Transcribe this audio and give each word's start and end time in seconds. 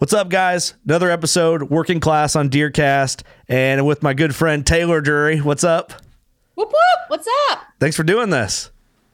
What's 0.00 0.14
up, 0.14 0.30
guys? 0.30 0.72
Another 0.86 1.10
episode, 1.10 1.64
working 1.64 2.00
class 2.00 2.34
on 2.34 2.48
Deercast, 2.48 3.22
and 3.48 3.86
with 3.86 4.02
my 4.02 4.14
good 4.14 4.34
friend 4.34 4.66
Taylor 4.66 5.02
Drury. 5.02 5.42
What's 5.42 5.62
up? 5.62 5.92
Whoop 6.54 6.70
whoop! 6.72 7.00
What's 7.08 7.28
up? 7.50 7.58
Thanks 7.80 7.96
for 7.96 8.02
doing 8.02 8.30
this. 8.30 8.70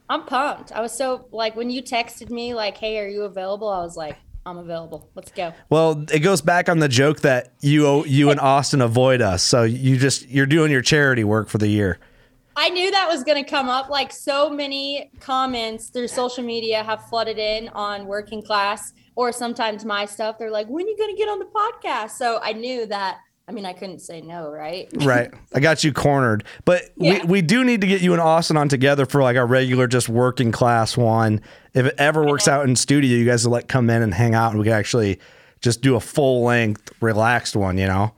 I'm 0.07 0.23
pumped. 0.23 0.71
I 0.71 0.79
was 0.79 0.93
so 0.93 1.27
like 1.33 1.57
when 1.57 1.69
you 1.69 1.83
texted 1.83 2.29
me 2.29 2.53
like, 2.53 2.77
"Hey, 2.77 2.99
are 2.99 3.07
you 3.07 3.23
available?" 3.23 3.67
I 3.67 3.79
was 3.79 3.97
like, 3.97 4.15
"I'm 4.45 4.57
available. 4.57 5.09
Let's 5.13 5.29
go." 5.29 5.51
Well, 5.69 6.05
it 6.09 6.19
goes 6.19 6.39
back 6.39 6.69
on 6.69 6.79
the 6.79 6.87
joke 6.87 7.19
that 7.19 7.51
you 7.59 8.05
you 8.05 8.29
and 8.29 8.39
Austin 8.39 8.79
avoid 8.81 9.21
us, 9.21 9.43
so 9.43 9.63
you 9.63 9.97
just 9.97 10.29
you're 10.29 10.45
doing 10.45 10.71
your 10.71 10.81
charity 10.81 11.25
work 11.25 11.49
for 11.49 11.57
the 11.57 11.67
year. 11.67 11.99
I 12.55 12.69
knew 12.69 12.89
that 12.91 13.09
was 13.09 13.25
going 13.25 13.43
to 13.43 13.49
come 13.49 13.67
up. 13.67 13.89
Like 13.89 14.13
so 14.13 14.49
many 14.49 15.11
comments 15.19 15.89
through 15.89 16.07
social 16.07 16.45
media 16.45 16.81
have 16.81 17.03
flooded 17.09 17.37
in 17.37 17.67
on 17.73 18.05
working 18.05 18.41
class 18.41 18.93
or 19.17 19.31
sometimes 19.31 19.83
my 19.83 20.05
stuff 20.05 20.37
they're 20.37 20.51
like 20.51 20.67
when 20.67 20.85
are 20.85 20.89
you 20.89 20.95
going 20.95 21.13
to 21.13 21.17
get 21.17 21.27
on 21.27 21.39
the 21.39 21.45
podcast? 21.45 22.11
So 22.11 22.39
i 22.41 22.53
knew 22.53 22.85
that 22.85 23.17
i 23.49 23.51
mean 23.51 23.65
i 23.65 23.73
couldn't 23.73 23.99
say 23.99 24.21
no 24.21 24.49
right? 24.49 24.87
Right. 25.03 25.33
I 25.53 25.59
got 25.59 25.83
you 25.83 25.91
cornered. 25.91 26.45
But 26.63 26.83
yeah. 26.95 27.23
we, 27.23 27.27
we 27.27 27.41
do 27.41 27.65
need 27.65 27.81
to 27.81 27.87
get 27.87 28.01
you 28.01 28.13
and 28.13 28.21
austin 28.21 28.55
on 28.55 28.69
together 28.69 29.05
for 29.05 29.21
like 29.21 29.35
a 29.35 29.43
regular 29.43 29.87
just 29.87 30.07
working 30.07 30.53
class 30.53 30.95
one. 30.95 31.41
If 31.73 31.87
it 31.87 31.95
ever 31.97 32.25
works 32.25 32.47
out 32.47 32.65
in 32.65 32.77
studio 32.77 33.17
you 33.17 33.25
guys 33.25 33.45
will 33.45 33.51
like 33.51 33.67
come 33.67 33.89
in 33.89 34.01
and 34.01 34.13
hang 34.13 34.35
out 34.35 34.51
and 34.51 34.59
we 34.59 34.65
can 34.65 34.73
actually 34.73 35.19
just 35.59 35.81
do 35.81 35.95
a 35.95 35.99
full 35.99 36.43
length 36.43 36.91
relaxed 37.01 37.55
one 37.55 37.77
you 37.77 37.87
know? 37.87 38.13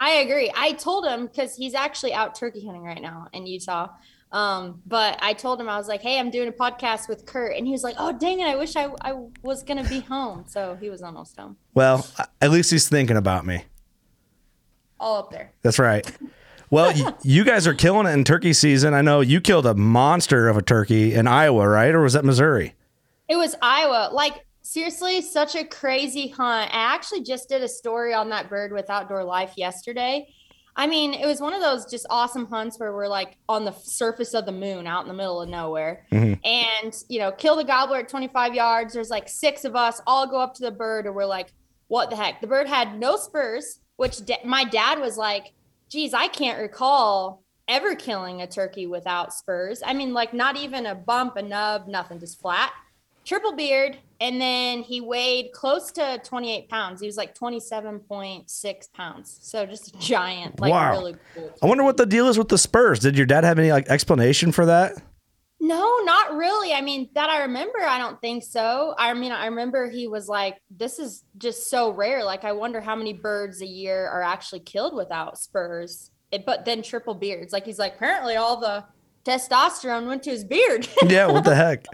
I 0.00 0.10
agree. 0.10 0.50
I 0.56 0.72
told 0.72 1.06
him 1.06 1.26
because 1.26 1.56
he's 1.56 1.74
actually 1.74 2.14
out 2.14 2.36
turkey 2.36 2.64
hunting 2.64 2.84
right 2.84 3.02
now 3.02 3.28
in 3.32 3.46
utah 3.46 3.88
um, 4.30 4.82
but 4.86 5.18
I 5.22 5.32
told 5.32 5.60
him 5.60 5.68
I 5.68 5.78
was 5.78 5.88
like, 5.88 6.02
"Hey, 6.02 6.18
I'm 6.18 6.30
doing 6.30 6.48
a 6.48 6.52
podcast 6.52 7.08
with 7.08 7.24
Curt," 7.24 7.56
and 7.56 7.66
he 7.66 7.72
was 7.72 7.82
like, 7.82 7.96
"Oh, 7.98 8.12
dang 8.12 8.40
it! 8.40 8.44
I 8.46 8.56
wish 8.56 8.76
I 8.76 8.90
I 9.00 9.14
was 9.42 9.62
gonna 9.62 9.88
be 9.88 10.00
home." 10.00 10.44
So 10.48 10.76
he 10.80 10.90
was 10.90 11.02
almost 11.02 11.38
home. 11.38 11.56
Well, 11.74 12.06
at 12.42 12.50
least 12.50 12.70
he's 12.70 12.88
thinking 12.88 13.16
about 13.16 13.46
me. 13.46 13.64
All 15.00 15.16
up 15.16 15.30
there. 15.30 15.52
That's 15.62 15.78
right. 15.78 16.10
Well, 16.70 16.92
y- 16.94 17.14
you 17.22 17.44
guys 17.44 17.66
are 17.66 17.74
killing 17.74 18.06
it 18.06 18.10
in 18.10 18.24
turkey 18.24 18.52
season. 18.52 18.92
I 18.92 19.00
know 19.00 19.20
you 19.20 19.40
killed 19.40 19.64
a 19.64 19.74
monster 19.74 20.48
of 20.48 20.56
a 20.56 20.62
turkey 20.62 21.14
in 21.14 21.26
Iowa, 21.26 21.66
right? 21.66 21.94
Or 21.94 22.02
was 22.02 22.12
that 22.12 22.24
Missouri? 22.24 22.74
It 23.28 23.36
was 23.36 23.54
Iowa. 23.62 24.10
Like 24.12 24.44
seriously, 24.60 25.22
such 25.22 25.54
a 25.54 25.64
crazy 25.64 26.28
hunt. 26.28 26.70
I 26.74 26.94
actually 26.94 27.22
just 27.22 27.48
did 27.48 27.62
a 27.62 27.68
story 27.68 28.12
on 28.12 28.28
that 28.28 28.50
bird 28.50 28.72
with 28.72 28.90
Outdoor 28.90 29.24
Life 29.24 29.54
yesterday 29.56 30.26
I 30.78 30.86
mean, 30.86 31.12
it 31.12 31.26
was 31.26 31.40
one 31.40 31.54
of 31.54 31.60
those 31.60 31.90
just 31.90 32.06
awesome 32.08 32.46
hunts 32.46 32.78
where 32.78 32.92
we're 32.92 33.08
like 33.08 33.36
on 33.48 33.64
the 33.64 33.72
surface 33.72 34.32
of 34.32 34.46
the 34.46 34.52
moon 34.52 34.86
out 34.86 35.02
in 35.02 35.08
the 35.08 35.14
middle 35.14 35.42
of 35.42 35.48
nowhere. 35.48 36.06
Mm-hmm. 36.12 36.34
And, 36.44 36.96
you 37.08 37.18
know, 37.18 37.32
kill 37.32 37.56
the 37.56 37.64
gobbler 37.64 37.98
at 37.98 38.08
25 38.08 38.54
yards. 38.54 38.94
There's 38.94 39.10
like 39.10 39.28
six 39.28 39.64
of 39.64 39.74
us 39.74 40.00
all 40.06 40.28
go 40.28 40.40
up 40.40 40.54
to 40.54 40.62
the 40.62 40.70
bird 40.70 41.06
and 41.06 41.16
we're 41.16 41.26
like, 41.26 41.52
what 41.88 42.10
the 42.10 42.16
heck? 42.16 42.40
The 42.40 42.46
bird 42.46 42.68
had 42.68 42.96
no 42.96 43.16
spurs, 43.16 43.80
which 43.96 44.24
de- 44.24 44.38
my 44.44 44.62
dad 44.62 45.00
was 45.00 45.16
like, 45.16 45.52
geez, 45.90 46.14
I 46.14 46.28
can't 46.28 46.60
recall 46.60 47.42
ever 47.66 47.96
killing 47.96 48.40
a 48.40 48.46
turkey 48.46 48.86
without 48.86 49.34
spurs. 49.34 49.82
I 49.84 49.94
mean, 49.94 50.14
like 50.14 50.32
not 50.32 50.56
even 50.56 50.86
a 50.86 50.94
bump, 50.94 51.36
a 51.36 51.42
nub, 51.42 51.88
nothing, 51.88 52.20
just 52.20 52.40
flat 52.40 52.72
triple 53.28 53.54
beard, 53.54 53.98
and 54.20 54.40
then 54.40 54.82
he 54.82 55.00
weighed 55.00 55.52
close 55.52 55.92
to 55.92 56.20
28 56.24 56.68
pounds. 56.68 57.00
He 57.00 57.06
was 57.06 57.16
like 57.16 57.36
27.6 57.36 58.92
pounds. 58.92 59.38
So 59.42 59.64
just 59.64 59.94
a 59.94 59.98
giant. 59.98 60.58
Like 60.60 60.72
wow. 60.72 60.92
Really 60.92 61.14
cool 61.34 61.54
I 61.62 61.66
wonder 61.66 61.84
what 61.84 61.96
the 61.96 62.06
deal 62.06 62.28
is 62.28 62.36
with 62.36 62.48
the 62.48 62.58
spurs. 62.58 62.98
Did 62.98 63.16
your 63.16 63.26
dad 63.26 63.44
have 63.44 63.58
any 63.58 63.70
like 63.70 63.88
explanation 63.88 64.50
for 64.50 64.66
that? 64.66 64.94
No, 65.60 65.98
not 66.04 66.34
really. 66.36 66.72
I 66.72 66.80
mean, 66.80 67.10
that 67.14 67.30
I 67.30 67.42
remember, 67.42 67.80
I 67.82 67.98
don't 67.98 68.20
think 68.20 68.44
so. 68.44 68.94
I 68.96 69.12
mean, 69.14 69.32
I 69.32 69.46
remember 69.46 69.90
he 69.90 70.06
was 70.06 70.28
like, 70.28 70.56
this 70.70 71.00
is 71.00 71.24
just 71.36 71.68
so 71.68 71.90
rare. 71.90 72.22
Like, 72.24 72.44
I 72.44 72.52
wonder 72.52 72.80
how 72.80 72.94
many 72.94 73.12
birds 73.12 73.60
a 73.60 73.66
year 73.66 74.06
are 74.06 74.22
actually 74.22 74.60
killed 74.60 74.94
without 74.94 75.36
spurs. 75.36 76.12
It, 76.30 76.46
but 76.46 76.64
then 76.64 76.82
triple 76.82 77.14
beards. 77.14 77.52
Like, 77.52 77.66
he's 77.66 77.78
like, 77.78 77.96
apparently 77.96 78.36
all 78.36 78.60
the 78.60 78.84
testosterone 79.24 80.06
went 80.06 80.22
to 80.24 80.30
his 80.30 80.44
beard. 80.44 80.88
yeah, 81.06 81.26
what 81.26 81.42
the 81.42 81.54
heck? 81.56 81.86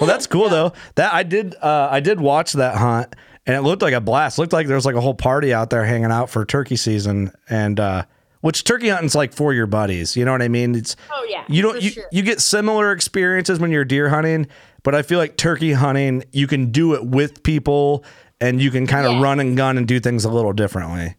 Well, 0.00 0.06
that's 0.08 0.26
cool 0.26 0.44
yeah. 0.44 0.50
though. 0.50 0.72
That 0.96 1.12
I 1.14 1.22
did. 1.22 1.54
Uh, 1.60 1.88
I 1.90 2.00
did 2.00 2.20
watch 2.20 2.52
that 2.54 2.76
hunt, 2.76 3.14
and 3.46 3.56
it 3.56 3.62
looked 3.62 3.82
like 3.82 3.94
a 3.94 4.00
blast. 4.00 4.38
It 4.38 4.42
looked 4.42 4.52
like 4.52 4.66
there 4.66 4.76
was 4.76 4.86
like 4.86 4.94
a 4.94 5.00
whole 5.00 5.14
party 5.14 5.54
out 5.54 5.70
there 5.70 5.84
hanging 5.84 6.10
out 6.10 6.30
for 6.30 6.44
turkey 6.44 6.76
season, 6.76 7.32
and 7.48 7.80
uh, 7.80 8.04
which 8.40 8.64
turkey 8.64 8.88
hunting's 8.88 9.14
like 9.14 9.32
for 9.32 9.54
your 9.54 9.66
buddies. 9.66 10.16
You 10.16 10.24
know 10.24 10.32
what 10.32 10.42
I 10.42 10.48
mean? 10.48 10.74
It's 10.74 10.96
oh 11.12 11.26
yeah. 11.28 11.44
You 11.48 11.62
don't 11.62 11.80
you, 11.80 11.90
sure. 11.90 12.04
you 12.12 12.22
get 12.22 12.40
similar 12.40 12.92
experiences 12.92 13.58
when 13.58 13.70
you're 13.70 13.84
deer 13.84 14.08
hunting, 14.08 14.46
but 14.82 14.94
I 14.94 15.02
feel 15.02 15.18
like 15.18 15.36
turkey 15.36 15.72
hunting 15.72 16.24
you 16.32 16.46
can 16.46 16.70
do 16.70 16.94
it 16.94 17.04
with 17.04 17.42
people, 17.42 18.04
and 18.40 18.60
you 18.60 18.70
can 18.70 18.86
kind 18.86 19.06
of 19.06 19.14
yeah. 19.14 19.22
run 19.22 19.40
and 19.40 19.56
gun 19.56 19.78
and 19.78 19.88
do 19.88 20.00
things 20.00 20.24
a 20.24 20.30
little 20.30 20.52
differently. 20.52 21.16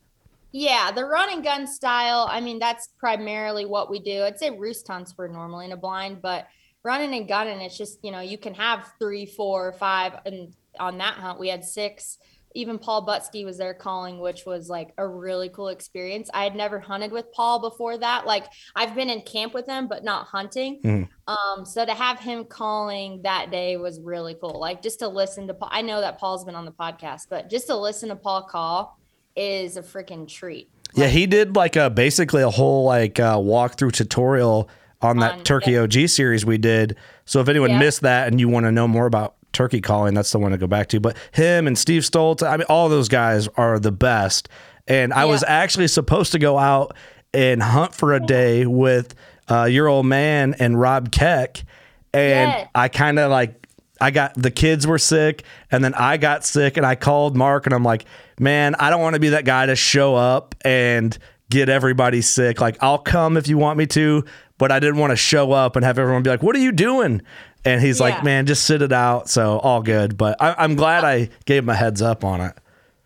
Yeah, 0.52 0.92
the 0.92 1.06
run 1.06 1.32
and 1.32 1.44
gun 1.44 1.68
style. 1.68 2.28
I 2.32 2.40
mean, 2.40 2.58
that's 2.60 2.90
primarily 2.98 3.66
what 3.66 3.90
we 3.90 4.00
do. 4.00 4.24
I'd 4.24 4.40
say 4.40 4.50
roost 4.50 4.88
hunts 4.88 5.16
were 5.18 5.28
normally 5.28 5.66
in 5.66 5.72
a 5.72 5.78
blind, 5.78 6.22
but 6.22 6.48
running 6.88 7.14
and 7.14 7.28
gunning, 7.28 7.60
it's 7.60 7.78
just, 7.78 8.00
you 8.02 8.12
know, 8.12 8.22
you 8.22 8.38
can 8.38 8.54
have 8.54 8.94
three, 8.98 9.26
four, 9.26 9.74
five. 9.74 10.14
And 10.26 10.56
on 10.80 10.98
that 11.00 11.16
hunt, 11.16 11.40
we 11.40 11.50
had 11.50 11.64
six. 11.64 12.18
Even 12.56 12.80
Paul 12.80 13.06
Butski 13.06 13.44
was 13.46 13.58
there 13.58 13.74
calling, 13.74 14.20
which 14.20 14.46
was 14.46 14.70
like 14.70 14.94
a 14.98 15.06
really 15.06 15.50
cool 15.50 15.68
experience. 15.68 16.30
I 16.34 16.46
had 16.46 16.56
never 16.56 16.80
hunted 16.80 17.12
with 17.12 17.32
Paul 17.34 17.60
before 17.60 17.98
that. 17.98 18.26
Like 18.26 18.46
I've 18.74 18.96
been 18.96 19.10
in 19.10 19.22
camp 19.22 19.54
with 19.54 19.68
him, 19.68 19.88
but 19.88 20.04
not 20.04 20.28
hunting. 20.28 20.80
Mm. 20.82 21.10
Um, 21.28 21.66
so 21.66 21.86
to 21.86 21.94
have 21.94 22.20
him 22.20 22.46
calling 22.46 23.22
that 23.24 23.52
day 23.52 23.76
was 23.76 24.00
really 24.00 24.36
cool. 24.40 24.58
Like 24.60 24.82
just 24.82 25.00
to 25.00 25.10
listen 25.10 25.46
to 25.48 25.54
Paul. 25.54 25.70
I 25.72 25.82
know 25.82 26.00
that 26.00 26.18
Paul's 26.18 26.46
been 26.46 26.56
on 26.56 26.66
the 26.66 26.72
podcast, 26.72 27.24
but 27.30 27.50
just 27.50 27.68
to 27.68 27.76
listen 27.76 28.10
to 28.10 28.16
Paul 28.16 28.44
call 28.44 28.98
is 29.36 29.76
a 29.78 29.84
freaking 29.84 30.28
treat. 30.28 30.72
Yeah, 30.96 31.08
he 31.08 31.28
did 31.28 31.56
like 31.56 31.76
a 31.76 31.90
basically 31.90 32.42
a 32.42 32.50
whole 32.50 32.86
like 32.86 33.20
uh, 33.20 33.38
walkthrough 33.38 33.92
tutorial 33.92 34.70
on 35.02 35.20
that 35.20 35.34
On- 35.34 35.44
Turkey 35.44 35.72
yeah. 35.72 35.82
OG 35.82 36.08
series 36.08 36.46
we 36.46 36.58
did. 36.58 36.96
So 37.26 37.40
if 37.42 37.48
anyone 37.50 37.72
Yeah. 37.72 37.80
missed 37.80 38.02
that 38.02 38.28
and 38.28 38.40
you 38.40 38.48
want 38.50 38.66
to 38.66 38.72
know 38.72 38.88
more 38.88 39.06
about 39.06 39.36
turkey 39.54 39.82
calling, 39.82 40.14
that's 40.14 40.32
the 40.32 40.40
one 40.40 40.52
to 40.52 40.58
go 40.58 40.68
back 40.68 40.88
to. 40.90 41.00
But 41.00 41.18
him 41.32 41.68
and 41.68 41.78
Steve 41.78 42.04
Stoltz, 42.04 42.46
I 42.48 42.58
mean, 42.58 42.66
all 42.70 42.90
those 42.90 43.08
guys 43.10 43.48
are 43.58 43.80
the 43.80 43.92
best. 43.92 44.50
And 44.88 45.14
I 45.14 45.26
was 45.26 45.44
actually 45.48 45.88
supposed 45.88 46.32
to 46.32 46.40
go 46.40 46.58
out 46.58 46.96
and 47.34 47.62
hunt 47.62 47.94
for 47.94 48.14
a 48.14 48.20
day 48.20 48.66
with 48.66 49.14
uh, 49.50 49.66
your 49.66 49.88
old 49.88 50.06
man 50.06 50.56
and 50.60 50.80
Rob 50.80 51.12
Keck, 51.12 51.64
and 52.14 52.50
Yes. 52.52 52.68
I 52.76 52.88
kind 52.88 53.20
of 53.20 53.30
like 53.32 53.68
I 54.00 54.12
got 54.12 54.34
the 54.36 54.52
kids 54.52 54.86
were 54.86 55.00
sick 55.00 55.44
and 55.72 55.84
then 55.84 55.94
I 55.96 56.18
got 56.18 56.46
sick 56.46 56.78
and 56.78 56.86
I 56.86 56.96
called 56.96 57.36
Mark 57.36 57.66
and 57.66 57.74
I'm 57.74 57.84
like, 57.84 58.06
man, 58.40 58.76
I 58.76 58.90
don't 58.92 59.02
want 59.02 59.16
to 59.16 59.20
be 59.20 59.30
that 59.30 59.44
guy 59.46 59.66
to 59.66 59.76
show 59.76 60.16
up 60.16 60.54
and 60.64 61.18
get 61.50 61.70
everybody 61.70 62.22
sick. 62.22 62.62
Like, 62.62 62.78
I'll 62.82 62.98
come 62.98 63.38
if 63.38 63.48
you 63.48 63.58
want 63.58 63.78
me 63.78 63.86
to, 63.88 64.26
but 64.58 64.72
I 64.72 64.80
didn't 64.80 64.98
want 64.98 65.12
to 65.12 65.18
show 65.18 65.52
up 65.52 65.76
and 65.76 65.86
have 65.86 66.00
everyone 66.00 66.24
be 66.24 66.30
like, 66.30 66.44
what 66.44 66.56
are 66.56 66.60
you 66.60 66.72
doing? 66.72 67.22
And 67.66 67.82
he's 67.82 68.00
like, 68.00 68.24
man, 68.24 68.46
just 68.46 68.66
sit 68.66 68.82
it 68.82 68.94
out. 68.94 69.30
So 69.30 69.60
all 69.60 69.82
good. 69.82 70.18
But 70.18 70.42
I, 70.42 70.56
I'm 70.58 70.76
glad 70.76 71.04
I 71.04 71.30
gave 71.46 71.64
him 71.64 71.70
a 71.70 71.76
heads 71.76 72.02
up 72.02 72.24
on 72.24 72.42
it. 72.42 72.58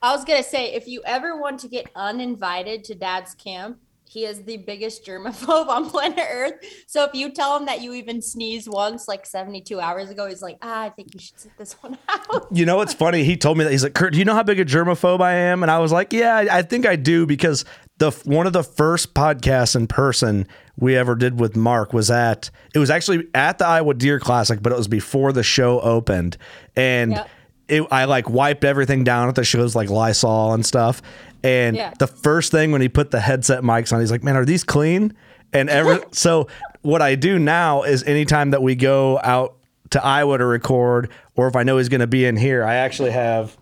I 0.04 0.16
was 0.16 0.26
gonna 0.26 0.44
say, 0.44 0.74
if 0.74 0.88
you 0.88 1.02
ever 1.06 1.40
want 1.40 1.60
to 1.60 1.68
get 1.68 1.90
uninvited 1.96 2.84
to 2.86 2.96
Dad's 2.96 3.36
camp, 3.36 3.78
he 4.12 4.26
is 4.26 4.44
the 4.44 4.58
biggest 4.58 5.06
germaphobe 5.06 5.68
on 5.70 5.90
planet 5.90 6.26
Earth. 6.30 6.56
So 6.86 7.06
if 7.06 7.14
you 7.14 7.32
tell 7.32 7.58
him 7.58 7.66
that 7.68 7.82
you 7.82 7.94
even 7.94 8.22
sneezed 8.22 8.68
once, 8.68 9.08
like 9.08 9.26
72 9.26 9.80
hours 9.80 10.10
ago, 10.10 10.28
he's 10.28 10.42
like, 10.42 10.58
ah, 10.62 10.82
I 10.82 10.90
think 10.90 11.14
you 11.14 11.20
should 11.20 11.40
sit 11.40 11.52
this 11.58 11.74
one 11.82 11.98
out. 12.10 12.48
You 12.52 12.66
know 12.66 12.76
what's 12.76 12.94
funny? 12.94 13.24
He 13.24 13.38
told 13.38 13.58
me 13.58 13.64
that 13.64 13.72
he's 13.72 13.84
like, 13.84 13.94
Curt, 13.94 14.12
do 14.12 14.20
you 14.20 14.26
know 14.26 14.34
how 14.34 14.44
big 14.44 14.60
a 14.60 14.66
germaphobe 14.66 15.22
I 15.22 15.34
am? 15.36 15.64
And 15.64 15.72
I 15.72 15.80
was 15.80 15.94
like, 15.94 16.12
Yeah, 16.12 16.46
I 16.52 16.62
think 16.62 16.86
I 16.86 16.98
do 16.98 17.26
because 17.26 17.64
the 18.02 18.12
one 18.26 18.48
of 18.48 18.54
the 18.54 18.64
first 18.64 19.14
podcasts 19.14 19.76
in 19.76 19.88
person 19.88 20.48
we 20.78 20.96
ever 20.98 21.16
did 21.16 21.40
with 21.40 21.56
Mark 21.56 21.94
was 21.94 22.10
at 22.10 22.50
it 22.74 22.80
was 22.80 22.90
actually 22.90 23.28
at 23.36 23.60
the 23.60 23.66
Iowa 23.68 23.94
Deer 23.94 24.20
Classic, 24.20 24.62
but 24.62 24.72
it 24.72 24.78
was 24.78 24.88
before 24.88 25.32
the 25.32 25.44
show 25.44 25.80
opened, 25.80 26.38
and 26.76 27.12
Yep. 27.12 27.30
it, 27.68 27.84
I 27.92 28.06
like 28.06 28.30
wiped 28.30 28.64
everything 28.64 29.04
down 29.04 29.30
at 29.30 29.36
the 29.36 29.44
shows 29.44 29.76
like 29.76 29.90
Lysol 29.90 30.54
and 30.54 30.66
stuff. 30.66 31.02
And 31.44 31.76
Yeah. 31.76 31.94
the 32.00 32.08
first 32.08 32.52
thing 32.52 32.72
when 32.72 32.82
he 32.82 32.90
put 32.90 33.12
the 33.12 33.20
headset 33.20 33.62
mics 33.64 33.94
on, 33.94 34.00
he's 34.00 34.12
like, 34.12 34.24
"Man, 34.24 34.36
are 34.36 34.46
these 34.46 34.64
clean?" 34.64 35.14
And 35.54 35.70
ever 35.70 36.00
so, 36.12 36.48
what 36.82 37.02
I 37.02 37.16
do 37.16 37.38
now 37.40 37.84
is 37.84 38.04
anytime 38.04 38.50
that 38.52 38.62
we 38.64 38.76
go 38.76 39.20
out 39.24 39.56
to 39.92 40.04
Iowa 40.04 40.38
to 40.40 40.46
record, 40.46 41.10
or 41.36 41.48
if 41.48 41.56
I 41.56 41.64
know 41.64 41.78
he's 41.78 41.90
going 41.90 42.02
to 42.02 42.08
be 42.08 42.26
in 42.26 42.36
here, 42.38 42.64
I 42.64 42.76
actually 42.76 43.12
have. 43.12 43.58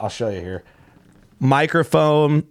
I'll 0.00 0.08
show 0.08 0.28
you 0.30 0.40
here. 0.40 0.62
Microphone 1.40 2.44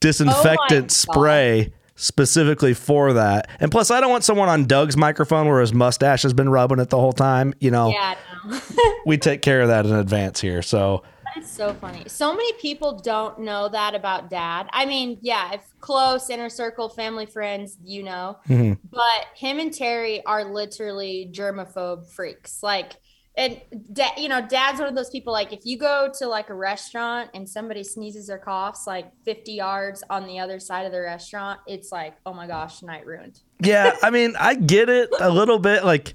disinfectant 0.00 0.70
oh 0.72 0.80
God. 0.80 0.90
spray 0.90 1.72
specifically 2.00 2.72
for 2.72 3.12
that. 3.12 3.48
And 3.60 3.70
plus, 3.70 3.90
I 3.90 4.00
don't 4.00 4.10
want 4.10 4.24
someone 4.24 4.48
on 4.48 4.64
Doug's 4.64 4.96
microphone 4.96 5.46
where 5.46 5.60
his 5.60 5.74
mustache 5.74 6.22
has 6.22 6.32
been 6.32 6.48
rubbing 6.48 6.78
it 6.78 6.88
the 6.88 6.98
whole 6.98 7.12
time. 7.12 7.54
You 7.60 7.70
know, 7.70 7.90
yeah, 7.90 8.16
no. 8.46 8.60
we 9.06 9.18
take 9.18 9.42
care 9.42 9.60
of 9.60 9.68
that 9.68 9.86
in 9.86 9.92
advance 9.92 10.40
here. 10.40 10.62
So 10.62 11.02
That's 11.34 11.50
so 11.50 11.74
funny. 11.74 12.04
So 12.06 12.32
many 12.32 12.52
people 12.54 12.98
don't 12.98 13.40
know 13.40 13.68
that 13.68 13.94
about 13.94 14.30
dad. 14.30 14.68
I 14.72 14.86
mean, 14.86 15.18
yeah, 15.20 15.52
if 15.52 15.62
close 15.80 16.30
inner 16.30 16.48
circle, 16.48 16.88
family, 16.88 17.26
friends, 17.26 17.76
you 17.84 18.02
know, 18.02 18.38
mm-hmm. 18.48 18.74
but 18.90 19.26
him 19.34 19.58
and 19.58 19.72
Terry 19.72 20.24
are 20.24 20.44
literally 20.44 21.30
germaphobe 21.32 22.06
freaks. 22.06 22.62
Like, 22.62 22.94
and 23.40 23.60
da- 23.92 24.14
you 24.16 24.28
know, 24.28 24.46
dad's 24.46 24.78
one 24.78 24.88
of 24.88 24.94
those 24.94 25.10
people. 25.10 25.32
Like, 25.32 25.52
if 25.52 25.60
you 25.64 25.78
go 25.78 26.10
to 26.18 26.26
like 26.28 26.50
a 26.50 26.54
restaurant 26.54 27.30
and 27.34 27.48
somebody 27.48 27.82
sneezes 27.82 28.28
or 28.30 28.38
coughs 28.38 28.86
like 28.86 29.10
50 29.24 29.52
yards 29.52 30.04
on 30.10 30.26
the 30.26 30.38
other 30.38 30.60
side 30.60 30.84
of 30.86 30.92
the 30.92 31.00
restaurant, 31.00 31.58
it's 31.66 31.90
like, 31.90 32.14
oh 32.26 32.34
my 32.34 32.46
gosh, 32.46 32.82
night 32.82 33.06
ruined. 33.06 33.40
yeah, 33.62 33.96
I 34.02 34.10
mean, 34.10 34.34
I 34.38 34.54
get 34.54 34.88
it 34.88 35.08
a 35.18 35.30
little 35.30 35.58
bit. 35.58 35.84
Like, 35.84 36.14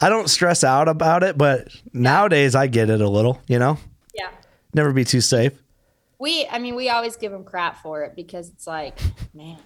I 0.00 0.08
don't 0.08 0.28
stress 0.28 0.64
out 0.64 0.88
about 0.88 1.22
it, 1.22 1.38
but 1.38 1.68
nowadays 1.92 2.54
I 2.56 2.66
get 2.66 2.90
it 2.90 3.00
a 3.00 3.08
little. 3.08 3.40
You 3.46 3.58
know, 3.60 3.78
Yeah. 4.14 4.30
never 4.74 4.92
be 4.92 5.04
too 5.04 5.20
safe. 5.20 5.52
We, 6.18 6.46
I 6.50 6.58
mean, 6.58 6.74
we 6.76 6.88
always 6.88 7.16
give 7.16 7.32
him 7.32 7.44
crap 7.44 7.82
for 7.82 8.02
it 8.04 8.16
because 8.16 8.48
it's 8.48 8.66
like, 8.66 8.98
man. 9.34 9.58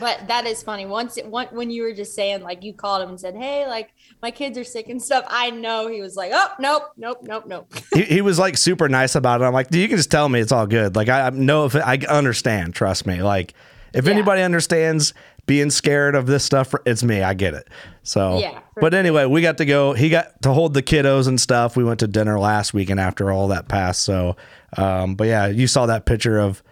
But 0.00 0.28
that 0.28 0.46
is 0.46 0.62
funny. 0.62 0.86
Once, 0.86 1.16
it, 1.16 1.26
one, 1.26 1.46
when 1.52 1.70
you 1.70 1.82
were 1.82 1.92
just 1.92 2.14
saying, 2.14 2.42
like, 2.42 2.62
you 2.62 2.72
called 2.72 3.02
him 3.02 3.10
and 3.10 3.20
said, 3.20 3.34
"Hey, 3.36 3.66
like, 3.66 3.90
my 4.22 4.30
kids 4.30 4.56
are 4.58 4.64
sick 4.64 4.88
and 4.88 5.00
stuff," 5.02 5.24
I 5.28 5.50
know 5.50 5.88
he 5.88 6.00
was 6.00 6.16
like, 6.16 6.30
"Oh, 6.34 6.48
nope, 6.58 6.82
nope, 6.96 7.18
nope, 7.22 7.44
nope." 7.46 7.72
he, 7.94 8.02
he 8.02 8.20
was 8.20 8.38
like 8.38 8.56
super 8.56 8.88
nice 8.88 9.14
about 9.14 9.40
it. 9.40 9.44
I'm 9.44 9.52
like, 9.52 9.72
you 9.72 9.86
can 9.88 9.96
just 9.96 10.10
tell 10.10 10.28
me 10.28 10.40
it's 10.40 10.52
all 10.52 10.66
good. 10.66 10.96
Like 10.96 11.08
I, 11.08 11.26
I 11.26 11.30
know 11.30 11.64
if 11.64 11.74
I 11.76 11.96
understand, 12.08 12.74
trust 12.74 13.06
me. 13.06 13.22
Like 13.22 13.54
if 13.94 14.04
Yeah. 14.06 14.12
anybody 14.12 14.42
understands 14.42 15.14
being 15.46 15.70
scared 15.70 16.14
of 16.14 16.26
this 16.26 16.44
stuff, 16.44 16.74
it's 16.84 17.02
me. 17.02 17.22
I 17.22 17.32
get 17.32 17.54
it. 17.54 17.68
So 18.02 18.38
Yeah, 18.38 18.60
But 18.76 18.92
anyway, 18.92 19.24
we 19.24 19.40
got 19.40 19.56
to 19.58 19.64
go. 19.64 19.94
He 19.94 20.10
got 20.10 20.42
to 20.42 20.52
hold 20.52 20.74
the 20.74 20.82
kiddos 20.82 21.26
and 21.26 21.40
stuff. 21.40 21.74
We 21.76 21.84
went 21.84 22.00
to 22.00 22.06
dinner 22.06 22.38
last 22.38 22.74
weekend 22.74 23.00
after 23.00 23.30
all 23.32 23.48
that 23.48 23.66
passed. 23.68 24.02
So, 24.02 24.36
um, 24.76 25.14
but 25.14 25.26
yeah, 25.28 25.46
you 25.46 25.66
saw 25.66 25.86
that 25.86 26.04
picture 26.04 26.38
of 26.38 26.62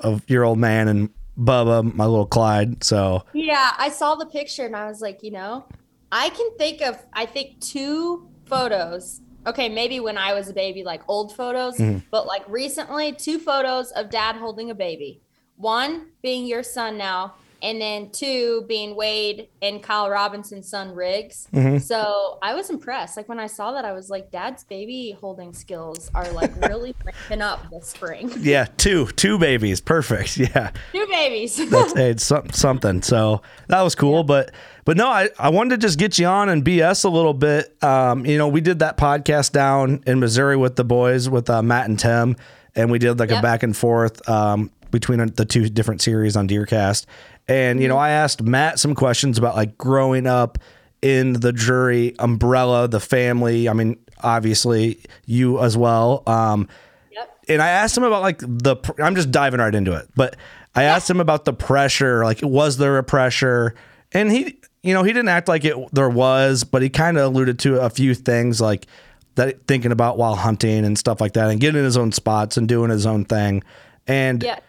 of 0.00 0.22
your 0.28 0.44
old 0.44 0.58
man 0.58 0.88
and 0.88 1.10
Bubba, 1.40 1.94
my 1.94 2.04
little 2.04 2.26
Clyde. 2.26 2.84
So 2.84 3.24
Yeah, 3.32 3.72
I 3.78 3.88
saw 3.88 4.14
the 4.14 4.26
picture 4.26 4.66
and 4.66 4.76
I 4.76 4.86
was 4.86 5.00
like, 5.00 5.22
you 5.22 5.30
know, 5.30 5.64
I 6.12 6.28
can 6.30 6.56
think 6.58 6.82
of, 6.82 6.98
I 7.12 7.26
think 7.26 7.60
two 7.60 8.28
photos. 8.44 9.20
Okay, 9.46 9.70
maybe 9.70 10.00
when 10.00 10.18
I 10.18 10.34
was 10.34 10.48
a 10.48 10.52
baby, 10.52 10.84
like 10.84 11.02
old 11.08 11.34
photos, 11.34 11.78
mm-hmm. 11.78 11.98
but 12.10 12.26
like 12.26 12.46
recently, 12.46 13.12
two 13.12 13.38
photos 13.38 13.90
of 13.92 14.10
dad 14.10 14.36
holding 14.36 14.70
a 14.70 14.74
baby. 14.74 15.22
One 15.56 16.08
being 16.20 16.46
your 16.46 16.62
son 16.62 16.98
now, 16.98 17.34
and 17.62 17.80
then 17.80 18.10
two 18.10 18.64
being 18.68 18.94
Wade 18.96 19.48
and 19.62 19.82
Kyle 19.82 20.08
Robinson's 20.08 20.68
son 20.68 20.94
Riggs. 20.94 21.48
So 21.82 22.38
I 22.42 22.54
was 22.54 22.70
impressed. 22.70 23.16
Like 23.16 23.28
when 23.28 23.38
I 23.38 23.46
saw 23.46 23.72
that, 23.72 23.84
I 23.84 23.92
was 23.92 24.10
like, 24.10 24.30
Dad's 24.30 24.64
baby 24.64 25.16
holding 25.20 25.52
skills 25.52 26.10
are 26.14 26.30
like 26.32 26.54
really 26.68 26.94
ramping 27.04 27.42
up 27.42 27.68
this 27.70 27.88
spring. 27.88 28.30
yeah, 28.38 28.66
two 28.76 29.06
two 29.08 29.38
babies, 29.38 29.80
perfect. 29.80 30.38
Yeah. 30.50 30.70
Two 30.92 31.06
babies. 31.06 31.56
that's 31.70 31.94
it's 31.94 32.24
some, 32.24 32.48
something. 32.50 33.02
So 33.02 33.42
that 33.68 33.82
was 33.82 33.94
cool. 33.94 34.24
But 34.24 34.52
but 34.84 34.96
no, 34.96 35.06
I, 35.06 35.28
I 35.38 35.50
wanted 35.50 35.80
to 35.80 35.86
just 35.86 35.98
get 35.98 36.18
you 36.18 36.26
on 36.26 36.48
and 36.48 36.64
BS 36.64 37.04
a 37.04 37.08
little 37.08 37.34
bit. 37.34 37.76
Um, 37.82 38.24
you 38.24 38.38
know, 38.38 38.48
we 38.48 38.60
did 38.60 38.78
that 38.78 38.96
podcast 38.96 39.52
down 39.52 40.02
in 40.06 40.18
Missouri 40.18 40.56
with 40.56 40.76
the 40.76 40.84
boys 40.84 41.28
with 41.28 41.50
uh, 41.50 41.62
Matt 41.62 41.88
and 41.88 41.98
Tim, 41.98 42.36
and 42.74 42.90
we 42.90 42.98
did 42.98 43.18
like 43.18 43.30
a 43.30 43.42
back 43.42 43.62
and 43.62 43.76
forth 43.76 44.26
um, 44.28 44.70
between 44.90 45.24
the 45.34 45.44
two 45.44 45.68
different 45.68 46.00
series 46.00 46.36
on 46.36 46.48
Deercast. 46.48 47.06
And 47.50 47.82
you 47.82 47.88
know, 47.88 47.96
I 47.98 48.10
asked 48.10 48.42
Matt 48.42 48.78
some 48.78 48.94
questions 48.94 49.36
about 49.36 49.56
like 49.56 49.76
growing 49.76 50.28
up 50.28 50.58
in 51.02 51.32
the 51.32 51.52
Drury 51.52 52.14
umbrella, 52.20 52.86
the 52.86 53.00
family. 53.00 53.68
I 53.68 53.72
mean, 53.72 53.98
obviously 54.22 55.00
you 55.26 55.58
as 55.60 55.76
well. 55.76 56.22
Um, 56.28 56.68
yep. 57.10 57.36
and 57.48 57.60
I 57.60 57.68
asked 57.68 57.96
him 57.96 58.04
about 58.04 58.22
like 58.22 58.38
the. 58.38 58.76
I'm 59.02 59.16
just 59.16 59.32
diving 59.32 59.58
right 59.58 59.74
into 59.74 59.92
it, 59.92 60.08
but 60.14 60.36
I 60.76 60.84
asked 60.84 61.10
him 61.10 61.20
about 61.20 61.44
the 61.44 61.52
pressure. 61.52 62.24
Like, 62.24 62.38
was 62.40 62.76
there 62.76 62.98
a 62.98 63.02
pressure? 63.02 63.74
And 64.12 64.30
he, 64.30 64.60
you 64.84 64.94
know, 64.94 65.02
he 65.02 65.12
didn't 65.12 65.28
act 65.28 65.48
like 65.48 65.64
it 65.64 65.76
there 65.92 66.08
was, 66.08 66.62
but 66.62 66.82
he 66.82 66.88
kind 66.88 67.18
of 67.18 67.24
alluded 67.24 67.58
to 67.60 67.80
a 67.80 67.90
few 67.90 68.14
things 68.14 68.60
like 68.60 68.86
that, 69.34 69.66
thinking 69.66 69.90
about 69.90 70.18
while 70.18 70.36
hunting 70.36 70.84
and 70.84 70.96
stuff 70.96 71.20
like 71.20 71.32
that, 71.32 71.50
and 71.50 71.60
getting 71.60 71.80
in 71.80 71.84
his 71.84 71.96
own 71.96 72.12
spots 72.12 72.56
and 72.56 72.68
doing 72.68 72.90
his 72.90 73.06
own 73.06 73.24
thing. 73.24 73.64
And 74.06 74.40
Yeah. 74.40 74.60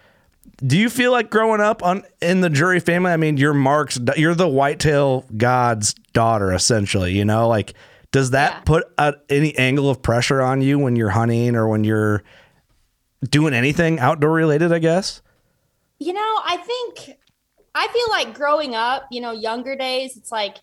Do 0.65 0.77
you 0.77 0.89
feel 0.89 1.11
like 1.11 1.31
growing 1.31 1.59
up 1.59 1.83
on 1.83 2.03
in 2.21 2.41
the 2.41 2.49
Drury 2.49 2.79
family? 2.79 3.11
I 3.11 3.17
mean, 3.17 3.37
you're 3.37 3.53
Mark's, 3.53 3.99
you're 4.15 4.35
the 4.35 4.47
whitetail 4.47 5.25
god's 5.35 5.95
daughter, 6.13 6.53
essentially. 6.53 7.13
You 7.17 7.25
know, 7.25 7.47
like 7.47 7.73
does 8.11 8.31
that 8.31 8.51
Yeah. 8.51 8.59
put 8.65 8.83
uh, 8.97 9.13
any 9.29 9.57
angle 9.57 9.89
of 9.89 10.01
pressure 10.01 10.41
on 10.41 10.61
you 10.61 10.77
when 10.77 10.95
you're 10.95 11.09
hunting 11.09 11.55
or 11.55 11.67
when 11.67 11.83
you're 11.83 12.23
doing 13.23 13.53
anything 13.53 13.99
outdoor 13.99 14.31
related? 14.31 14.71
I 14.71 14.79
guess. 14.79 15.21
You 15.99 16.13
know, 16.13 16.39
I 16.45 16.57
think 16.57 17.17
I 17.73 17.87
feel 17.87 18.09
like 18.09 18.35
growing 18.35 18.75
up, 18.75 19.07
you 19.11 19.21
know, 19.21 19.31
younger 19.31 19.75
days, 19.75 20.17
it's 20.17 20.31
like 20.31 20.57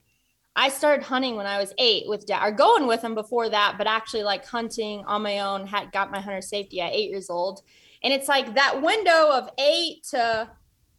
I 0.54 0.68
started 0.68 1.04
hunting 1.04 1.36
when 1.36 1.46
I 1.46 1.58
was 1.58 1.72
eight 1.78 2.04
with 2.08 2.26
dad, 2.26 2.46
or 2.46 2.52
going 2.52 2.86
with 2.86 3.02
him 3.02 3.14
before 3.14 3.48
that, 3.48 3.76
but 3.78 3.86
actually 3.86 4.24
like 4.24 4.44
hunting 4.44 5.04
on 5.06 5.22
my 5.22 5.40
own, 5.40 5.66
had 5.66 5.90
got 5.92 6.10
my 6.10 6.20
hunter 6.20 6.42
safety 6.42 6.80
at 6.80 6.92
eight 6.92 7.10
years 7.10 7.30
old. 7.30 7.62
And 8.02 8.12
it's 8.12 8.28
like 8.28 8.54
that 8.54 8.82
window 8.82 9.30
of 9.32 9.50
eight 9.58 10.04
to, 10.10 10.50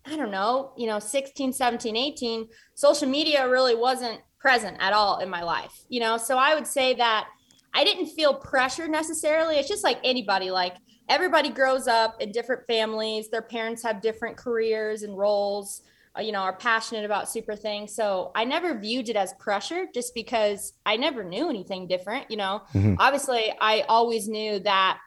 I 0.05 0.15
don't 0.15 0.31
know, 0.31 0.73
you 0.77 0.87
know, 0.87 0.99
16, 0.99 1.53
17, 1.53 1.95
18, 1.95 2.47
social 2.75 3.07
media 3.07 3.49
really 3.49 3.75
wasn't 3.75 4.21
present 4.39 4.77
at 4.79 4.93
all 4.93 5.19
in 5.19 5.29
my 5.29 5.43
life, 5.43 5.83
you 5.89 5.99
know? 5.99 6.17
So 6.17 6.37
I 6.37 6.55
would 6.55 6.67
say 6.67 6.93
that 6.95 7.27
I 7.73 7.83
didn't 7.83 8.07
feel 8.07 8.33
pressure 8.33 8.87
necessarily. 8.87 9.57
It's 9.57 9.67
just 9.67 9.83
like 9.83 9.99
anybody, 10.03 10.51
like 10.51 10.75
everybody 11.07 11.49
grows 11.49 11.87
up 11.87 12.21
in 12.21 12.31
different 12.31 12.65
families. 12.67 13.29
Their 13.29 13.41
parents 13.41 13.83
have 13.83 14.01
different 14.01 14.37
careers 14.37 15.03
and 15.03 15.17
roles, 15.17 15.81
uh, 16.17 16.21
you 16.21 16.31
know, 16.31 16.39
are 16.39 16.55
passionate 16.55 17.05
about 17.05 17.29
super 17.29 17.55
things. 17.55 17.93
So 17.93 18.31
I 18.35 18.45
never 18.45 18.77
viewed 18.77 19.09
it 19.09 19.15
as 19.15 19.33
pressure 19.33 19.85
just 19.93 20.13
because 20.13 20.73
I 20.85 20.97
never 20.97 21.23
knew 21.23 21.49
anything 21.49 21.87
different. 21.87 22.29
You 22.31 22.37
know, 22.37 22.61
obviously, 22.99 23.53
I 23.59 23.81
always 23.87 24.27
knew 24.27 24.59
that 24.59 24.99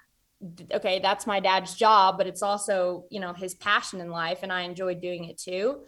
okay, 0.72 0.98
that's 0.98 1.26
my 1.26 1.40
dad's 1.40 1.74
job, 1.74 2.18
but 2.18 2.26
it's 2.26 2.42
also, 2.42 3.04
you 3.10 3.20
know, 3.20 3.32
his 3.32 3.54
passion 3.54 4.00
in 4.00 4.10
life 4.10 4.40
and 4.42 4.52
I 4.52 4.62
enjoy 4.62 4.94
doing 4.94 5.24
it 5.24 5.38
too. 5.38 5.80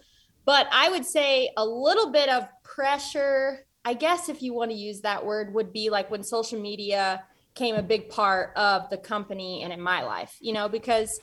But 0.45 0.67
I 0.71 0.89
would 0.89 1.05
say 1.05 1.49
a 1.57 1.65
little 1.65 2.11
bit 2.11 2.29
of 2.29 2.47
pressure, 2.63 3.65
I 3.83 3.93
guess 3.93 4.29
if 4.29 4.41
you 4.41 4.53
want 4.53 4.71
to 4.71 4.77
use 4.77 5.01
that 5.01 5.25
word, 5.25 5.53
would 5.53 5.73
be 5.73 5.89
like 5.89 6.09
when 6.11 6.23
social 6.23 6.59
media 6.59 7.23
came 7.55 7.75
a 7.75 7.81
big 7.81 8.09
part 8.09 8.51
of 8.55 8.89
the 8.89 8.97
company 8.97 9.63
and 9.63 9.73
in 9.73 9.81
my 9.81 10.03
life, 10.03 10.37
you 10.39 10.53
know, 10.53 10.69
because 10.69 11.19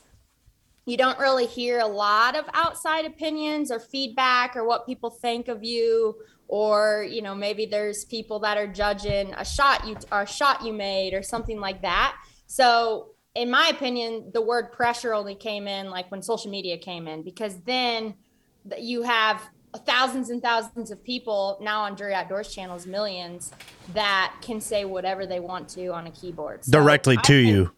you 0.85 0.97
don't 0.97 1.19
really 1.19 1.45
hear 1.45 1.79
a 1.79 1.87
lot 1.87 2.35
of 2.35 2.45
outside 2.53 3.05
opinions 3.05 3.71
or 3.71 3.79
feedback 3.79 4.55
or 4.55 4.65
what 4.65 4.85
people 4.85 5.09
think 5.09 5.47
of 5.47 5.63
you 5.63 6.15
or 6.49 7.07
you 7.09 7.21
know 7.21 7.33
maybe 7.33 7.65
there's 7.65 8.03
people 8.05 8.39
that 8.39 8.57
are 8.57 8.67
judging 8.67 9.33
a 9.35 9.45
shot 9.45 9.87
you 9.87 9.95
a 10.11 10.25
shot 10.25 10.63
you 10.63 10.73
made 10.73 11.13
or 11.13 11.23
something 11.23 11.59
like 11.59 11.81
that 11.81 12.17
so 12.47 13.12
in 13.35 13.49
my 13.49 13.67
opinion 13.69 14.29
the 14.33 14.41
word 14.41 14.71
pressure 14.71 15.13
only 15.13 15.35
came 15.35 15.67
in 15.67 15.89
like 15.89 16.09
when 16.11 16.21
social 16.21 16.51
media 16.51 16.77
came 16.77 17.07
in 17.07 17.23
because 17.23 17.59
then 17.61 18.13
you 18.77 19.01
have 19.01 19.41
thousands 19.79 20.29
and 20.29 20.41
thousands 20.41 20.91
of 20.91 21.03
people 21.03 21.57
now 21.61 21.81
on 21.81 21.95
Drury 21.95 22.13
Outdoors 22.13 22.53
channels, 22.53 22.85
millions 22.85 23.51
that 23.93 24.35
can 24.41 24.61
say 24.61 24.85
whatever 24.85 25.25
they 25.25 25.39
want 25.39 25.67
to 25.69 25.87
on 25.87 26.07
a 26.07 26.11
keyboard 26.11 26.63
so 26.63 26.71
directly 26.71 27.17
to 27.17 27.21
think, 27.21 27.47
you. 27.47 27.71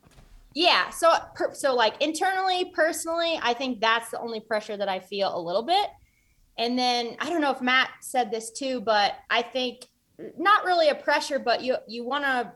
Yeah. 0.54 0.90
So, 0.90 1.14
so 1.54 1.74
like 1.74 2.02
internally, 2.02 2.72
personally, 2.74 3.40
I 3.42 3.54
think 3.54 3.80
that's 3.80 4.10
the 4.10 4.20
only 4.20 4.40
pressure 4.40 4.78
that 4.78 4.90
I 4.90 5.00
feel 5.00 5.36
a 5.38 5.40
little 5.40 5.64
bit. 5.64 5.88
And 6.58 6.78
then 6.78 7.18
I 7.20 7.30
don't 7.30 7.42
know 7.42 7.52
if 7.52 7.62
Matt 7.62 7.90
said 8.02 8.32
this 8.32 8.52
too, 8.52 8.82
but 8.82 9.16
I 9.30 9.42
think 9.42 9.88
not 10.38 10.64
really 10.64 10.90
a 10.90 10.96
pressure, 10.96 11.40
but 11.40 11.62
you 11.62 11.76
you 11.88 12.06
want 12.06 12.24
to 12.24 12.54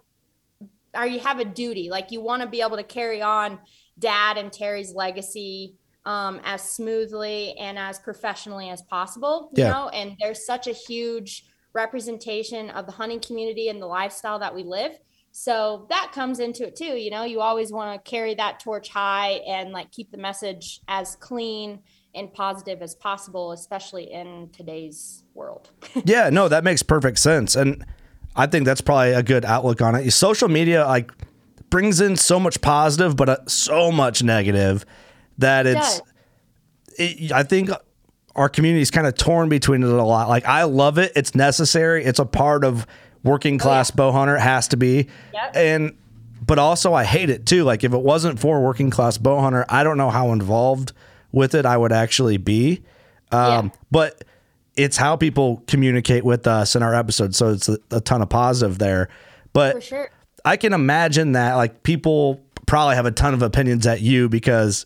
or 0.96 1.06
you 1.06 1.20
have 1.20 1.40
a 1.40 1.46
duty, 1.46 1.90
like 1.90 2.12
you 2.12 2.22
want 2.22 2.42
to 2.42 2.48
be 2.48 2.62
able 2.62 2.78
to 2.78 2.84
carry 2.84 3.22
on 3.22 3.60
Dad 3.98 4.38
and 4.38 4.52
Terry's 4.52 4.94
legacy 4.94 5.76
um, 6.06 6.40
as 6.44 6.62
smoothly 6.62 7.56
and 7.58 7.78
as 7.78 8.00
professionally 8.00 8.70
as 8.70 8.82
possible. 8.84 9.52
You 9.56 9.64
yeah. 9.64 9.72
know, 9.72 9.90
and 9.90 10.16
there's 10.20 10.46
such 10.46 10.68
a 10.68 10.74
huge 10.74 11.46
representation 11.74 12.70
of 12.72 12.86
the 12.86 12.92
hunting 12.92 13.20
community 13.20 13.70
and 13.70 13.82
the 13.82 13.86
lifestyle 13.86 14.40
that 14.40 14.54
we 14.54 14.64
live. 14.64 14.98
So 15.32 15.86
that 15.90 16.12
comes 16.12 16.40
into 16.40 16.66
it 16.68 16.76
too. 16.76 16.98
You 16.98 17.12
know, 17.12 17.24
you 17.24 17.42
always 17.42 17.72
want 17.72 18.04
to 18.04 18.10
carry 18.10 18.34
that 18.36 18.60
torch 18.60 18.90
high 18.90 19.42
and 19.48 19.72
like 19.72 19.92
keep 19.92 20.12
the 20.12 20.18
message 20.18 20.82
as 20.88 21.16
clean 21.18 21.80
and 22.16 22.34
positive 22.34 22.82
as 22.82 22.96
possible, 22.96 23.52
especially 23.52 24.12
in 24.12 24.50
today's 24.52 25.24
world. 25.36 25.70
yeah, 26.06 26.30
no, 26.30 26.48
that 26.48 26.64
makes 26.64 26.82
perfect 26.82 27.20
sense. 27.20 27.56
And 27.56 27.86
I 28.40 28.48
think 28.48 28.64
that's 28.64 28.80
probably 28.80 29.12
a 29.12 29.22
good 29.22 29.44
outlook 29.44 29.82
on 29.82 29.96
it. 29.96 30.10
Social 30.12 30.48
media 30.48 30.86
like 30.86 31.12
brings 31.70 32.00
in 32.00 32.16
so 32.16 32.40
much 32.40 32.62
positive, 32.62 33.18
but 33.18 33.28
uh, 33.28 33.38
so 33.48 33.92
much 33.92 34.24
negative 34.24 34.86
that 35.38 35.68
it's. 35.68 36.02
It, 36.98 37.34
I 37.34 37.44
think 37.44 37.70
our 38.36 38.48
community 38.48 38.82
is 38.82 38.92
kind 38.92 39.06
of 39.08 39.16
torn 39.16 39.50
between 39.50 39.84
it 39.84 39.90
a 39.90 40.04
lot. 40.04 40.30
Like 40.30 40.46
I 40.46 40.64
love 40.64 40.98
it; 40.98 41.12
it's 41.18 41.36
necessary. 41.36 42.06
It's 42.06 42.20
a 42.20 42.26
part 42.26 42.64
of 42.64 42.88
working 43.24 43.58
class 43.58 43.92
oh, 43.92 43.94
yeah. 43.94 43.98
bow 43.98 44.12
hunter. 44.14 44.38
It 44.38 44.42
has 44.42 44.70
to 44.70 44.78
be, 44.78 45.08
yep. 45.34 45.56
and 45.56 45.98
but 46.46 46.60
also 46.60 46.94
I 46.94 47.04
hate 47.04 47.30
it 47.30 47.46
too. 47.46 47.66
Like 47.66 47.84
if 47.84 47.94
it 47.94 48.02
wasn't 48.02 48.40
for 48.40 48.62
working 48.62 48.90
class 48.90 49.18
bow 49.18 49.42
hunter, 49.42 49.66
I 49.68 49.84
don't 49.84 49.98
know 49.98 50.10
how 50.10 50.32
involved 50.32 50.94
with 51.34 51.56
it 51.56 51.66
I 51.66 51.76
would 51.76 51.92
actually 51.92 52.38
be. 52.38 52.84
Um, 53.34 53.66
yeah. 53.66 53.70
But 53.92 54.24
it's 54.80 54.96
how 54.96 55.18
people 55.18 55.62
communicate 55.68 56.24
with 56.24 56.48
us 56.48 56.74
in 56.76 56.82
our 56.82 56.96
episodes. 56.96 57.36
So 57.36 57.50
it's 57.50 57.68
a, 57.68 57.78
a 57.92 58.00
ton 58.00 58.22
of 58.22 58.30
positive 58.30 58.80
there. 58.80 59.10
But 59.52 59.84
sure. 59.84 60.10
I 60.46 60.56
can 60.56 60.72
imagine 60.72 61.34
that 61.34 61.56
like 61.56 61.84
people 61.84 62.40
probably 62.66 62.96
have 62.96 63.06
a 63.06 63.12
ton 63.12 63.34
of 63.34 63.42
opinions 63.42 63.86
at 63.86 64.00
you 64.00 64.30
because 64.30 64.86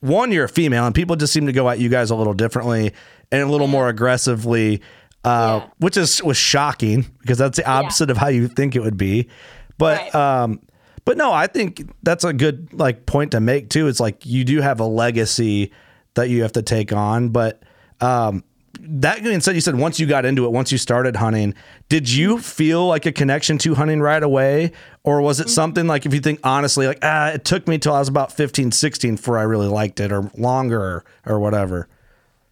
one, 0.00 0.32
you're 0.32 0.46
a 0.46 0.48
female 0.48 0.86
and 0.86 0.94
people 0.94 1.14
just 1.14 1.32
seem 1.32 1.46
to 1.46 1.52
go 1.52 1.68
at 1.68 1.78
you 1.78 1.88
guys 1.88 2.10
a 2.10 2.16
little 2.16 2.34
differently 2.34 2.92
and 3.30 3.42
a 3.42 3.46
little 3.46 3.68
yeah. 3.68 3.72
more 3.72 3.88
aggressively, 3.88 4.82
uh, 5.24 5.60
yeah. 5.62 5.70
which 5.78 5.96
is 5.96 6.20
was 6.22 6.36
shocking 6.36 7.06
because 7.20 7.38
that's 7.38 7.58
the 7.58 7.68
opposite 7.68 8.08
yeah. 8.08 8.12
of 8.12 8.16
how 8.18 8.28
you 8.28 8.48
think 8.48 8.74
it 8.74 8.80
would 8.80 8.96
be. 8.96 9.28
But 9.76 10.12
right. 10.12 10.14
um, 10.14 10.60
but 11.04 11.16
no, 11.16 11.32
I 11.32 11.46
think 11.46 11.88
that's 12.02 12.24
a 12.24 12.32
good 12.32 12.72
like 12.72 13.06
point 13.06 13.30
to 13.32 13.40
make 13.40 13.70
too. 13.70 13.86
It's 13.86 14.00
like 14.00 14.26
you 14.26 14.42
do 14.44 14.60
have 14.60 14.80
a 14.80 14.86
legacy 14.86 15.72
that 16.14 16.28
you 16.28 16.42
have 16.42 16.52
to 16.52 16.62
take 16.62 16.92
on, 16.92 17.28
but 17.28 17.62
um, 18.00 18.42
that 18.90 19.22
being 19.22 19.40
said, 19.40 19.54
you 19.54 19.60
said 19.60 19.76
once 19.76 20.00
you 20.00 20.06
got 20.06 20.24
into 20.24 20.46
it, 20.46 20.52
once 20.52 20.72
you 20.72 20.78
started 20.78 21.16
hunting, 21.16 21.54
did 21.88 22.10
you 22.10 22.38
feel 22.38 22.86
like 22.86 23.06
a 23.06 23.12
connection 23.12 23.58
to 23.58 23.74
hunting 23.74 24.00
right 24.00 24.22
away? 24.22 24.72
Or 25.04 25.20
was 25.20 25.40
it 25.40 25.44
mm-hmm. 25.44 25.50
something 25.50 25.86
like, 25.86 26.06
if 26.06 26.14
you 26.14 26.20
think 26.20 26.40
honestly, 26.42 26.86
like, 26.86 26.98
ah, 27.02 27.28
it 27.30 27.44
took 27.44 27.68
me 27.68 27.78
till 27.78 27.92
I 27.92 27.98
was 27.98 28.08
about 28.08 28.32
15, 28.32 28.72
16 28.72 29.16
before 29.16 29.38
I 29.38 29.42
really 29.42 29.68
liked 29.68 30.00
it 30.00 30.10
or 30.10 30.30
longer 30.36 30.80
or, 30.80 31.04
or 31.26 31.38
whatever? 31.38 31.88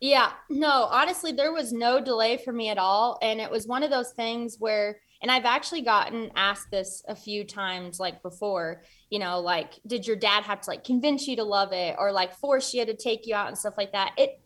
Yeah, 0.01 0.31
no, 0.51 0.89
honestly, 0.91 1.33
there 1.33 1.53
was 1.53 1.73
no 1.73 2.01
delay 2.01 2.37
for 2.37 2.53
me 2.53 2.69
at 2.69 2.79
all. 2.79 3.19
And 3.23 3.41
it 3.41 3.51
was 3.51 3.67
one 3.67 3.83
of 3.83 3.91
those 3.91 4.11
things 4.11 4.57
where, 4.59 5.01
and 5.23 5.31
I've 5.31 5.47
actually 5.47 5.81
gotten 5.83 6.31
asked 6.37 6.71
this 6.71 7.03
a 7.09 7.17
few 7.17 7.45
times, 7.45 7.99
like 7.99 8.23
before, 8.23 8.83
you 9.11 9.19
know, 9.19 9.41
like, 9.41 9.75
did 9.87 10.07
your 10.07 10.17
dad 10.17 10.45
have 10.45 10.61
to 10.63 10.71
like 10.71 10.85
convince 10.85 11.29
you 11.29 11.37
to 11.37 11.45
love 11.45 11.73
it 11.73 11.95
or 11.99 12.13
like 12.13 12.35
force 12.35 12.75
you 12.75 12.85
to 12.85 12.95
take 12.95 13.27
you 13.27 13.35
out 13.35 13.49
and 13.49 13.57
stuff 13.57 13.75
like 13.77 13.93
that? 13.93 14.13
It 14.17 14.41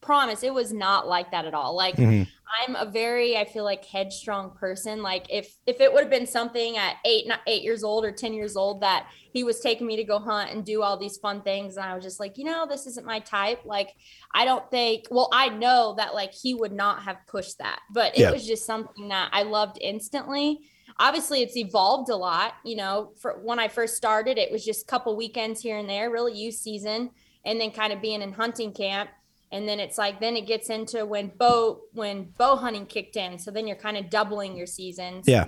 promise 0.00 0.42
it 0.42 0.54
was 0.54 0.72
not 0.72 1.08
like 1.08 1.30
that 1.32 1.44
at 1.44 1.54
all. 1.54 1.76
Like 1.76 1.96
mm-hmm. 1.96 2.22
I'm 2.64 2.76
a 2.76 2.90
very, 2.90 3.36
I 3.36 3.44
feel 3.44 3.64
like 3.64 3.84
headstrong 3.84 4.52
person. 4.58 5.02
Like 5.02 5.26
if 5.28 5.54
if 5.66 5.80
it 5.80 5.92
would 5.92 6.02
have 6.02 6.10
been 6.10 6.26
something 6.26 6.76
at 6.76 6.96
eight, 7.04 7.26
not 7.26 7.40
eight 7.46 7.62
years 7.62 7.84
old 7.84 8.04
or 8.04 8.12
ten 8.12 8.32
years 8.32 8.56
old 8.56 8.80
that 8.82 9.08
he 9.32 9.44
was 9.44 9.60
taking 9.60 9.86
me 9.86 9.96
to 9.96 10.04
go 10.04 10.18
hunt 10.18 10.50
and 10.50 10.64
do 10.64 10.82
all 10.82 10.96
these 10.96 11.18
fun 11.18 11.42
things, 11.42 11.76
and 11.76 11.84
I 11.84 11.94
was 11.94 12.04
just 12.04 12.20
like, 12.20 12.38
you 12.38 12.44
know, 12.44 12.66
this 12.66 12.86
isn't 12.86 13.06
my 13.06 13.18
type. 13.20 13.62
Like 13.64 13.90
I 14.32 14.44
don't 14.44 14.70
think. 14.70 15.06
Well, 15.10 15.28
I 15.32 15.48
know 15.48 15.94
that 15.98 16.14
like 16.14 16.32
he 16.32 16.54
would 16.54 16.72
not 16.72 17.02
have 17.02 17.18
pushed 17.26 17.58
that, 17.58 17.80
but 17.92 18.16
it 18.16 18.22
yeah. 18.22 18.30
was 18.30 18.46
just 18.46 18.64
something 18.64 19.08
that 19.08 19.30
I 19.32 19.42
loved 19.42 19.78
instantly 19.80 20.60
obviously 20.98 21.42
it's 21.42 21.56
evolved 21.56 22.08
a 22.10 22.16
lot 22.16 22.54
you 22.64 22.76
know 22.76 23.12
for 23.20 23.38
when 23.42 23.58
i 23.58 23.68
first 23.68 23.96
started 23.96 24.38
it 24.38 24.50
was 24.50 24.64
just 24.64 24.82
a 24.82 24.86
couple 24.86 25.16
weekends 25.16 25.60
here 25.60 25.76
and 25.76 25.88
there 25.88 26.10
really 26.10 26.32
youth 26.32 26.54
season 26.54 27.10
and 27.46 27.60
then 27.60 27.70
kind 27.70 27.92
of 27.92 28.02
being 28.02 28.20
in 28.20 28.32
hunting 28.32 28.72
camp. 28.72 29.08
And 29.52 29.66
then 29.66 29.78
it's 29.78 29.96
like 29.96 30.20
then 30.20 30.36
it 30.36 30.46
gets 30.46 30.68
into 30.68 31.06
when 31.06 31.28
bow 31.38 31.80
when 31.92 32.32
bow 32.36 32.56
hunting 32.56 32.84
kicked 32.84 33.16
in 33.16 33.38
so 33.38 33.52
then 33.52 33.66
you're 33.66 33.76
kind 33.76 33.96
of 33.96 34.10
doubling 34.10 34.56
your 34.56 34.66
seasons. 34.66 35.26
Yeah. 35.26 35.46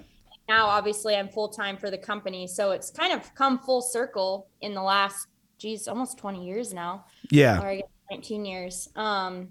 Now 0.48 0.66
obviously 0.66 1.16
i'm 1.16 1.28
full-time 1.28 1.76
for 1.76 1.90
the 1.90 1.98
company 1.98 2.46
so 2.46 2.70
it's 2.70 2.90
kind 2.90 3.12
of 3.12 3.34
come 3.34 3.58
full 3.58 3.82
circle 3.82 4.46
in 4.60 4.72
the 4.72 4.82
last 4.82 5.26
geez 5.58 5.88
almost 5.88 6.16
20 6.16 6.46
years 6.46 6.72
now. 6.72 7.06
Yeah. 7.30 7.60
Or 7.60 7.80
19 8.10 8.44
years. 8.44 8.88
Um 8.94 9.48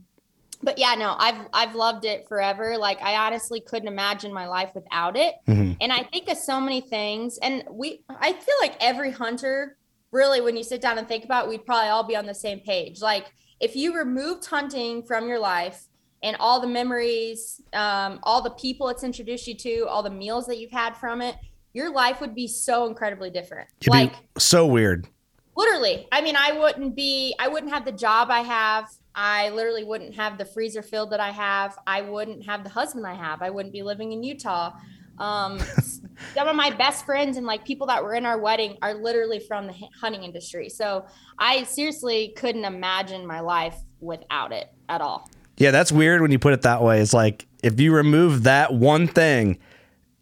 but 0.63 0.77
yeah 0.77 0.95
no 0.95 1.15
i've 1.19 1.47
i've 1.53 1.75
loved 1.75 2.05
it 2.05 2.27
forever 2.27 2.77
like 2.77 3.01
i 3.01 3.15
honestly 3.15 3.61
couldn't 3.61 3.87
imagine 3.87 4.33
my 4.33 4.47
life 4.47 4.71
without 4.73 5.15
it 5.15 5.35
mm-hmm. 5.47 5.73
and 5.81 5.91
i 5.91 6.03
think 6.03 6.27
of 6.29 6.37
so 6.37 6.59
many 6.59 6.81
things 6.81 7.37
and 7.39 7.63
we 7.69 8.03
i 8.09 8.33
feel 8.33 8.55
like 8.61 8.75
every 8.79 9.11
hunter 9.11 9.77
really 10.11 10.41
when 10.41 10.55
you 10.55 10.63
sit 10.63 10.81
down 10.81 10.97
and 10.97 11.07
think 11.07 11.25
about 11.25 11.45
it, 11.45 11.49
we'd 11.49 11.65
probably 11.65 11.89
all 11.89 12.03
be 12.03 12.15
on 12.15 12.25
the 12.25 12.33
same 12.33 12.59
page 12.59 13.01
like 13.01 13.31
if 13.59 13.75
you 13.75 13.95
removed 13.95 14.45
hunting 14.45 15.03
from 15.03 15.27
your 15.27 15.39
life 15.39 15.87
and 16.23 16.35
all 16.39 16.59
the 16.59 16.67
memories, 16.67 17.61
um, 17.73 18.19
all 18.23 18.41
the 18.41 18.51
people 18.51 18.89
it's 18.89 19.03
introduced 19.03 19.47
you 19.47 19.55
to, 19.55 19.87
all 19.87 20.03
the 20.03 20.09
meals 20.09 20.47
that 20.47 20.57
you've 20.57 20.71
had 20.71 20.95
from 20.97 21.21
it, 21.21 21.35
your 21.73 21.91
life 21.91 22.21
would 22.21 22.33
be 22.33 22.47
so 22.47 22.87
incredibly 22.87 23.29
different. 23.29 23.69
It'd 23.81 23.93
like 23.93 24.13
so 24.37 24.65
weird. 24.65 25.07
Literally. 25.55 26.07
I 26.11 26.21
mean, 26.21 26.35
I 26.35 26.51
wouldn't 26.51 26.95
be 26.95 27.35
I 27.39 27.47
wouldn't 27.47 27.71
have 27.73 27.85
the 27.85 27.91
job 27.91 28.29
I 28.29 28.41
have. 28.41 28.89
I 29.17 29.49
literally 29.49 29.83
wouldn't 29.83 30.13
have 30.15 30.37
the 30.37 30.45
freezer 30.45 30.83
filled 30.83 31.09
that 31.09 31.19
I 31.19 31.31
have. 31.31 31.75
I 31.87 32.01
wouldn't 32.01 32.45
have 32.45 32.63
the 32.63 32.69
husband 32.69 33.07
I 33.07 33.15
have. 33.15 33.41
I 33.41 33.49
wouldn't 33.49 33.73
be 33.73 33.81
living 33.81 34.11
in 34.11 34.21
Utah. 34.21 34.73
Um, 35.17 35.59
some 36.35 36.47
of 36.47 36.55
my 36.55 36.69
best 36.69 37.03
friends 37.03 37.35
and 37.35 37.45
like 37.45 37.65
people 37.65 37.87
that 37.87 38.03
were 38.03 38.13
in 38.13 38.27
our 38.27 38.37
wedding 38.37 38.77
are 38.83 38.93
literally 38.93 39.39
from 39.39 39.65
the 39.65 39.73
hunting 39.99 40.23
industry. 40.23 40.69
So 40.69 41.07
I 41.39 41.63
seriously 41.63 42.33
couldn't 42.37 42.63
imagine 42.63 43.25
my 43.25 43.39
life 43.39 43.75
without 43.99 44.51
it 44.51 44.71
at 44.87 45.01
all. 45.01 45.27
Yeah, 45.57 45.71
that's 45.71 45.91
weird 45.91 46.21
when 46.21 46.31
you 46.31 46.37
put 46.37 46.53
it 46.53 46.61
that 46.61 46.83
way. 46.83 47.01
It's 47.01 47.13
like 47.13 47.47
if 47.63 47.79
you 47.79 47.95
remove 47.95 48.43
that 48.43 48.75
one 48.75 49.07
thing, 49.07 49.57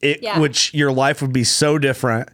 it 0.02 0.24
yeah. 0.24 0.40
which 0.40 0.74
your 0.74 0.94
life 0.94 1.22
would 1.22 1.34
be 1.34 1.44
so 1.44 1.78
different. 1.78 2.30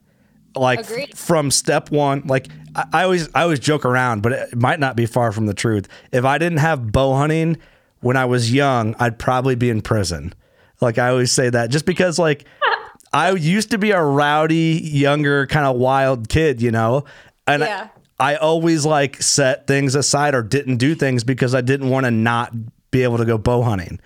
Like 0.55 0.81
Agreed. 0.81 1.17
from 1.17 1.49
step 1.49 1.89
one, 1.89 2.21
like 2.27 2.49
I, 2.75 2.85
I 2.93 3.03
always 3.03 3.29
I 3.33 3.43
always 3.43 3.59
joke 3.59 3.85
around, 3.85 4.21
but 4.21 4.31
it 4.31 4.55
might 4.55 4.79
not 4.79 4.95
be 4.95 5.05
far 5.05 5.31
from 5.31 5.45
the 5.45 5.53
truth. 5.53 5.87
If 6.11 6.25
I 6.25 6.37
didn't 6.37 6.59
have 6.59 6.91
bow 6.91 7.13
hunting 7.15 7.57
when 8.01 8.17
I 8.17 8.25
was 8.25 8.51
young, 8.51 8.95
I'd 8.99 9.19
probably 9.19 9.55
be 9.55 9.69
in 9.69 9.81
prison. 9.81 10.33
Like 10.79 10.97
I 10.97 11.09
always 11.09 11.31
say 11.31 11.49
that 11.49 11.69
just 11.69 11.85
because 11.85 12.17
like 12.17 12.45
I 13.13 13.31
used 13.31 13.71
to 13.71 13.77
be 13.77 13.91
a 13.91 14.01
rowdy, 14.01 14.81
younger, 14.83 15.45
kind 15.47 15.65
of 15.65 15.75
wild 15.75 16.29
kid, 16.29 16.61
you 16.61 16.71
know? 16.71 17.05
And 17.45 17.61
yeah. 17.61 17.89
I, 18.19 18.33
I 18.33 18.35
always 18.37 18.85
like 18.85 19.21
set 19.21 19.67
things 19.67 19.95
aside 19.95 20.33
or 20.33 20.43
didn't 20.43 20.77
do 20.77 20.95
things 20.95 21.23
because 21.23 21.53
I 21.53 21.61
didn't 21.61 21.89
want 21.89 22.05
to 22.05 22.11
not 22.11 22.53
be 22.91 23.03
able 23.03 23.17
to 23.17 23.25
go 23.25 23.37
bow 23.37 23.63
hunting. 23.63 23.99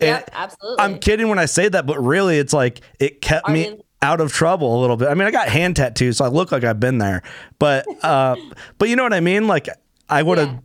Yeah, 0.00 0.22
absolutely. 0.32 0.84
I'm 0.84 0.98
kidding 0.98 1.28
when 1.28 1.38
I 1.38 1.46
say 1.46 1.68
that, 1.68 1.86
but 1.86 2.00
really 2.02 2.38
it's 2.38 2.52
like 2.52 2.80
it 2.98 3.20
kept 3.20 3.48
Are 3.48 3.52
me 3.52 3.80
out 4.02 4.20
of 4.20 4.32
trouble 4.32 4.78
a 4.78 4.80
little 4.80 4.96
bit. 4.96 5.08
I 5.08 5.14
mean, 5.14 5.26
I 5.26 5.30
got 5.30 5.48
hand 5.48 5.76
tattoos, 5.76 6.16
so 6.18 6.24
I 6.24 6.28
look 6.28 6.52
like 6.52 6.64
I've 6.64 6.80
been 6.80 6.98
there. 6.98 7.22
But 7.58 7.86
uh, 8.04 8.36
but 8.78 8.88
you 8.88 8.96
know 8.96 9.04
what 9.04 9.12
I 9.14 9.20
mean? 9.20 9.46
Like 9.46 9.68
I 10.08 10.22
would 10.22 10.38
have, 10.38 10.48
Yeah. 10.48 10.58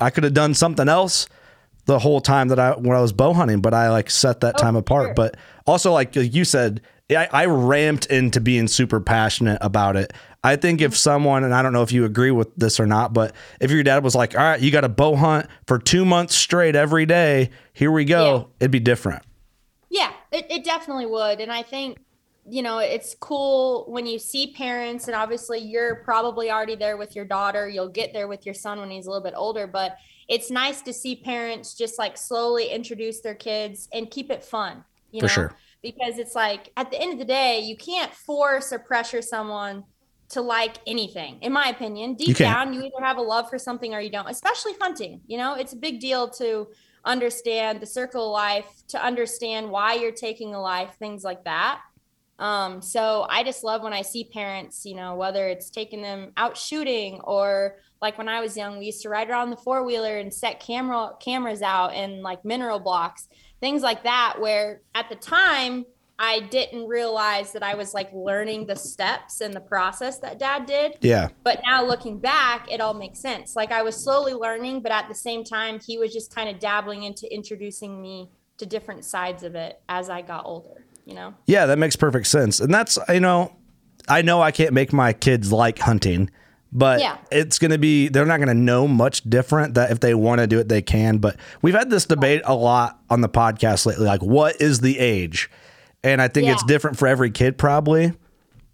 I 0.00 0.10
could 0.10 0.24
have 0.24 0.34
done 0.34 0.54
something 0.54 0.88
else 0.88 1.26
the 1.86 1.98
whole 1.98 2.20
time 2.20 2.48
that 2.48 2.58
I 2.60 2.72
when 2.72 2.96
I 2.96 3.00
was 3.00 3.12
bow 3.12 3.32
hunting, 3.32 3.60
but 3.60 3.74
I 3.74 3.90
like 3.90 4.10
set 4.10 4.40
that 4.40 4.58
time 4.58 4.76
apart. 4.76 5.08
sure. 5.08 5.14
But 5.14 5.36
also, 5.66 5.92
like 5.92 6.14
you 6.14 6.44
said, 6.44 6.80
I, 7.10 7.28
I 7.32 7.46
ramped 7.46 8.06
into 8.06 8.40
being 8.40 8.68
super 8.68 9.00
passionate 9.00 9.58
about 9.60 9.96
it. 9.96 10.12
I 10.44 10.56
think 10.56 10.80
if 10.80 10.96
someone, 10.96 11.44
and 11.44 11.54
I 11.54 11.62
don't 11.62 11.72
know 11.72 11.82
if 11.82 11.92
you 11.92 12.04
agree 12.04 12.30
with 12.32 12.48
this 12.56 12.80
or 12.80 12.86
not, 12.86 13.12
but 13.12 13.32
if 13.60 13.70
your 13.70 13.82
dad 13.84 14.02
was 14.02 14.14
like, 14.14 14.36
"All 14.36 14.42
right, 14.42 14.60
you 14.60 14.70
got 14.72 14.80
to 14.80 14.88
bow 14.88 15.14
hunt 15.16 15.46
for 15.66 15.78
two 15.78 16.04
months 16.04 16.34
straight 16.34 16.74
every 16.74 17.06
day," 17.06 17.50
here 17.72 17.92
we 17.92 18.04
go, 18.04 18.36
Yeah. 18.36 18.44
it'd 18.60 18.70
be 18.72 18.80
different. 18.80 19.22
Yeah, 19.88 20.10
it, 20.32 20.46
it 20.50 20.64
definitely 20.64 21.06
would. 21.06 21.40
And 21.40 21.52
I 21.52 21.62
think, 21.62 21.98
you 22.48 22.62
know, 22.62 22.78
it's 22.78 23.14
cool 23.20 23.84
when 23.88 24.06
you 24.06 24.18
see 24.18 24.52
parents, 24.52 25.06
and 25.06 25.14
obviously 25.14 25.58
you're 25.58 25.96
probably 25.96 26.50
already 26.50 26.74
there 26.74 26.96
with 26.96 27.14
your 27.14 27.24
daughter. 27.24 27.68
You'll 27.68 27.88
get 27.88 28.12
there 28.12 28.26
with 28.26 28.44
your 28.44 28.54
son 28.54 28.80
when 28.80 28.90
he's 28.90 29.06
a 29.06 29.10
little 29.10 29.22
bit 29.22 29.34
older, 29.36 29.66
but 29.66 29.96
it's 30.28 30.50
nice 30.50 30.82
to 30.82 30.92
see 30.92 31.16
parents 31.16 31.74
just 31.74 31.98
like 31.98 32.16
slowly 32.16 32.68
introduce 32.68 33.20
their 33.20 33.34
kids 33.34 33.88
and 33.92 34.10
keep 34.10 34.30
it 34.30 34.42
fun, 34.42 34.84
you 35.10 35.20
For 35.20 35.26
know, 35.26 35.32
sure. 35.32 35.56
because 35.82 36.18
it's 36.18 36.34
like 36.34 36.70
at 36.76 36.90
the 36.90 37.00
end 37.00 37.12
of 37.12 37.18
the 37.18 37.24
day, 37.24 37.60
you 37.60 37.76
can't 37.76 38.12
force 38.12 38.72
or 38.72 38.78
pressure 38.78 39.22
someone 39.22 39.84
to 40.30 40.40
like 40.40 40.78
anything, 40.86 41.38
in 41.42 41.52
my 41.52 41.68
opinion. 41.68 42.14
Deep 42.14 42.28
You 42.28 42.34
down, 42.34 42.72
you 42.72 42.80
either 42.80 43.04
have 43.04 43.18
a 43.18 43.22
love 43.22 43.50
for 43.50 43.58
something 43.58 43.94
or 43.94 44.00
you 44.00 44.10
don't, 44.10 44.28
especially 44.28 44.72
hunting. 44.80 45.20
You 45.26 45.38
know, 45.38 45.54
it's 45.54 45.74
a 45.74 45.76
big 45.76 46.00
deal 46.00 46.28
to 46.30 46.68
understand 47.04 47.80
the 47.80 47.86
circle 47.86 48.26
of 48.26 48.32
life, 48.32 48.82
to 48.88 49.04
understand 49.04 49.70
why 49.70 49.94
you're 49.94 50.10
taking 50.12 50.54
a 50.54 50.60
life, 50.60 50.94
things 50.98 51.22
like 51.22 51.44
that. 51.44 51.80
Um, 52.42 52.82
so 52.82 53.24
I 53.30 53.44
just 53.44 53.62
love 53.62 53.84
when 53.84 53.92
I 53.92 54.02
see 54.02 54.24
parents, 54.24 54.84
you 54.84 54.96
know, 54.96 55.14
whether 55.14 55.46
it's 55.46 55.70
taking 55.70 56.02
them 56.02 56.32
out 56.36 56.58
shooting 56.58 57.20
or 57.22 57.76
like 58.00 58.18
when 58.18 58.28
I 58.28 58.40
was 58.40 58.56
young, 58.56 58.80
we 58.80 58.86
used 58.86 59.02
to 59.02 59.08
ride 59.08 59.30
around 59.30 59.50
the 59.50 59.56
four 59.56 59.84
wheeler 59.84 60.18
and 60.18 60.34
set 60.34 60.58
camera 60.58 61.10
cameras 61.20 61.62
out 61.62 61.94
and 61.94 62.20
like 62.22 62.44
mineral 62.44 62.80
blocks, 62.80 63.28
things 63.60 63.82
like 63.82 64.02
that, 64.02 64.38
where 64.40 64.82
at 64.92 65.08
the 65.08 65.14
time 65.14 65.84
I 66.18 66.40
didn't 66.40 66.88
realize 66.88 67.52
that 67.52 67.62
I 67.62 67.76
was 67.76 67.94
like 67.94 68.10
learning 68.12 68.66
the 68.66 68.74
steps 68.74 69.40
and 69.40 69.54
the 69.54 69.60
process 69.60 70.18
that 70.18 70.40
dad 70.40 70.66
did. 70.66 70.98
Yeah, 71.00 71.28
But 71.44 71.60
now 71.64 71.86
looking 71.86 72.18
back, 72.18 72.70
it 72.72 72.80
all 72.80 72.94
makes 72.94 73.20
sense. 73.20 73.54
Like 73.54 73.70
I 73.70 73.82
was 73.82 73.94
slowly 73.94 74.34
learning, 74.34 74.82
but 74.82 74.90
at 74.90 75.08
the 75.08 75.14
same 75.14 75.44
time, 75.44 75.78
he 75.78 75.96
was 75.96 76.12
just 76.12 76.34
kind 76.34 76.48
of 76.48 76.58
dabbling 76.58 77.04
into 77.04 77.32
introducing 77.32 78.02
me 78.02 78.30
to 78.58 78.66
different 78.66 79.04
sides 79.04 79.42
of 79.42 79.54
it 79.54 79.80
as 79.88 80.10
I 80.10 80.22
got 80.22 80.44
older, 80.44 80.81
you 81.04 81.14
know? 81.14 81.34
yeah, 81.46 81.66
that 81.66 81.78
makes 81.78 81.96
perfect 81.96 82.26
sense, 82.26 82.60
and 82.60 82.72
that's 82.72 82.98
you 83.08 83.20
know, 83.20 83.54
I 84.08 84.22
know 84.22 84.40
I 84.42 84.50
can't 84.50 84.72
make 84.72 84.92
my 84.92 85.12
kids 85.12 85.52
like 85.52 85.78
hunting. 85.78 86.30
But 86.74 87.00
Yeah. 87.00 87.18
it's 87.30 87.58
going 87.58 87.72
to 87.72 87.76
be, 87.78 88.08
they're 88.08 88.24
not 88.24 88.38
going 88.38 88.48
to 88.48 88.54
know 88.54 88.88
much 88.88 89.20
different 89.28 89.74
that 89.74 89.90
if 89.90 90.00
they 90.00 90.14
want 90.14 90.40
to 90.40 90.46
do 90.46 90.58
it, 90.58 90.70
they 90.70 90.80
can. 90.80 91.18
But 91.18 91.36
we've 91.60 91.74
had 91.74 91.90
this 91.90 92.06
debate 92.06 92.40
a 92.46 92.54
lot 92.54 92.98
on 93.10 93.20
the 93.20 93.28
podcast 93.28 93.84
lately. 93.84 94.06
Like, 94.06 94.22
what 94.22 94.58
is 94.58 94.80
the 94.80 94.98
age? 94.98 95.50
And 96.02 96.22
I 96.22 96.28
think 96.28 96.48
it's 96.48 96.62
different 96.64 96.96
for 96.96 97.06
every 97.06 97.30
kid, 97.30 97.58
probably. 97.58 98.14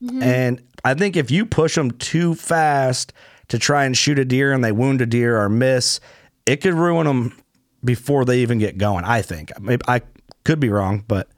Mm-hmm. 0.01 0.23
And 0.23 0.63
I 0.85 0.95
think 0.95 1.17
if 1.17 1.33
you 1.33 1.45
push 1.45 1.75
them 1.75 1.91
too 1.91 2.37
fast 2.37 3.13
to 3.49 3.59
try 3.59 3.85
and 3.85 3.97
shoot 3.97 4.21
a 4.21 4.25
deer 4.25 4.53
and 4.53 4.63
they 4.63 4.71
wound 4.71 5.01
a 5.01 5.07
deer 5.07 5.37
or 5.37 5.49
miss, 5.49 5.99
it 6.47 6.59
could 6.59 6.75
ruin 6.75 7.05
them 7.09 7.37
before 7.85 8.25
they 8.25 8.39
even 8.43 8.59
get 8.59 8.79
going. 8.79 9.05
I 9.05 9.23
think. 9.23 9.51
Maybe 9.61 9.83
I 9.89 10.03
could 10.45 10.61
be 10.61 10.69
wrong, 10.69 11.05
but 11.09 11.29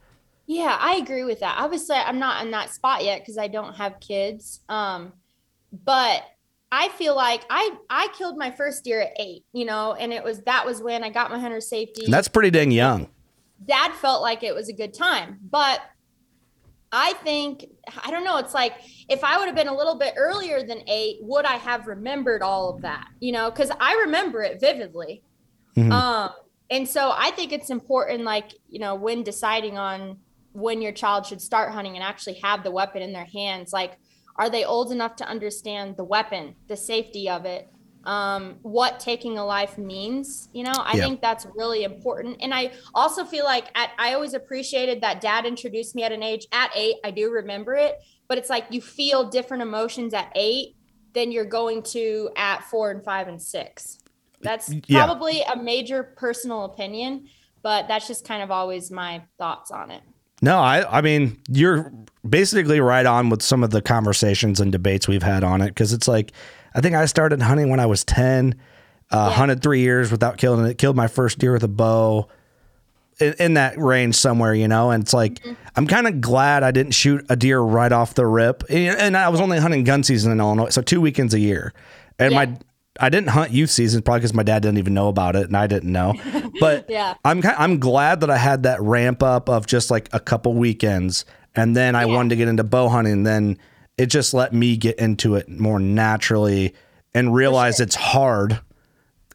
Yeah, 0.52 0.76
I 0.80 0.96
agree 0.96 1.22
with 1.22 1.38
that. 1.40 1.56
Obviously, 1.60 1.94
I'm 1.94 2.18
not 2.18 2.44
in 2.44 2.50
that 2.50 2.70
spot 2.70 3.04
yet 3.04 3.20
because 3.20 3.38
I 3.38 3.46
don't 3.46 3.76
have 3.76 4.00
kids. 4.00 4.60
Um, 4.68 5.12
but 5.84 6.24
I 6.72 6.88
feel 6.88 7.14
like 7.14 7.42
I 7.48 7.70
I 7.88 8.08
killed 8.18 8.36
my 8.36 8.50
first 8.50 8.82
deer 8.82 9.00
at 9.02 9.12
eight, 9.20 9.44
you 9.52 9.64
know, 9.64 9.94
and 9.94 10.12
it 10.12 10.24
was 10.24 10.40
that 10.42 10.66
was 10.66 10.82
when 10.82 11.04
I 11.04 11.10
got 11.10 11.30
my 11.30 11.38
hunter 11.38 11.60
safety. 11.60 12.06
that's 12.08 12.26
pretty 12.26 12.50
dang 12.50 12.72
young. 12.72 13.08
dad 13.64 13.92
felt 13.94 14.22
like 14.22 14.42
it 14.42 14.52
was 14.54 14.68
a 14.68 14.72
good 14.72 14.92
time 14.94 15.38
but 15.50 15.80
i 16.92 17.12
think 17.22 17.66
i 18.04 18.10
don't 18.10 18.24
know 18.24 18.38
it's 18.38 18.54
like 18.54 18.72
if 19.08 19.22
i 19.22 19.36
would 19.38 19.46
have 19.46 19.54
been 19.54 19.68
a 19.68 19.76
little 19.76 19.96
bit 19.96 20.14
earlier 20.16 20.62
than 20.66 20.78
eight 20.88 21.18
would 21.20 21.44
i 21.44 21.56
have 21.56 21.86
remembered 21.86 22.42
all 22.42 22.70
of 22.74 22.80
that 22.82 23.06
you 23.20 23.30
know 23.32 23.50
because 23.50 23.70
i 23.78 23.92
remember 24.06 24.42
it 24.42 24.58
vividly 24.60 25.22
Mhm. 25.76 25.92
um 25.92 26.30
and 26.70 26.88
so 26.88 27.12
i 27.14 27.30
think 27.32 27.52
it's 27.52 27.70
important 27.70 28.24
like 28.24 28.48
you 28.68 28.80
know 28.80 28.94
when 28.96 29.22
deciding 29.22 29.76
on 29.78 30.18
when 30.52 30.82
your 30.82 30.92
child 30.92 31.26
should 31.26 31.40
start 31.40 31.72
hunting 31.72 31.94
and 31.94 32.04
actually 32.04 32.34
have 32.34 32.62
the 32.64 32.70
weapon 32.70 33.02
in 33.02 33.12
their 33.12 33.26
hands 33.26 33.72
like 33.72 33.98
are 34.36 34.48
they 34.50 34.64
old 34.64 34.90
enough 34.92 35.16
to 35.16 35.28
understand 35.28 35.96
the 35.96 36.04
weapon 36.04 36.54
the 36.68 36.76
safety 36.76 37.28
of 37.28 37.44
it 37.44 37.68
um, 38.04 38.56
what 38.62 38.98
taking 38.98 39.36
a 39.36 39.44
life 39.44 39.76
means 39.76 40.48
you 40.52 40.64
know 40.64 40.80
i 40.84 40.96
Yeah. 40.96 41.04
think 41.04 41.20
that's 41.20 41.46
really 41.54 41.84
important 41.84 42.38
and 42.40 42.52
i 42.54 42.72
also 42.94 43.24
feel 43.24 43.44
like 43.44 43.66
at, 43.74 43.90
i 43.98 44.14
always 44.14 44.32
appreciated 44.34 45.02
that 45.02 45.20
dad 45.20 45.44
introduced 45.44 45.94
me 45.94 46.02
at 46.02 46.10
an 46.12 46.22
age 46.22 46.46
at 46.52 46.70
eight 46.74 46.96
i 47.04 47.10
do 47.10 47.30
remember 47.30 47.74
it 47.74 47.96
but 48.28 48.38
it's 48.38 48.48
like 48.48 48.64
you 48.70 48.80
feel 48.80 49.28
different 49.28 49.62
emotions 49.62 50.14
at 50.14 50.32
eight 50.34 50.76
than 51.12 51.30
you're 51.30 51.44
going 51.44 51.82
to 51.82 52.30
at 52.36 52.64
four 52.64 52.90
and 52.90 53.04
five 53.04 53.28
and 53.28 53.40
six 53.42 53.98
that's 54.40 54.72
Yeah. 54.88 55.04
probably 55.04 55.42
a 55.42 55.56
major 55.56 56.02
personal 56.16 56.64
opinion 56.64 57.26
but 57.62 57.86
that's 57.88 58.06
just 58.08 58.26
kind 58.26 58.42
of 58.42 58.50
always 58.50 58.90
my 58.90 59.22
thoughts 59.38 59.70
on 59.70 59.90
it 59.90 60.02
No, 60.40 60.58
I 60.58 60.98
I 60.98 61.00
mean, 61.00 61.38
you're 61.48 61.92
basically 62.28 62.80
right 62.80 63.06
on 63.06 63.30
with 63.30 63.42
some 63.42 63.62
of 63.64 63.70
the 63.70 63.80
conversations 63.82 64.60
and 64.60 64.70
debates 64.72 65.08
we've 65.08 65.22
had 65.22 65.42
on 65.44 65.60
it 65.62 65.68
because 65.68 65.92
it's 65.92 66.08
like 66.08 66.32
I 66.74 66.80
think 66.80 66.94
I 66.94 67.06
started 67.06 67.40
hunting 67.42 67.68
when 67.70 67.80
I 67.80 67.86
was 67.86 68.04
10, 68.04 68.54
uh, 69.10 69.16
Yeah. 69.30 69.36
hunted 69.36 69.62
3 69.62 69.80
years 69.80 70.10
without 70.12 70.36
killing 70.36 70.64
it, 70.66 70.78
killed 70.78 70.96
my 70.96 71.08
first 71.08 71.38
deer 71.38 71.52
with 71.52 71.64
a 71.64 71.68
bow 71.68 72.28
in, 73.18 73.34
in 73.38 73.54
that 73.54 73.78
range 73.78 74.14
somewhere, 74.16 74.54
you 74.54 74.68
know, 74.68 74.90
and 74.90 75.02
it's 75.02 75.12
like 75.12 75.40
I'm 75.76 75.86
kind 75.86 76.06
of 76.06 76.20
glad 76.20 76.62
I 76.62 76.70
didn't 76.70 76.92
shoot 76.92 77.24
a 77.28 77.36
deer 77.36 77.60
right 77.60 77.92
off 77.92 78.14
the 78.14 78.26
rip. 78.26 78.62
And 78.70 78.98
and 78.98 79.16
I 79.16 79.28
was 79.28 79.40
only 79.40 79.58
hunting 79.58 79.84
gun 79.84 80.02
season 80.02 80.30
in 80.32 80.40
Illinois, 80.40 80.70
so 80.70 80.80
2 80.82 81.00
weekends 81.00 81.34
a 81.34 81.40
year. 81.40 81.72
And 82.18 82.32
Yeah. 82.32 82.44
my 82.44 82.56
I 82.98 83.08
didn't 83.08 83.28
hunt 83.28 83.52
youth 83.52 83.70
season 83.70 84.02
probably 84.02 84.20
because 84.20 84.34
my 84.34 84.42
dad 84.42 84.62
didn't 84.62 84.78
even 84.78 84.94
know 84.94 85.08
about 85.08 85.36
it 85.36 85.46
and 85.46 85.56
I 85.56 85.66
didn't 85.68 85.92
know. 85.92 86.14
But 86.58 86.86
Yeah. 86.88 87.14
I'm 87.24 87.40
I'm 87.44 87.78
glad 87.78 88.20
that 88.20 88.30
I 88.30 88.36
had 88.36 88.64
that 88.64 88.80
ramp 88.82 89.22
up 89.22 89.48
of 89.48 89.66
just 89.66 89.90
like 89.90 90.08
a 90.12 90.18
couple 90.20 90.54
weekends, 90.54 91.24
and 91.54 91.76
then 91.76 91.94
I 91.94 92.04
Yeah. 92.04 92.14
wanted 92.16 92.30
to 92.30 92.36
get 92.36 92.48
into 92.48 92.64
bow 92.64 92.88
hunting. 92.88 93.12
And 93.12 93.26
then 93.26 93.58
it 93.96 94.06
just 94.06 94.34
let 94.34 94.52
me 94.52 94.76
get 94.76 94.98
into 94.98 95.36
it 95.36 95.48
more 95.48 95.78
naturally 95.78 96.74
and 97.14 97.32
realize 97.34 97.76
sure. 97.76 97.84
it's 97.84 97.94
hard. 97.94 98.60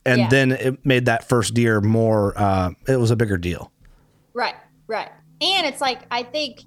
And 0.05 0.21
Yeah. 0.21 0.29
then 0.29 0.51
it 0.51 0.85
made 0.85 1.05
that 1.05 1.27
first 1.27 1.53
deer 1.53 1.81
more. 1.81 2.33
Uh, 2.37 2.71
it 2.87 2.97
was 2.97 3.09
a 3.11 3.15
bigger 3.15 3.37
deal. 3.37 3.71
Right, 4.33 4.55
right. 4.87 5.09
And 5.41 5.65
it's 5.65 5.81
like 5.81 5.99
I 6.11 6.23
think 6.23 6.61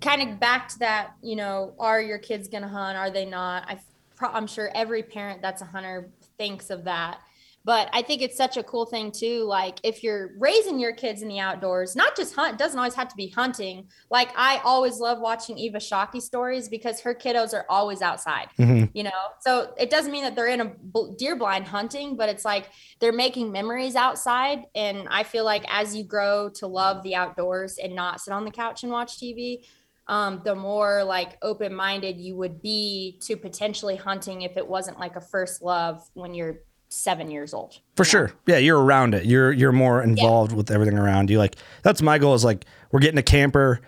kind 0.00 0.22
of 0.30 0.40
back 0.40 0.68
to 0.70 0.78
that, 0.80 1.12
you 1.22 1.36
know, 1.36 1.74
are 1.78 2.00
your 2.00 2.18
kids 2.18 2.48
going 2.48 2.62
to 2.62 2.68
hunt? 2.68 2.96
Are 2.98 3.10
they 3.10 3.24
not? 3.24 3.64
I 3.68 3.78
pro- 4.16 4.30
I'm 4.30 4.46
sure 4.46 4.70
every 4.74 5.02
parent 5.02 5.42
that's 5.42 5.62
a 5.62 5.66
hunter 5.66 6.10
thinks 6.38 6.70
of 6.70 6.84
that. 6.84 7.18
But 7.64 7.88
I 7.92 8.02
think 8.02 8.22
it's 8.22 8.36
such 8.36 8.56
a 8.56 8.62
cool 8.62 8.86
thing 8.86 9.10
too. 9.10 9.42
Like 9.42 9.80
if 9.82 10.04
you're 10.04 10.30
raising 10.38 10.78
your 10.78 10.92
kids 10.92 11.20
in 11.22 11.26
the 11.26 11.40
outdoors, 11.40 11.96
not 11.96 12.14
just 12.14 12.32
hunt, 12.36 12.58
doesn't 12.58 12.78
always 12.78 12.94
have 12.94 13.08
to 13.08 13.16
be 13.16 13.26
hunting. 13.26 13.88
Like 14.08 14.28
I 14.36 14.60
always 14.64 15.00
love 15.00 15.18
watching 15.18 15.58
Eva 15.58 15.78
Shockey 15.78 16.22
stories 16.22 16.68
because 16.68 17.00
her 17.00 17.12
kiddos 17.12 17.52
are 17.54 17.66
always 17.68 18.02
outside 18.02 18.46
Mhm. 18.56 18.90
you 18.94 19.02
know 19.02 19.10
so 19.40 19.74
it 19.76 19.90
doesn't 19.90 20.12
mean 20.12 20.22
that 20.22 20.36
they're 20.36 20.46
in 20.46 20.60
a 20.60 20.72
deer 21.18 21.34
blind 21.34 21.66
hunting 21.66 22.16
but 22.16 22.28
it's 22.28 22.44
like 22.44 22.68
they're 23.00 23.12
making 23.12 23.50
memories 23.50 23.96
outside 23.96 24.64
and 24.76 25.08
i 25.10 25.22
feel 25.24 25.44
like 25.44 25.64
as 25.68 25.94
you 25.96 26.04
grow 26.04 26.48
to 26.50 26.66
love 26.68 27.02
the 27.02 27.14
outdoors 27.16 27.78
and 27.78 27.94
not 27.94 28.20
sit 28.20 28.32
on 28.32 28.44
the 28.44 28.50
couch 28.50 28.82
and 28.84 28.92
watch 28.92 29.18
tv 29.18 29.64
um, 30.08 30.40
the 30.44 30.54
more 30.54 31.02
like 31.04 31.36
open-minded 31.42 32.16
you 32.18 32.36
would 32.36 32.62
be 32.62 33.18
to 33.22 33.36
potentially 33.36 33.96
hunting 33.96 34.42
if 34.42 34.56
it 34.56 34.66
wasn't 34.68 34.98
like 35.00 35.16
a 35.16 35.20
first 35.20 35.62
love 35.62 36.00
when 36.14 36.32
you're 36.34 36.60
seven 36.88 37.28
years 37.30 37.52
old 37.52 37.80
For 37.96 38.04
sure. 38.04 38.32
Yeah, 38.46 38.58
you're 38.58 38.80
around 38.80 39.14
it. 39.14 39.24
You're 39.26 39.50
you're 39.52 39.72
more 39.72 40.02
involved 40.02 40.52
with 40.52 40.70
everything 40.70 40.96
around 40.96 41.28
you. 41.30 41.38
Like 41.38 41.56
that's 41.82 42.00
my 42.00 42.18
goal 42.18 42.34
is 42.34 42.44
like 42.44 42.64
we're 42.92 43.00
getting 43.00 43.18
a 43.18 43.22
camper. 43.24 43.80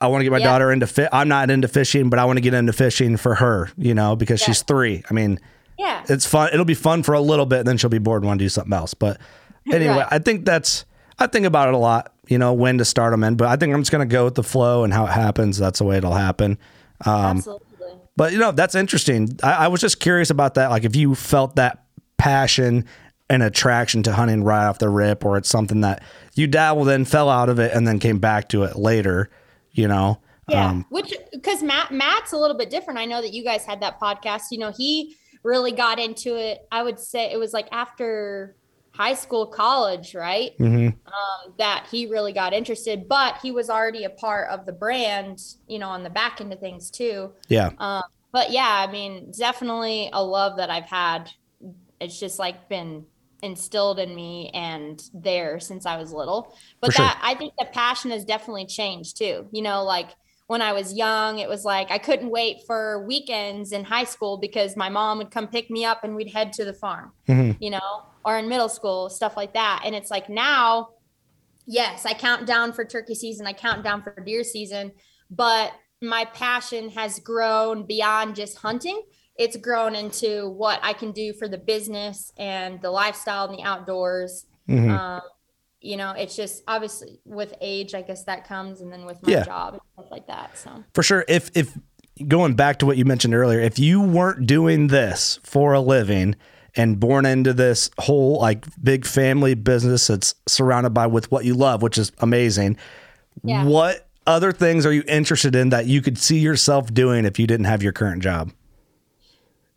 I 0.00 0.06
want 0.06 0.20
to 0.20 0.24
get 0.24 0.30
my 0.32 0.38
Yeah. 0.38 0.44
daughter 0.44 0.70
into 0.70 0.86
fit. 0.86 1.08
I'm 1.12 1.28
not 1.28 1.50
into 1.50 1.66
fishing, 1.66 2.10
but 2.10 2.18
I 2.20 2.24
want 2.26 2.36
to 2.36 2.40
get 2.40 2.54
into 2.54 2.72
fishing 2.72 3.16
for 3.16 3.34
her, 3.36 3.70
you 3.76 3.94
know, 3.94 4.14
because 4.14 4.40
she's 4.40 4.62
3. 4.62 5.02
I 5.10 5.14
mean, 5.14 5.40
yeah 5.78 6.04
it's 6.08 6.24
fun. 6.26 6.50
It'll 6.52 6.64
be 6.64 6.74
fun 6.74 7.02
for 7.02 7.14
a 7.14 7.20
little 7.20 7.46
bit, 7.46 7.60
and 7.60 7.66
then 7.66 7.76
she'll 7.78 7.90
be 7.90 7.98
bored 7.98 8.22
and 8.22 8.28
want 8.28 8.38
to 8.38 8.44
do 8.44 8.48
something 8.48 8.72
else. 8.72 8.94
But 8.94 9.18
anyway, 9.72 9.94
Right. 9.96 10.08
I 10.12 10.18
think 10.20 10.44
that's 10.44 10.84
I 11.18 11.26
think 11.26 11.46
about 11.46 11.66
it 11.68 11.74
a 11.74 11.78
lot. 11.78 12.13
You 12.28 12.38
know 12.38 12.52
when 12.52 12.78
to 12.78 12.84
start 12.84 13.12
them 13.12 13.24
in, 13.24 13.36
but 13.36 13.48
I 13.48 13.56
think 13.56 13.74
I'm 13.74 13.80
just 13.80 13.92
gonna 13.92 14.06
go 14.06 14.24
with 14.24 14.34
the 14.34 14.42
flow 14.42 14.84
and 14.84 14.92
how 14.92 15.04
it 15.06 15.12
happens. 15.12 15.58
That's 15.58 15.78
the 15.78 15.84
way 15.84 15.96
it'll 15.98 16.14
happen. 16.14 16.58
Um, 17.04 17.38
absolutely 17.38 17.68
but 18.16 18.32
you 18.32 18.38
know 18.38 18.52
that's 18.52 18.74
interesting. 18.74 19.38
I, 19.42 19.64
I 19.64 19.68
was 19.68 19.80
just 19.80 20.00
curious 20.00 20.30
about 20.30 20.54
that. 20.54 20.70
Like 20.70 20.84
if 20.84 20.96
you 20.96 21.14
felt 21.14 21.56
that 21.56 21.84
passion 22.16 22.86
and 23.28 23.42
attraction 23.42 24.02
to 24.04 24.12
hunting 24.12 24.44
right 24.44 24.66
off 24.66 24.78
the 24.78 24.88
rip, 24.88 25.24
or 25.24 25.36
it's 25.36 25.48
something 25.48 25.80
that 25.80 26.02
you 26.34 26.46
dabbled 26.46 26.88
in, 26.88 27.04
fell 27.04 27.28
out 27.28 27.48
of 27.48 27.58
it, 27.58 27.72
and 27.72 27.86
then 27.86 27.98
came 27.98 28.18
back 28.18 28.48
to 28.50 28.64
it 28.64 28.76
later. 28.76 29.30
You 29.72 29.88
know. 29.88 30.20
Yeah, 30.48 30.68
Um, 30.68 30.84
which 30.90 31.14
because 31.32 31.62
Matt 31.62 31.90
Matt's 31.90 32.32
a 32.32 32.36
little 32.36 32.56
bit 32.56 32.68
different. 32.68 33.00
I 33.00 33.06
know 33.06 33.22
that 33.22 33.32
you 33.32 33.42
guys 33.42 33.64
had 33.64 33.80
that 33.80 33.98
podcast. 33.98 34.42
You 34.50 34.58
know, 34.58 34.72
he 34.76 35.16
really 35.42 35.72
got 35.72 35.98
into 35.98 36.36
it. 36.36 36.66
I 36.70 36.82
would 36.82 37.00
say 37.00 37.32
it 37.32 37.38
was 37.38 37.54
like 37.54 37.66
after 37.72 38.54
high 38.94 39.14
school, 39.14 39.46
college, 39.46 40.14
right? 40.14 40.52
Mm-hmm. 40.58 40.86
Um, 40.86 41.54
that 41.58 41.86
he 41.90 42.06
really 42.06 42.32
got 42.32 42.52
interested, 42.52 43.08
but 43.08 43.38
he 43.42 43.50
was 43.50 43.68
already 43.68 44.04
a 44.04 44.10
part 44.10 44.50
of 44.50 44.66
the 44.66 44.72
brand, 44.72 45.40
you 45.66 45.80
know, 45.80 45.88
on 45.88 46.04
the 46.04 46.10
back 46.10 46.40
end 46.40 46.52
of 46.52 46.60
things 46.60 46.90
too. 46.90 47.32
Yeah. 47.48 47.70
Um, 47.78 48.04
but 48.32 48.52
yeah, 48.52 48.84
I 48.88 48.90
mean, 48.90 49.32
definitely 49.36 50.10
a 50.12 50.22
love 50.22 50.56
that 50.58 50.70
I've 50.70 50.84
had. 50.88 51.28
It's 52.00 52.18
just 52.20 52.38
like 52.38 52.68
been 52.68 53.04
instilled 53.42 53.98
in 53.98 54.14
me 54.14 54.50
and 54.54 55.02
there 55.12 55.58
since 55.60 55.86
I 55.86 55.96
was 55.96 56.12
little. 56.12 56.56
But 56.80 56.88
For 56.88 56.96
sure. 56.98 57.04
that 57.06 57.20
I 57.22 57.34
think 57.34 57.52
the 57.58 57.66
passion 57.66 58.10
has 58.12 58.24
definitely 58.24 58.66
changed 58.66 59.18
too. 59.18 59.46
You 59.50 59.62
know, 59.62 59.82
like 59.82 60.10
when 60.46 60.62
I 60.62 60.72
was 60.72 60.94
young, 60.94 61.40
it 61.40 61.48
was 61.48 61.64
like 61.64 61.90
I 61.90 61.98
couldn't 61.98 62.30
wait 62.30 62.58
for 62.66 63.04
weekends 63.06 63.72
in 63.72 63.82
high 63.84 64.04
school 64.04 64.36
because 64.38 64.76
my 64.76 64.88
mom 64.88 65.18
would 65.18 65.30
come 65.30 65.48
pick 65.48 65.68
me 65.68 65.84
up 65.84 66.04
and 66.04 66.14
we'd 66.14 66.32
head 66.32 66.52
to 66.54 66.64
the 66.64 66.74
farm, 66.74 67.12
Mhm. 67.28 67.56
you 67.60 67.70
know, 67.70 68.02
or 68.24 68.38
in 68.38 68.48
middle 68.48 68.68
school, 68.68 69.10
stuff 69.10 69.36
like 69.36 69.54
that. 69.54 69.82
And 69.84 69.94
it's 69.94 70.10
like 70.10 70.28
now, 70.28 70.90
yes, 71.66 72.06
I 72.06 72.14
count 72.14 72.46
down 72.46 72.72
for 72.72 72.84
turkey 72.84 73.14
season, 73.14 73.46
I 73.46 73.52
count 73.52 73.82
down 73.84 74.02
for 74.02 74.14
deer 74.24 74.44
season, 74.44 74.92
but 75.30 75.72
my 76.02 76.24
passion 76.26 76.90
has 76.90 77.18
grown 77.18 77.86
beyond 77.86 78.34
just 78.36 78.58
hunting. 78.58 79.02
It's 79.36 79.56
grown 79.56 79.94
into 79.94 80.48
what 80.50 80.78
I 80.82 80.92
can 80.92 81.12
do 81.12 81.32
for 81.32 81.48
the 81.48 81.58
business 81.58 82.32
and 82.36 82.80
the 82.82 82.90
lifestyle 82.90 83.46
and 83.48 83.58
the 83.58 83.62
outdoors. 83.62 84.46
Mhm. 84.68 84.90
Um, 84.96 85.22
you 85.80 85.96
know, 85.96 86.12
it's 86.12 86.36
just 86.36 86.62
obviously 86.68 87.20
with 87.24 87.54
age, 87.60 87.94
I 87.94 88.02
guess 88.02 88.24
that 88.24 88.46
comes, 88.46 88.80
and 88.80 88.92
then 88.92 89.04
with 89.04 89.22
my 89.22 89.32
Yeah. 89.32 89.42
job 89.44 89.74
and 89.74 89.82
stuff 89.94 90.10
like 90.10 90.26
that. 90.28 90.56
So 90.56 90.84
For 90.94 91.02
sure. 91.02 91.24
If 91.28 91.50
if 91.54 91.76
going 92.28 92.54
back 92.54 92.78
to 92.78 92.86
what 92.86 92.96
you 92.96 93.04
mentioned 93.04 93.34
earlier, 93.34 93.60
if 93.60 93.78
you 93.78 94.00
weren't 94.00 94.46
doing 94.46 94.86
this 94.86 95.40
for 95.42 95.72
a 95.74 95.80
living 95.80 96.36
and 96.76 96.98
born 96.98 97.24
into 97.26 97.52
this 97.52 97.90
whole 97.98 98.38
like 98.40 98.66
big 98.82 99.06
family 99.06 99.54
business 99.54 100.06
that's 100.08 100.34
surrounded 100.46 100.90
by 100.90 101.06
with 101.06 101.30
what 101.30 101.44
you 101.44 101.54
love, 101.54 101.82
which 101.82 101.98
is 101.98 102.10
amazing, 102.18 102.76
Yeah. 103.42 103.64
what 103.64 104.06
other 104.26 104.52
things 104.52 104.84
are 104.86 104.92
you 104.92 105.04
interested 105.06 105.54
in 105.54 105.68
that 105.68 105.86
you 105.86 106.00
could 106.02 106.18
see 106.18 106.38
yourself 106.38 106.92
doing 106.92 107.24
if 107.24 107.38
you 107.38 107.46
didn't 107.46 107.66
have 107.66 107.82
your 107.82 107.92
current 107.92 108.22
job? 108.22 108.50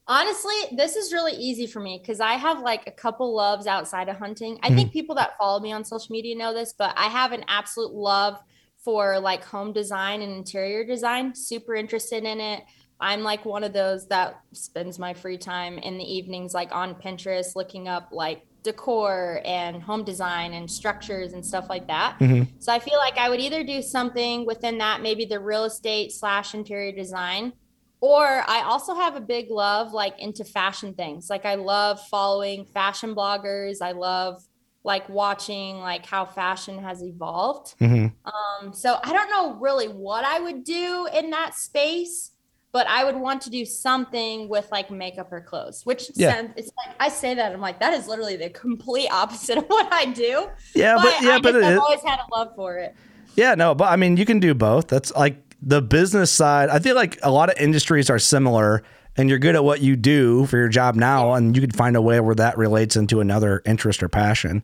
honestly, 0.09 0.53
this 0.71 0.95
is 0.95 1.11
really 1.11 1.33
easy 1.33 1.67
for 1.67 1.81
me 1.81 1.99
because 2.01 2.21
I 2.21 2.35
have 2.35 2.61
like 2.61 2.87
a 2.87 2.91
couple 2.91 3.35
loves 3.35 3.67
outside 3.67 4.07
of 4.07 4.15
hunting. 4.15 4.57
I 4.63 4.69
Mhm. 4.69 4.75
think 4.75 4.93
people 4.93 5.15
that 5.15 5.37
follow 5.37 5.59
me 5.59 5.73
on 5.73 5.83
social 5.83 6.13
media 6.13 6.33
know 6.33 6.53
this, 6.53 6.73
but 6.77 6.93
I 6.95 7.07
have 7.07 7.33
an 7.33 7.43
absolute 7.49 7.91
love 7.93 8.39
for 8.77 9.19
like 9.19 9.43
home 9.43 9.73
design 9.73 10.21
and 10.21 10.31
interior 10.31 10.85
design. 10.85 11.35
Super 11.35 11.75
interested 11.75 12.23
in 12.23 12.39
it. 12.39 12.63
I'm 12.99 13.21
like 13.23 13.45
one 13.45 13.63
of 13.63 13.73
those 13.73 14.07
that 14.07 14.41
spends 14.53 14.97
my 14.97 15.13
free 15.13 15.37
time 15.37 15.77
in 15.77 15.97
the 15.97 16.03
evenings, 16.03 16.53
like 16.53 16.73
on 16.73 16.95
Pinterest, 16.95 17.55
looking 17.55 17.87
up 17.87 18.09
like 18.11 18.41
decor 18.63 19.41
and 19.45 19.81
home 19.81 20.03
design 20.03 20.53
and 20.53 20.69
structures 20.69 21.33
and 21.33 21.45
stuff 21.45 21.69
like 21.69 21.87
that. 21.87 22.17
Mhm. 22.19 22.47
So 22.59 22.73
I 22.73 22.79
feel 22.79 22.97
like 22.97 23.17
I 23.17 23.29
would 23.29 23.39
either 23.39 23.63
do 23.63 23.81
something 23.81 24.45
within 24.45 24.79
that, 24.79 25.01
maybe 25.01 25.25
the 25.25 25.39
real 25.39 25.63
estate 25.63 26.11
slash 26.11 26.53
interior 26.53 26.91
design, 26.91 27.53
or 28.01 28.43
I 28.47 28.63
also 28.63 28.93
have 28.95 29.15
a 29.15 29.21
big 29.21 29.49
love 29.51 29.93
like 29.93 30.19
into 30.19 30.43
fashion 30.43 30.93
things. 30.95 31.29
Like 31.29 31.45
I 31.45 31.55
love 31.55 31.99
following 32.07 32.65
fashion 32.65 33.15
bloggers. 33.15 33.81
I 33.81 33.91
love 33.91 34.43
like 34.83 35.07
watching 35.07 35.77
like 35.79 36.05
how 36.05 36.25
fashion 36.25 36.79
has 36.83 37.03
evolved. 37.03 37.75
Mhm. 37.79 38.13
Um, 38.25 38.73
so 38.73 38.99
I 39.03 39.13
don't 39.13 39.29
know 39.29 39.53
really 39.59 39.87
what 39.87 40.25
I 40.25 40.39
would 40.39 40.63
do 40.63 41.07
in 41.13 41.29
that 41.31 41.55
space, 41.55 42.31
but 42.71 42.87
I 42.87 43.03
would 43.03 43.15
want 43.15 43.41
to 43.43 43.49
do 43.49 43.65
something 43.65 44.49
with 44.49 44.67
like 44.71 44.91
makeup 44.91 45.31
or 45.31 45.41
clothes, 45.41 45.85
which 45.85 46.11
Yeah. 46.15 46.33
sounds 46.33 46.51
it's 46.57 46.71
like 46.85 46.95
I 46.99 47.09
say 47.09 47.33
that 47.33 47.51
I'm 47.53 47.61
like 47.61 47.79
that 47.79 47.93
is 47.93 48.07
literally 48.07 48.35
the 48.37 48.49
complete 48.49 49.09
opposite 49.09 49.57
of 49.59 49.65
what 49.67 49.91
I 49.91 50.05
do. 50.05 50.47
Yeah, 50.75 50.95
but, 50.95 51.03
but 51.03 51.21
yeah, 51.23 51.35
I 51.35 51.39
but 51.39 51.51
just 51.53 51.57
it 51.57 51.63
have 51.63 51.73
is. 51.73 51.79
always 51.79 52.03
had 52.03 52.19
a 52.19 52.35
love 52.35 52.49
for 52.55 52.77
it. 52.77 52.95
Yeah, 53.35 53.55
no, 53.55 53.75
but 53.75 53.85
I 53.85 53.95
mean, 53.95 54.17
you 54.17 54.25
can 54.25 54.39
do 54.39 54.53
both. 54.53 54.87
That's 54.87 55.13
like 55.15 55.37
the 55.61 55.81
business 55.81 56.31
side. 56.31 56.69
I 56.69 56.79
feel 56.79 56.95
like 56.95 57.17
a 57.23 57.31
lot 57.31 57.49
of 57.49 57.57
industries 57.59 58.09
are 58.09 58.19
similar, 58.19 58.83
and 59.15 59.29
you're 59.29 59.39
good 59.39 59.55
at 59.55 59.63
what 59.63 59.81
you 59.81 59.95
do 59.95 60.45
for 60.47 60.57
your 60.57 60.69
job 60.69 60.95
now, 60.95 61.33
and 61.33 61.55
you 61.55 61.61
can 61.61 61.71
find 61.71 61.95
a 61.95 62.01
way 62.01 62.19
where 62.19 62.35
that 62.35 62.57
relates 62.57 62.95
into 62.95 63.19
another 63.19 63.61
interest 63.65 64.01
or 64.03 64.09
passion. 64.09 64.63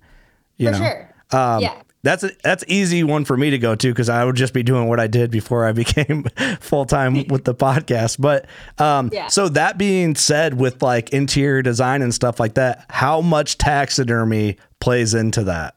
You 0.58 0.68
For 0.68 0.80
know, 0.80 0.86
sure. 0.86 1.16
um, 1.32 1.62
Yeah. 1.62 1.82
That's 2.04 2.24
a, 2.24 2.32
that's 2.44 2.64
easy 2.68 3.04
one 3.04 3.24
for 3.26 3.38
me 3.38 3.50
to 3.52 3.58
go 3.58 3.76
to 3.76 3.88
because 3.88 4.10
I 4.10 4.24
would 4.26 4.36
just 4.36 4.54
be 4.54 4.62
doing 4.62 4.88
what 4.90 5.00
I 5.00 5.08
did 5.08 5.32
before 5.32 5.66
I 5.66 5.72
became 5.84 6.26
full 6.60 6.86
time 6.86 7.28
with 7.30 7.46
the 7.46 7.56
podcast. 7.56 8.18
But 8.20 8.46
um, 8.78 9.10
Yeah. 9.12 9.28
so 9.28 9.48
that 9.50 9.78
being 9.78 10.16
said, 10.16 10.60
with 10.60 10.82
like 10.84 11.12
interior 11.14 11.62
design 11.62 12.02
and 12.02 12.14
stuff 12.14 12.40
like 12.40 12.56
that, 12.56 12.86
how 12.90 13.22
much 13.22 13.58
taxidermy 13.58 14.58
plays 14.80 15.14
into 15.14 15.44
that? 15.46 15.76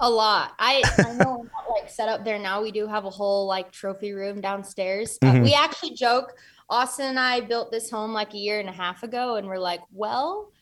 A 0.00 0.08
lot. 0.10 0.52
I, 0.58 0.82
I 0.98 1.12
know 1.14 1.40
I'm 1.40 1.46
not 1.46 1.80
like 1.80 1.90
set 1.90 2.08
up 2.08 2.24
there 2.24 2.38
now. 2.38 2.62
We 2.62 2.70
do 2.70 2.86
have 2.86 3.04
a 3.04 3.10
whole 3.10 3.46
like 3.46 3.72
trophy 3.72 4.12
room 4.12 4.40
downstairs. 4.40 5.18
Uh, 5.22 5.26
Mhm. 5.32 5.42
we 5.44 5.54
actually 5.54 5.94
joke. 5.94 6.34
Austin 6.70 7.06
and 7.06 7.18
I 7.18 7.40
built 7.40 7.70
this 7.72 7.90
home 7.90 8.12
like 8.12 8.34
a 8.34 8.36
year 8.36 8.60
and 8.60 8.68
a 8.68 8.72
half 8.72 9.02
ago, 9.02 9.36
and 9.36 9.46
we're 9.48 9.58
like, 9.58 9.80
well, 9.92 10.52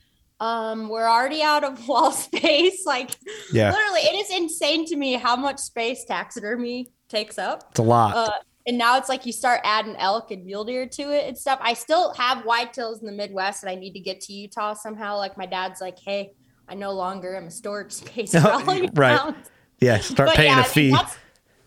um, 0.41 0.89
we're 0.89 1.09
already 1.09 1.43
out 1.43 1.65
of 1.65 1.87
wall 1.89 2.13
space. 2.13 2.85
Like, 2.87 3.11
Yeah. 3.53 3.71
literally, 3.73 4.01
it 4.01 4.15
is 4.15 4.31
insane 4.37 4.85
to 4.87 4.97
me 4.97 5.15
how 5.15 5.37
much 5.37 5.59
space 5.59 6.05
taxidermy 6.05 6.93
takes 7.09 7.39
up. 7.39 7.65
It's 7.71 7.79
a 7.81 7.83
lot. 7.83 8.15
Uh, 8.17 8.31
and 8.67 8.77
now 8.77 8.99
it's 8.99 9.09
like 9.09 9.25
you 9.25 9.33
start 9.33 9.61
adding 9.65 9.95
elk 9.97 10.33
and 10.33 10.45
mule 10.45 10.65
deer 10.65 10.87
to 10.87 11.03
it 11.17 11.27
and 11.29 11.39
stuff. 11.39 11.59
I 11.63 11.75
still 11.75 12.13
have 12.15 12.39
whitetails 12.45 13.01
in 13.01 13.07
the 13.07 13.13
Midwest, 13.13 13.63
and 13.63 13.71
I 13.71 13.77
need 13.77 13.93
to 13.93 14.01
get 14.01 14.21
to 14.23 14.33
Utah 14.33 14.75
somehow. 14.75 15.17
Like 15.19 15.39
my 15.39 15.47
dad's 15.47 15.81
like, 15.81 15.97
"Hey, 16.01 16.33
I 16.69 16.75
no 16.75 16.91
longer 16.93 17.37
am 17.37 17.45
a 17.47 17.51
storage 17.51 17.93
space 18.03 18.35
Right. 18.35 18.93
mounts." 18.97 19.51
yeah, 19.81 19.99
start 19.99 20.31
But 20.31 20.37
paying 20.37 20.51
yeah, 20.51 20.57
a 20.59 20.63
I 20.63 20.65
mean, 20.65 20.71
fee. 20.73 20.91
that's, 20.91 21.17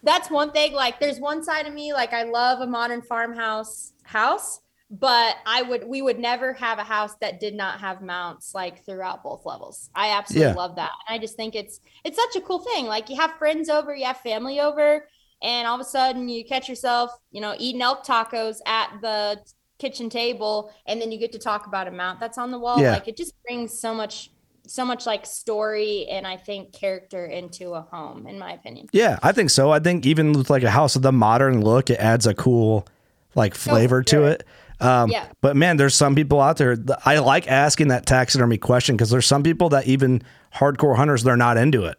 that's 0.04 0.30
one 0.30 0.52
thing. 0.52 0.74
Like, 0.74 1.00
there's 1.00 1.20
one 1.22 1.42
side 1.42 1.68
of 1.68 1.74
me, 1.74 1.94
like 1.94 2.12
I 2.12 2.24
love 2.24 2.60
a 2.60 2.68
modern 2.68 3.02
farmhouse 3.02 3.94
house, 4.04 4.60
but 4.92 5.36
I 5.46 5.62
would 5.62 5.88
we 5.88 6.02
would 6.02 6.18
never 6.20 6.54
have 6.54 6.80
a 6.80 6.84
house 6.84 7.16
that 7.22 7.40
did 7.40 7.54
not 7.54 7.80
have 7.80 8.02
mounts 8.02 8.56
like 8.56 8.84
throughout 8.86 9.24
both 9.24 9.46
levels. 9.46 9.90
I 9.94 10.10
absolutely 10.18 10.50
Yeah. 10.50 10.56
love 10.56 10.76
that. 10.78 10.92
And 11.08 11.16
I 11.16 11.20
just 11.20 11.36
think 11.36 11.56
it's 11.56 11.80
it's 12.04 12.18
such 12.18 12.36
a 12.36 12.42
cool 12.42 12.60
thing. 12.60 12.86
Like 12.88 13.10
you 13.10 13.16
have 13.18 13.32
friends 13.38 13.70
over, 13.70 13.96
you 13.96 14.06
have 14.06 14.18
family 14.18 14.60
over, 14.60 15.08
and 15.42 15.68
all 15.68 15.76
of 15.76 15.82
a 15.82 15.86
sudden 15.86 16.28
you 16.28 16.44
catch 16.44 16.68
yourself, 16.68 17.12
you 17.32 17.40
know, 17.42 17.56
eating 17.60 17.82
elk 17.82 18.04
tacos 18.06 18.58
at 18.66 18.90
the 19.02 19.40
kitchen 19.78 20.10
table, 20.10 20.74
and 20.88 21.00
then 21.02 21.12
you 21.12 21.20
get 21.20 21.32
to 21.34 21.40
talk 21.40 21.68
about 21.68 21.88
a 21.88 21.92
mount 21.92 22.20
that's 22.20 22.38
on 22.38 22.50
the 22.52 22.60
wall. 22.60 22.82
Yeah. 22.82 22.94
Like 22.94 23.08
it 23.08 23.16
just 23.16 23.34
brings 23.44 23.80
so 23.80 23.94
much 23.94 24.32
so 24.68 24.86
much 24.86 25.08
like 25.08 25.26
story 25.26 26.06
and 26.12 26.28
I 26.28 26.38
think 26.38 26.74
character 26.74 27.26
into 27.26 27.74
a 27.74 27.82
home, 27.82 28.28
in 28.28 28.38
my 28.38 28.54
opinion. 28.54 28.88
Yeah, 28.92 29.18
I 29.24 29.32
think 29.32 29.50
so. 29.50 29.72
I 29.72 29.80
think 29.80 30.06
even 30.06 30.34
with 30.34 30.50
like 30.50 30.62
a 30.64 30.70
house 30.70 30.96
with 30.96 31.02
the 31.04 31.12
modern 31.12 31.62
look, 31.62 31.90
it 31.90 32.00
adds 32.00 32.28
a 32.28 32.34
cool 32.36 32.88
like 33.36 33.56
flavor 33.56 34.04
to 34.04 34.26
it. 34.26 34.46
Um, 34.82 35.10
Yeah. 35.10 35.28
But 35.42 35.56
man, 35.56 35.78
there's 35.78 35.96
some 35.96 36.16
people 36.16 36.40
out 36.40 36.58
there. 36.58 36.76
That 36.76 37.02
I 37.06 37.20
like 37.20 37.48
asking 37.48 37.90
that 37.90 38.06
taxidermy 38.06 38.58
question 38.58 38.96
because 38.96 39.10
there's 39.10 39.26
some 39.26 39.44
people 39.44 39.70
that 39.70 39.88
even 39.88 40.24
hardcore 40.56 40.96
hunters 40.96 41.24
they're 41.24 41.38
not 41.38 41.58
into 41.58 41.86
it. 41.86 41.98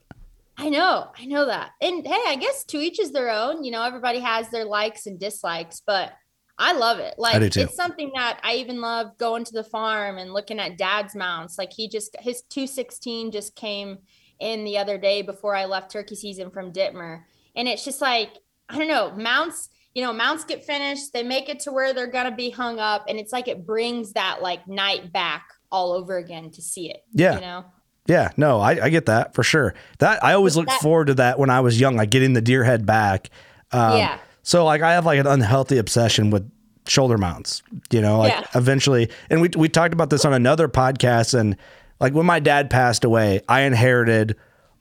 I 0.57 0.69
know, 0.69 1.11
I 1.19 1.25
know 1.25 1.47
that. 1.47 1.71
And 1.81 2.07
hey, 2.07 2.23
I 2.27 2.37
guess 2.37 2.65
to 2.65 2.79
each 2.79 3.01
is 3.01 3.13
their 3.13 3.31
own. 3.31 3.65
You 3.65 3.71
know, 3.71 3.83
everybody 3.83 4.19
has 4.19 4.51
their 4.51 4.67
likes 4.67 5.07
and 5.07 5.19
dislikes, 5.19 5.81
but 5.87 6.13
I 6.59 6.73
love 6.75 6.99
it. 6.99 7.15
Like 7.17 7.41
do 7.41 7.49
too. 7.49 7.61
it's 7.63 7.75
something 7.75 8.13
that 8.15 8.39
I 8.43 8.57
even 8.57 8.83
love 8.83 9.17
going 9.17 9.45
to 9.45 9.53
the 9.53 9.65
farm 9.65 10.19
and 10.19 10.35
looking 10.35 10.61
at 10.61 10.77
dad's 10.77 11.17
mounts. 11.17 11.57
Like 11.57 11.73
he 11.73 11.89
just 11.89 12.15
his 12.21 12.43
216 12.43 13.33
just 13.33 13.57
came 13.57 13.99
in 14.39 14.65
the 14.65 14.77
other 14.77 14.99
day 14.99 15.23
before 15.23 15.55
I 15.55 15.65
left 15.65 15.91
turkey 15.91 16.17
season 16.17 16.51
from 16.51 16.73
Ditmer. 16.73 17.23
And 17.57 17.67
it's 17.67 17.85
just 17.85 18.03
like, 18.03 18.33
I 18.69 18.77
don't 18.77 18.89
know, 18.89 19.13
mounts, 19.17 19.71
you 19.95 20.03
know, 20.03 20.13
mounts 20.13 20.45
get 20.45 20.65
finished, 20.65 21.13
they 21.13 21.23
make 21.23 21.49
it 21.49 21.61
to 21.61 21.73
where 21.73 21.93
they're 21.93 22.07
gonna 22.07 22.35
be 22.35 22.51
hung 22.51 22.79
up, 22.79 23.05
and 23.09 23.19
it's 23.19 23.33
like 23.33 23.49
it 23.49 23.67
brings 23.67 24.13
that 24.13 24.41
like 24.43 24.67
night 24.69 25.13
back 25.13 25.45
all 25.73 25.93
over 25.93 26.17
again 26.17 26.51
to 26.51 26.63
see 26.63 26.91
it. 26.91 27.05
Yeah. 27.13 27.35
You 27.37 27.41
know? 27.41 27.65
Yeah, 28.07 28.31
no, 28.37 28.59
I, 28.61 28.87
I 28.87 28.89
get 28.89 29.07
that 29.07 29.35
for 29.35 29.43
sure. 29.45 29.75
That 29.99 30.25
I 30.25 30.33
always 30.33 30.57
looked 30.57 30.71
That- 30.71 30.81
forward 30.81 31.07
to 31.09 31.15
that 31.15 31.39
when 31.39 31.51
I 31.51 31.61
was 31.61 31.79
young, 31.79 31.97
like 31.97 32.11
getting 32.11 32.33
the 32.33 32.41
deer 32.41 32.65
head 32.65 32.85
back. 32.87 33.31
Um, 33.73 33.99
Yeah. 33.99 34.19
So 34.43 34.65
like 34.65 34.83
I 34.83 34.93
have 34.95 35.07
like 35.07 35.21
an 35.21 35.27
unhealthy 35.27 35.79
obsession 35.79 36.31
with 36.31 36.51
shoulder 36.89 37.19
mounts. 37.19 37.63
You 37.91 38.01
know, 38.01 38.19
like 38.19 38.33
Yeah. 38.33 38.47
eventually, 38.55 39.11
and 39.29 39.41
we 39.41 39.51
we 39.57 39.69
talked 39.69 39.93
about 39.95 40.11
this 40.11 40.25
on 40.25 40.33
another 40.33 40.67
podcast, 40.67 41.39
and 41.39 41.57
like 42.01 42.15
when 42.15 42.27
my 42.27 42.41
dad 42.41 42.69
passed 42.71 43.05
away, 43.05 43.43
I 43.49 43.61
inherited 43.63 44.35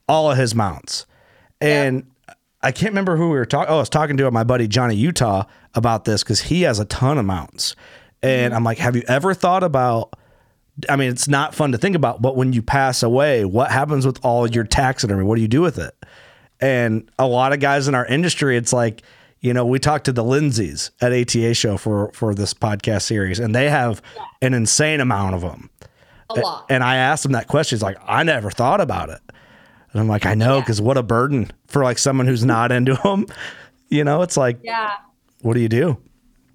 all 0.08 0.32
of 0.32 0.38
his 0.38 0.56
mounts, 0.56 1.06
and 1.62 2.06
I 2.62 2.72
can't 2.72 2.92
remember 2.92 3.16
who 3.16 3.30
we 3.30 3.38
were 3.38 3.46
talking. 3.46 3.72
Oh, 3.72 3.78
I 3.78 3.80
was 3.80 3.90
talking 3.90 4.18
to 4.18 4.32
my 4.32 4.44
buddy 4.44 4.68
Johnny 4.68 4.96
Utah 4.96 5.46
about 5.76 6.06
this 6.06 6.24
because 6.24 6.42
he 6.42 6.64
has 6.64 6.80
a 6.80 6.86
ton 6.86 7.18
of 7.18 7.26
mounts, 7.26 7.76
and 8.22 8.54
I'm 8.54 8.64
like, 8.64 8.78
have 8.80 8.96
you 8.96 9.04
ever 9.08 9.34
thought 9.34 9.64
about? 9.64 10.14
I 10.88 10.96
mean, 10.96 11.10
it's 11.10 11.28
not 11.28 11.54
fun 11.54 11.74
to 11.74 11.78
think 11.78 11.96
about, 11.96 12.22
but 12.22 12.38
when 12.38 12.54
you 12.54 12.62
pass 12.62 13.04
away, 13.04 13.44
what 13.44 13.70
happens 13.70 14.06
with 14.06 14.24
all 14.24 14.48
your 14.48 14.64
taxidermy? 14.64 15.24
What 15.24 15.36
do 15.36 15.42
you 15.42 15.48
do 15.48 15.62
with 15.62 15.78
it? 15.78 15.94
And 16.62 17.10
a 17.20 17.28
lot 17.28 17.52
of 17.54 17.60
guys 17.60 17.88
in 17.88 17.96
our 17.96 18.06
industry, 18.06 18.56
it's 18.58 18.74
like 18.74 19.04
you 19.42 19.54
know, 19.54 19.66
we 19.66 19.80
talked 19.80 20.06
to 20.06 20.12
the 20.12 20.24
Lindsays 20.24 20.92
at 21.02 21.14
ATA 21.14 21.54
show 21.54 21.78
for 21.78 22.12
for 22.14 22.36
this 22.36 22.54
podcast 22.54 23.04
series, 23.04 23.40
and 23.40 23.56
they 23.56 23.70
have 23.70 24.02
an 24.42 24.54
insane 24.54 25.00
amount 25.00 25.36
of 25.36 25.42
them. 25.42 25.70
A 26.30 26.40
lot. 26.40 26.66
And 26.70 26.84
I 26.84 26.98
asked 26.98 27.26
him 27.26 27.32
that 27.32 27.48
question. 27.48 27.78
He's 27.78 27.84
like, 27.84 27.98
I 28.06 28.24
never 28.24 28.52
thought 28.52 28.82
about 28.82 29.10
it. 29.10 29.22
And 29.92 30.00
I'm 30.02 30.08
like, 30.08 30.26
I 30.26 30.36
know, 30.36 30.56
Yeah. 30.56 30.62
because 30.62 30.82
what 30.82 30.98
a 30.98 31.04
burden 31.04 31.50
for 31.68 31.84
like 31.84 31.98
someone 31.98 32.28
who's 32.28 32.46
not 32.46 32.72
into 32.72 32.94
them. 33.04 33.26
You 33.92 34.04
know, 34.04 34.22
it's 34.22 34.38
like, 34.38 34.60
yeah. 34.64 34.92
what 35.42 35.56
do 35.56 35.62
you 35.62 35.68
do? 35.68 35.98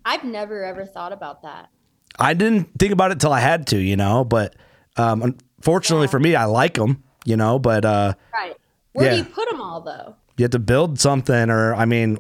I've 0.05 0.23
never 0.23 0.62
ever 0.64 0.87
thought 0.87 1.12
about 1.12 1.42
that. 1.42 1.68
I 2.16 2.33
didn't 2.33 2.68
think 2.79 2.92
about 2.92 3.11
it 3.11 3.18
till 3.18 3.33
I 3.33 3.40
had 3.40 3.66
to, 3.68 3.77
you 3.77 3.97
know, 3.97 4.23
but 4.25 4.55
um, 4.97 5.35
unfortunately 5.59 6.07
Yeah. 6.07 6.11
for 6.12 6.20
me, 6.20 6.37
I 6.37 6.44
like 6.44 6.75
them, 6.75 7.03
you 7.25 7.37
know, 7.37 7.59
but 7.59 7.85
uh, 7.85 8.14
Right. 8.33 8.55
Where 8.92 9.11
do 9.11 9.16
you 9.16 9.25
put 9.25 9.51
them 9.51 9.61
all 9.61 9.81
though? 9.81 10.14
you 10.37 10.44
have 10.44 10.53
to 10.53 10.61
build 10.61 11.01
something 11.01 11.51
or 11.51 11.75
I 11.75 11.87
mean, 11.87 12.18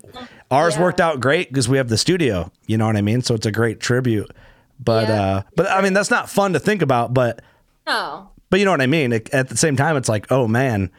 ours 0.50 0.74
Yeah. 0.74 0.82
worked 0.82 1.00
out 1.00 1.20
great 1.20 1.48
because 1.48 1.68
we 1.68 1.76
have 1.76 1.88
the 1.88 1.96
studio, 1.98 2.50
you 2.66 2.76
know 2.76 2.86
what 2.86 2.96
I 2.96 3.02
mean? 3.02 3.22
So 3.22 3.36
it's 3.36 3.46
a 3.46 3.52
great 3.52 3.78
tribute. 3.78 4.32
But 4.80 5.08
Yeah. 5.08 5.22
uh, 5.22 5.42
but 5.54 5.70
I 5.70 5.80
mean, 5.80 5.92
that's 5.92 6.10
not 6.10 6.28
fun 6.28 6.54
to 6.54 6.58
think 6.58 6.82
about, 6.82 7.14
but 7.14 7.40
No. 7.86 8.30
but 8.50 8.58
you 8.58 8.64
know 8.64 8.72
what 8.72 8.80
I 8.82 8.88
mean? 8.88 9.12
It, 9.12 9.30
at 9.32 9.48
the 9.48 9.56
same 9.56 9.76
time, 9.76 9.96
it's 9.96 10.08
like, 10.08 10.26
oh 10.32 10.48
man, 10.48 10.90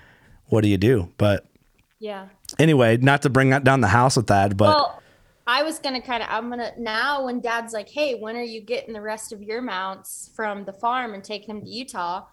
what 0.55 0.63
do 0.63 0.69
you 0.69 0.77
do? 0.77 1.09
But 1.17 1.45
Yeah. 1.99 2.27
anyway, 2.57 2.97
not 2.97 3.21
to 3.23 3.29
bring 3.29 3.51
that 3.51 3.63
down 3.63 3.81
the 3.81 3.87
house 3.89 4.17
with 4.17 4.27
that, 4.27 4.57
but 4.57 4.75
well, 4.75 5.01
I 5.47 5.61
was 5.61 5.77
gonna 5.77 6.01
kind 6.01 6.23
of. 6.23 6.29
I'm 6.31 6.49
gonna 6.49 6.71
now 6.79 7.25
when 7.25 7.39
Dad's 7.41 7.71
like, 7.73 7.89
"Hey, 7.89 8.15
when 8.15 8.35
are 8.35 8.41
you 8.41 8.61
getting 8.61 8.93
the 8.93 9.01
rest 9.01 9.31
of 9.31 9.43
your 9.43 9.61
mounts 9.61 10.31
from 10.35 10.65
the 10.65 10.73
farm 10.73 11.13
and 11.13 11.23
taking 11.23 11.53
them 11.55 11.63
to 11.63 11.69
Utah?" 11.69 12.23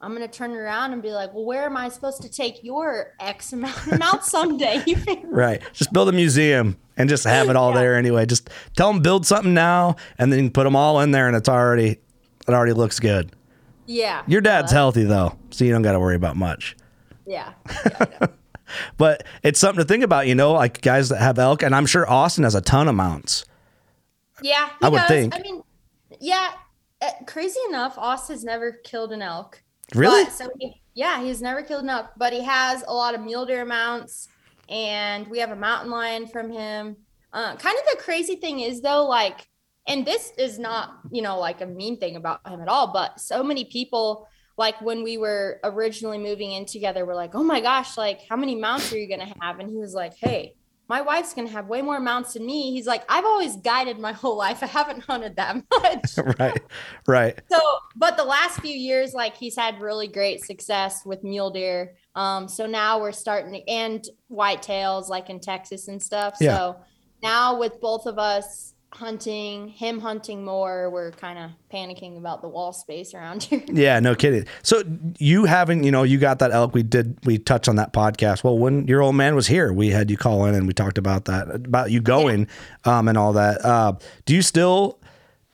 I'm 0.00 0.12
gonna 0.12 0.28
turn 0.28 0.52
around 0.52 0.92
and 0.92 1.02
be 1.02 1.10
like, 1.10 1.32
"Well, 1.34 1.44
where 1.44 1.64
am 1.64 1.76
I 1.76 1.88
supposed 1.88 2.20
to 2.22 2.28
take 2.28 2.62
your 2.62 3.14
X 3.18 3.52
amount 3.54 3.86
of 3.86 3.98
mounts 3.98 4.30
someday?" 4.30 4.84
right, 5.24 5.62
just 5.72 5.92
build 5.94 6.08
a 6.10 6.12
museum 6.12 6.76
and 6.96 7.08
just 7.08 7.24
have 7.24 7.48
it 7.48 7.56
all 7.56 7.70
Yeah. 7.70 7.80
there 7.80 7.96
anyway. 7.96 8.26
Just 8.26 8.50
tell 8.76 8.92
them 8.92 9.00
build 9.02 9.24
something 9.26 9.54
now, 9.54 9.96
and 10.18 10.32
then 10.32 10.50
put 10.50 10.64
them 10.64 10.76
all 10.76 11.00
in 11.00 11.10
there, 11.10 11.26
and 11.26 11.34
it's 11.36 11.48
already 11.48 11.98
it 12.46 12.54
already 12.54 12.74
looks 12.74 13.00
good. 13.00 13.32
yeah. 13.86 14.22
Your 14.26 14.40
dad's 14.42 14.72
Uh, 14.72 14.76
healthy 14.76 15.04
though, 15.04 15.34
so 15.50 15.64
you 15.64 15.72
don't 15.72 15.82
got 15.82 15.92
to 15.92 16.00
worry 16.00 16.16
about 16.16 16.36
much. 16.36 16.76
Yeah. 17.28 17.52
yeah 17.68 18.26
But 18.96 19.24
it's 19.42 19.58
something 19.58 19.82
to 19.82 19.88
think 19.88 20.04
about, 20.04 20.26
you 20.26 20.34
know, 20.34 20.52
like 20.52 20.82
guys 20.82 21.08
that 21.08 21.20
have 21.20 21.38
elk, 21.38 21.62
and 21.62 21.74
I'm 21.74 21.86
sure 21.86 22.08
Austin 22.08 22.44
has 22.44 22.54
a 22.54 22.60
ton 22.60 22.88
of 22.88 22.94
mounts. 22.94 23.44
Yeah, 24.42 24.68
I 24.82 24.88
would 24.88 24.98
does. 24.98 25.08
think. 25.08 25.34
I 25.34 25.40
mean, 25.40 25.62
yeah. 26.20 26.52
Uh, 27.00 27.10
crazy 27.26 27.60
enough, 27.68 27.96
has 27.96 28.44
never 28.44 28.72
killed 28.84 29.12
an 29.12 29.22
elk. 29.22 29.62
Really? 29.94 30.24
But, 30.24 30.32
so 30.32 30.50
he, 30.58 30.82
yeah, 30.94 31.22
he's 31.22 31.40
never 31.40 31.62
killed 31.62 31.84
an 31.84 31.90
elk, 31.90 32.10
but 32.16 32.32
he 32.32 32.42
has 32.44 32.84
a 32.86 32.92
lot 32.92 33.14
of 33.14 33.20
mule 33.20 33.46
deer 33.46 33.64
mounts, 33.64 34.28
and 34.68 35.26
we 35.28 35.38
have 35.38 35.50
a 35.50 35.56
mountain 35.56 35.90
lion 35.90 36.26
from 36.26 36.50
him. 36.50 36.96
Uh, 37.32 37.56
kind 37.56 37.78
of 37.78 37.84
the 37.90 38.02
crazy 38.02 38.36
thing 38.36 38.60
is 38.60 38.80
though, 38.80 39.06
like, 39.06 39.46
and 39.86 40.04
this 40.04 40.32
is 40.36 40.58
not 40.58 40.98
you 41.10 41.22
know 41.22 41.38
like 41.38 41.60
a 41.60 41.66
mean 41.66 41.98
thing 41.98 42.16
about 42.16 42.46
him 42.46 42.60
at 42.60 42.68
all, 42.68 42.92
but 42.92 43.20
so 43.20 43.42
many 43.42 43.64
people. 43.64 44.28
Like 44.58 44.80
when 44.82 45.04
we 45.04 45.16
were 45.16 45.60
originally 45.62 46.18
moving 46.18 46.52
in 46.52 46.66
together, 46.66 47.06
we're 47.06 47.14
like, 47.14 47.34
oh 47.34 47.44
my 47.44 47.60
gosh, 47.60 47.96
like 47.96 48.22
how 48.28 48.36
many 48.36 48.56
mounts 48.56 48.92
are 48.92 48.98
you 48.98 49.08
gonna 49.08 49.32
have? 49.40 49.60
And 49.60 49.70
he 49.70 49.76
was 49.76 49.94
like, 49.94 50.14
hey, 50.16 50.54
my 50.88 51.00
wife's 51.00 51.32
gonna 51.32 51.48
have 51.48 51.68
way 51.68 51.80
more 51.80 52.00
mounts 52.00 52.32
than 52.32 52.44
me. 52.44 52.72
He's 52.72 52.86
like, 52.86 53.04
I've 53.08 53.24
always 53.24 53.56
guided 53.56 54.00
my 54.00 54.12
whole 54.20 54.36
life. 54.36 54.62
I 54.62 54.66
haven't 54.66 55.04
hunted 55.04 55.36
that 55.36 55.56
much. 55.70 56.36
right, 56.38 56.60
right. 57.06 57.40
so, 57.50 57.60
but 57.94 58.16
the 58.16 58.24
last 58.24 58.60
few 58.60 58.74
years, 58.74 59.14
like 59.14 59.36
he's 59.36 59.56
had 59.56 59.80
really 59.80 60.08
great 60.08 60.42
success 60.44 61.06
with 61.06 61.22
mule 61.22 61.50
deer. 61.50 61.94
Um, 62.16 62.48
so 62.48 62.66
now 62.66 63.00
we're 63.00 63.12
starting 63.12 63.52
to, 63.52 63.70
and 63.70 64.04
whitetails 64.30 65.08
like 65.08 65.30
in 65.30 65.38
Texas 65.38 65.86
and 65.86 66.02
stuff. 66.02 66.36
Yeah. 66.40 66.56
So 66.56 66.76
now 67.22 67.58
with 67.58 67.80
both 67.80 68.06
of 68.06 68.18
us 68.18 68.74
hunting, 68.92 69.68
him 69.68 70.00
hunting 70.00 70.44
more, 70.44 70.90
we're 70.90 71.10
kind 71.12 71.38
of 71.38 71.50
panicking 71.72 72.16
about 72.16 72.42
the 72.42 72.48
wall 72.48 72.72
space 72.72 73.14
around 73.14 73.42
here. 73.44 73.62
Yeah, 73.68 74.00
no 74.00 74.14
kidding. 74.14 74.46
So 74.62 74.82
you 75.18 75.44
haven't, 75.44 75.84
you 75.84 75.90
know, 75.90 76.02
you 76.02 76.18
got 76.18 76.38
that 76.40 76.52
elk. 76.52 76.74
We 76.74 76.82
did, 76.82 77.18
we 77.24 77.38
touched 77.38 77.68
on 77.68 77.76
that 77.76 77.92
podcast. 77.92 78.42
Well, 78.42 78.58
when 78.58 78.86
your 78.86 79.02
old 79.02 79.14
man 79.14 79.34
was 79.34 79.46
here, 79.46 79.72
we 79.72 79.90
had 79.90 80.10
you 80.10 80.16
call 80.16 80.44
in 80.46 80.54
and 80.54 80.66
we 80.66 80.72
talked 80.72 80.98
about 80.98 81.26
that, 81.26 81.54
about 81.54 81.90
you 81.90 82.00
going, 82.00 82.48
um, 82.84 83.08
and 83.08 83.18
all 83.18 83.32
that. 83.34 83.64
Uh, 83.64 83.94
do 84.24 84.34
you 84.34 84.42
still, 84.42 84.98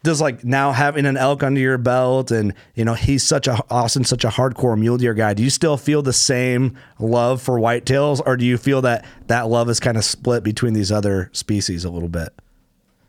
does 0.05 0.21
like 0.21 0.45
now 0.45 0.71
having 0.71 1.07
an 1.07 1.17
elk 1.17 1.43
under 1.43 1.59
your 1.59 1.79
belt 1.79 2.31
and, 2.31 2.53
you 2.75 2.85
know, 2.85 2.93
he's 2.95 3.25
such 3.25 3.49
a, 3.49 3.59
Austin, 3.71 4.05
such 4.05 4.23
a 4.23 4.29
hardcore 4.29 4.79
mule 4.79 4.99
deer 4.99 5.15
guy. 5.15 5.33
Do 5.33 5.43
you 5.43 5.51
still 5.51 5.79
feel 5.79 6.03
the 6.03 6.13
same 6.13 6.77
love 6.99 7.41
for 7.41 7.59
whitetails 7.59 8.21
or 8.25 8.37
do 8.37 8.45
you 8.45 8.59
feel 8.59 8.83
that 8.83 9.07
that 9.29 9.49
love 9.49 9.71
is 9.71 9.81
kind 9.81 9.97
of 9.97 10.05
split 10.05 10.45
between 10.45 10.75
these 10.75 10.93
other 10.93 11.31
species 11.33 11.85
a 11.85 11.91
little 11.91 12.11
bit? 12.11 12.35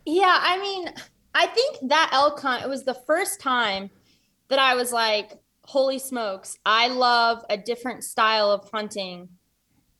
Yeah, 0.05 0.37
I 0.41 0.59
mean, 0.59 0.89
I 1.33 1.47
think 1.47 1.89
that 1.89 2.09
elk 2.13 2.39
hunt, 2.41 2.63
it 2.63 2.69
was 2.69 2.83
the 2.85 2.97
first 3.07 3.39
time 3.41 3.89
that 4.49 4.59
I 4.59 4.75
was 4.75 4.91
like, 4.91 5.33
holy 5.63 5.99
smokes, 5.99 6.57
I 6.65 6.87
love 6.89 7.43
a 7.49 7.57
different 7.57 8.03
style 8.03 8.51
of 8.51 8.69
hunting 8.71 9.29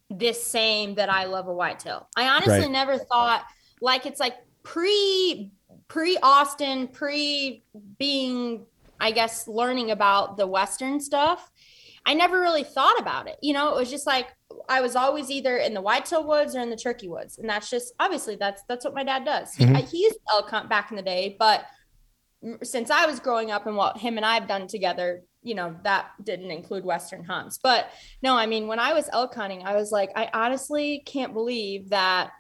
this 0.10 0.46
same 0.46 0.96
that 0.96 1.10
I 1.10 1.26
love 1.26 1.48
a 1.48 1.54
whitetail. 1.54 2.10
I 2.18 2.28
honestly 2.28 2.68
Right. 2.68 2.70
never 2.70 3.00
thought 3.00 3.44
like 3.82 4.06
it's 4.06 4.20
like 4.20 4.36
pre 4.64 5.52
pre 5.88 6.18
Austin, 6.24 6.90
pre 6.90 7.64
being 8.00 8.68
I 9.00 9.12
guess 9.12 9.48
learning 9.48 9.92
about 9.92 10.38
the 10.38 10.48
western 10.48 11.02
stuff. 11.02 11.52
I 12.06 12.14
never 12.14 12.40
really 12.40 12.64
thought 12.64 13.00
about 13.00 13.28
it. 13.28 13.38
You 13.42 13.54
know, 13.54 13.76
it 13.76 13.80
was 13.80 13.90
just 13.90 14.08
like 14.08 14.28
I 14.70 14.82
was 14.82 14.96
always 14.96 15.30
either 15.30 15.58
in 15.58 15.74
the 15.74 15.82
whitetail 15.82 16.26
woods 16.26 16.56
or 16.56 16.62
in 16.62 16.70
the 16.70 16.76
turkey 16.76 17.08
woods, 17.08 17.38
and 17.38 17.50
that's 17.50 17.70
just 17.70 17.94
obviously 18.00 18.36
that's 18.36 18.64
that's 18.68 18.86
what 18.86 18.94
my 18.94 19.04
dad 19.04 19.26
does. 19.26 19.54
He, 19.54 19.66
Mhm. 19.66 19.90
he 19.90 20.04
used 20.04 20.16
to 20.16 20.34
elk 20.34 20.50
hunt 20.50 20.70
back 20.70 20.92
in 20.92 20.98
the 20.98 21.04
day, 21.04 21.36
but 21.40 21.66
since 22.62 22.92
I 22.92 23.06
was 23.08 23.20
growing 23.20 23.50
up 23.52 23.66
and 23.66 23.76
what 23.76 23.98
him 23.98 24.18
and 24.18 24.26
I've 24.26 24.48
done 24.48 24.68
together, 24.68 25.24
you 25.42 25.56
know, 25.56 25.76
that 25.84 26.12
didn't 26.24 26.52
include 26.52 26.86
western 26.86 27.24
hunts. 27.24 27.58
But 27.58 27.90
no, 28.22 28.36
I 28.36 28.46
mean, 28.46 28.68
when 28.68 28.80
I 28.80 28.94
was 28.94 29.10
elk 29.12 29.34
hunting, 29.34 29.64
I 29.66 29.76
was 29.76 29.92
like, 29.92 30.12
I 30.16 30.30
honestly 30.34 31.02
can't 31.06 31.34
believe 31.34 31.90
that 31.90 32.32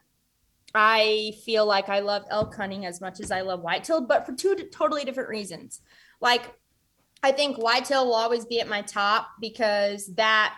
I 0.76 1.34
feel 1.44 1.65
like 1.65 1.89
I 1.89 2.00
love 2.00 2.24
elk 2.30 2.54
hunting 2.54 2.86
as 2.86 3.02
much 3.02 3.20
as 3.20 3.32
I 3.32 3.41
love 3.41 3.62
whitetail, 3.62 4.02
but 4.02 4.26
for 4.26 4.34
two 4.34 4.56
totally 4.72 5.06
different 5.06 5.30
reasons. 5.30 5.82
Like, 6.22 6.54
I 7.24 7.32
think 7.32 7.58
whitetail 7.58 8.06
will 8.06 8.13
always 8.15 8.46
be 8.46 8.60
at 8.60 8.68
my 8.68 8.82
top 8.82 9.30
because 9.39 10.08
that 10.15 10.56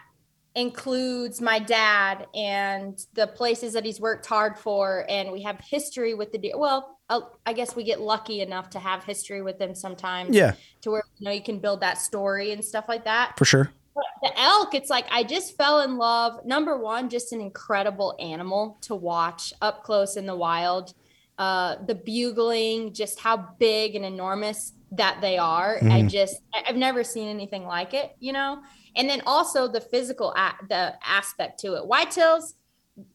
includes 0.57 1.39
my 1.39 1.59
dad 1.59 2.25
and 2.35 2.99
the 3.13 3.27
places 3.27 3.73
that 3.73 3.85
he's 3.85 3.99
worked 4.01 4.25
hard 4.25 4.57
for, 4.57 5.05
and 5.07 5.31
we 5.31 5.43
have 5.43 5.59
history 5.61 6.13
with 6.15 6.31
the 6.31 6.37
deer. 6.39 6.57
Well, 6.57 6.97
uh, 7.09 7.21
I 7.45 7.53
guess 7.53 7.75
we 7.75 7.83
get 7.83 8.01
lucky 8.01 8.41
enough 8.41 8.71
to 8.71 8.79
have 8.79 9.03
history 9.03 9.41
with 9.41 9.59
them 9.59 9.75
sometimes 9.75 10.35
Yeah, 10.35 10.53
to 10.81 10.91
where 10.91 11.03
you 11.19 11.25
know 11.25 11.31
you 11.31 11.43
can 11.43 11.59
build 11.59 11.81
that 11.81 11.99
story 11.99 12.51
and 12.51 12.65
stuff 12.65 12.85
like 12.89 13.05
that 13.05 13.37
for 13.37 13.45
sure. 13.45 13.71
the 13.95 14.31
elk 14.39 14.75
it's 14.75 14.89
like 14.91 15.05
i 15.11 15.23
just 15.23 15.55
fell 15.57 15.81
in 15.81 15.97
love 15.97 16.45
number 16.45 16.77
one 16.77 17.09
just 17.09 17.33
an 17.33 17.41
incredible 17.41 18.15
animal 18.19 18.77
to 18.81 18.93
watch 18.93 19.53
up 19.61 19.83
close 19.83 20.17
in 20.17 20.25
the 20.27 20.35
wild 20.35 20.93
uh 21.39 21.77
the 21.87 21.95
bugling 21.95 22.93
just 22.93 23.19
how 23.19 23.37
big 23.59 23.95
and 23.95 24.05
enormous 24.05 24.73
that 24.91 25.19
they 25.21 25.37
are 25.37 25.77
i 25.83 26.01
Mhm. 26.03 26.09
just 26.11 26.35
i've 26.53 26.75
never 26.75 27.03
seen 27.03 27.27
anything 27.27 27.65
like 27.65 27.93
it 27.95 28.11
you 28.19 28.33
know 28.33 28.59
and 28.97 29.09
then 29.09 29.21
also 29.25 29.67
the 29.67 29.81
physical 29.81 30.33
a- 30.35 30.65
the 30.67 30.93
aspect 31.05 31.59
to 31.59 31.75
it 31.75 31.83
whitetails 31.83 32.53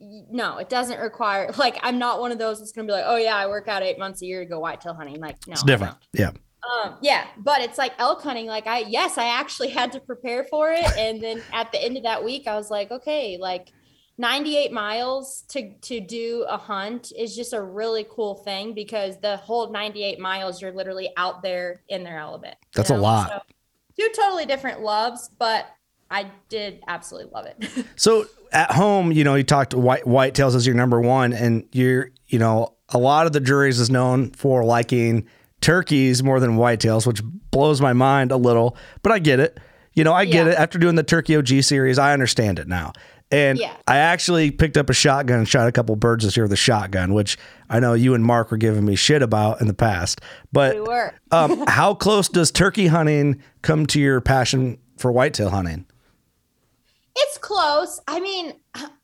no 0.01 0.59
it 0.59 0.69
doesn't 0.69 1.01
require 1.01 1.51
like 1.59 1.79
i'm 1.83 1.99
not 1.99 2.21
one 2.21 2.33
of 2.33 2.39
those 2.39 2.59
that's 2.59 2.73
gonna 2.73 2.87
be 2.87 2.93
like 2.93 3.05
oh 3.07 3.17
yeah 3.17 3.37
i 3.37 3.47
work 3.47 3.69
out 3.69 3.83
eight 3.83 3.99
months 3.99 4.23
a 4.23 4.27
year 4.27 4.41
to 4.45 4.49
go 4.49 4.61
whitetail 4.61 4.95
hunting 4.95 5.21
like 5.21 5.37
no 5.47 5.53
It's 5.53 5.63
different. 5.63 5.97
Yeah. 6.13 6.31
Um, 6.63 6.95
yeah, 7.03 7.27
but 7.39 7.61
it's 7.61 7.77
like 7.77 7.93
elk 7.99 8.23
hunting. 8.23 8.47
Like 8.47 8.69
I, 8.69 8.81
yes, 8.81 9.19
I 9.19 9.27
actually 9.27 9.71
had 9.71 9.91
to 9.93 10.01
prepare 10.01 10.45
for 10.45 10.71
it, 10.71 10.87
and 10.97 11.21
then 11.21 11.43
at 11.53 11.73
the 11.73 11.83
end 11.83 11.97
of 11.97 12.05
that 12.05 12.23
week, 12.23 12.47
I 12.47 12.55
was 12.55 12.71
like, 12.71 12.93
okay, 12.93 13.37
like 13.37 13.73
98 14.19 14.71
miles 14.73 15.43
to 15.49 15.75
to 15.81 15.99
do 15.99 16.47
a 16.49 16.57
hunt 16.57 17.13
is 17.19 17.35
just 17.35 17.53
a 17.53 17.61
really 17.61 18.07
cool 18.09 18.37
thing 18.37 18.75
because 18.75 19.19
the 19.19 19.39
whole 19.39 19.73
98 19.73 20.21
miles, 20.21 20.63
you're 20.63 20.73
literally 20.73 21.11
out 21.17 21.43
there 21.43 21.83
in 21.89 22.05
their 22.05 22.19
element. 22.19 22.57
you 22.61 22.69
That's 22.77 22.91
a 22.91 22.97
lot. 22.97 23.29
So, 23.29 23.41
two 23.99 24.09
totally 24.19 24.47
different 24.47 24.81
loves, 24.81 25.31
but 25.39 25.67
I 26.11 26.31
did 26.49 26.83
absolutely 26.89 27.31
love 27.33 27.47
it. 27.47 27.87
So 27.97 28.27
at 28.53 28.71
home, 28.73 29.13
you 29.13 29.25
know, 29.25 29.35
you 29.35 29.45
talked 29.45 29.75
white 29.75 30.05
whitetails 30.05 30.55
as 30.55 30.67
your 30.67 30.75
number 30.77 31.01
one, 31.01 31.33
and 31.33 31.65
you're, 31.73 32.11
you 32.27 32.39
know, 32.39 32.75
a 32.91 32.99
lot 32.99 33.27
of 33.27 33.33
the 33.33 33.41
Drurys 33.41 33.81
is 33.81 33.89
known 33.91 34.31
for 34.33 34.65
liking 34.65 35.27
turkeys 35.61 36.23
more 36.23 36.41
than 36.41 36.57
whitetails, 36.57 37.07
which 37.07 37.23
blows 37.51 37.81
my 37.81 37.93
mind 37.93 38.33
a 38.33 38.37
little, 38.37 38.77
but 39.03 39.13
I 39.13 39.19
get 39.21 39.41
it. 39.41 39.59
You 39.95 40.05
know, 40.05 40.13
I 40.13 40.25
get 40.25 40.47
Yeah. 40.47 40.53
it. 40.53 40.59
After 40.59 40.79
doing 40.79 40.97
the 40.97 41.03
Turkey 41.03 41.37
OG 41.37 41.63
series, 41.63 41.99
I 41.99 42.13
understand 42.13 42.59
it 42.59 42.67
now. 42.69 42.93
And 43.33 43.59
Yeah. 43.59 43.75
I 43.89 43.97
actually 43.97 44.51
picked 44.51 44.77
up 44.77 44.91
a 44.91 44.93
shotgun 44.93 45.39
and 45.39 45.49
shot 45.49 45.67
a 45.67 45.73
couple 45.73 45.97
birds 45.97 46.25
this 46.25 46.37
year 46.37 46.45
with 46.45 46.53
a 46.53 46.57
shotgun, 46.57 47.15
which 47.15 47.39
I 47.71 47.81
know 47.81 47.95
you 47.95 48.15
and 48.15 48.25
Mark 48.25 48.51
were 48.51 48.57
giving 48.59 48.85
me 48.85 48.95
shit 48.95 49.23
about 49.23 49.61
in 49.61 49.67
the 49.67 49.75
past. 49.75 50.21
But 50.53 50.75
we 50.75 50.81
were. 50.83 51.15
um, 51.33 51.65
how 51.69 51.95
close 51.95 52.29
does 52.29 52.51
turkey 52.51 52.87
hunting 52.89 53.43
come 53.63 53.87
to 53.87 54.01
your 54.01 54.21
passion 54.21 54.79
for 54.99 55.11
whitetail 55.11 55.49
hunting? 55.51 55.87
It's 57.15 57.37
close. 57.39 58.01
I 58.09 58.21
mean, 58.21 58.55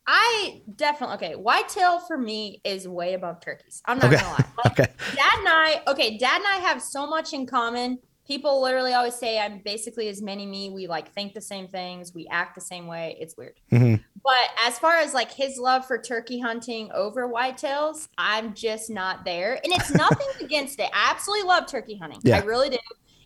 I 0.06 0.62
definitely 0.76 1.16
okay. 1.16 1.34
Whitetail 1.34 2.00
for 2.00 2.16
me 2.16 2.60
is 2.64 2.88
way 2.88 3.12
above 3.14 3.40
turkeys. 3.40 3.82
I'm 3.84 3.98
not 3.98 4.06
Okay. 4.12 4.16
gonna 4.22 4.32
lie. 4.32 4.44
Like, 4.64 4.72
Okay. 4.80 4.92
Dad 5.14 5.38
and 5.38 5.48
I, 5.48 5.82
okay, 5.88 6.16
Dad 6.16 6.36
and 6.38 6.46
I 6.46 6.56
have 6.68 6.80
so 6.82 7.06
much 7.06 7.32
in 7.34 7.46
common. 7.46 7.98
People 8.28 8.60
literally 8.60 8.92
always 8.92 9.14
say 9.14 9.38
I'm 9.38 9.60
basically 9.64 10.08
as 10.08 10.20
many 10.20 10.44
me. 10.44 10.68
We 10.68 10.86
like 10.86 11.12
think 11.14 11.32
the 11.32 11.40
same 11.40 11.66
things. 11.66 12.14
We 12.14 12.26
act 12.30 12.54
the 12.54 12.60
same 12.60 12.86
way. 12.86 13.16
It's 13.18 13.36
weird. 13.38 13.54
Mhm. 13.72 14.04
But 14.22 14.50
as 14.66 14.78
far 14.78 14.96
as 14.96 15.14
like 15.14 15.32
his 15.32 15.56
love 15.56 15.86
for 15.86 15.96
turkey 15.96 16.38
hunting 16.38 16.90
over 16.92 17.26
whitetails, 17.26 18.08
I'm 18.18 18.52
just 18.52 18.90
not 18.90 19.24
there. 19.24 19.54
And 19.64 19.72
it's 19.72 19.90
nothing 19.94 20.28
against 20.40 20.78
it. 20.78 20.90
I 20.92 21.10
absolutely 21.10 21.48
love 21.48 21.66
turkey 21.66 21.96
hunting. 21.96 22.20
Yeah. 22.22 22.36
I 22.36 22.40
really 22.44 22.68
do. 22.68 22.76